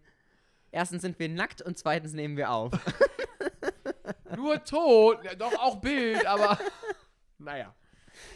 Erstens 0.71 1.01
sind 1.01 1.19
wir 1.19 1.29
nackt 1.29 1.61
und 1.61 1.77
zweitens 1.77 2.13
nehmen 2.13 2.35
wir 2.35 2.51
auf. 2.51 2.73
Nur 4.35 4.55
ja, 4.55 5.35
doch 5.35 5.53
auch 5.59 5.79
Bild, 5.79 6.25
aber 6.25 6.57
naja. 7.37 7.75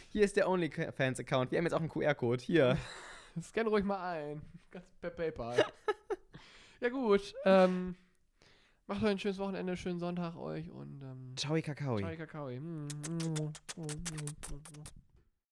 Hier 0.10 0.24
ist 0.24 0.38
der 0.38 0.50
OnlyFans-Account. 0.50 1.52
Wir 1.52 1.58
haben 1.58 1.65
jetzt 1.65 1.74
auch 1.74 1.80
einen 1.80 1.89
QR-Code. 1.89 2.41
Hier. 2.41 2.78
Scan 3.41 3.67
ruhig 3.67 3.84
mal 3.84 4.00
ein. 4.00 4.41
Ganz 4.72 4.86
per 5.02 5.10
PayPal. 5.10 5.65
ja, 6.82 6.89
gut. 6.89 7.36
Ähm, 7.46 7.96
macht 8.88 9.04
euch 9.04 9.10
ein 9.10 9.20
schönes 9.20 9.38
Wochenende, 9.38 9.76
schönen 9.76 10.00
Sonntag 10.00 10.36
euch 10.38 10.72
und 10.72 11.02
ähm, 11.02 11.34
Ciao, 11.36 11.60
Kakao. 11.62 12.00
ciao, 12.00 12.15
Kakao. 12.15 12.50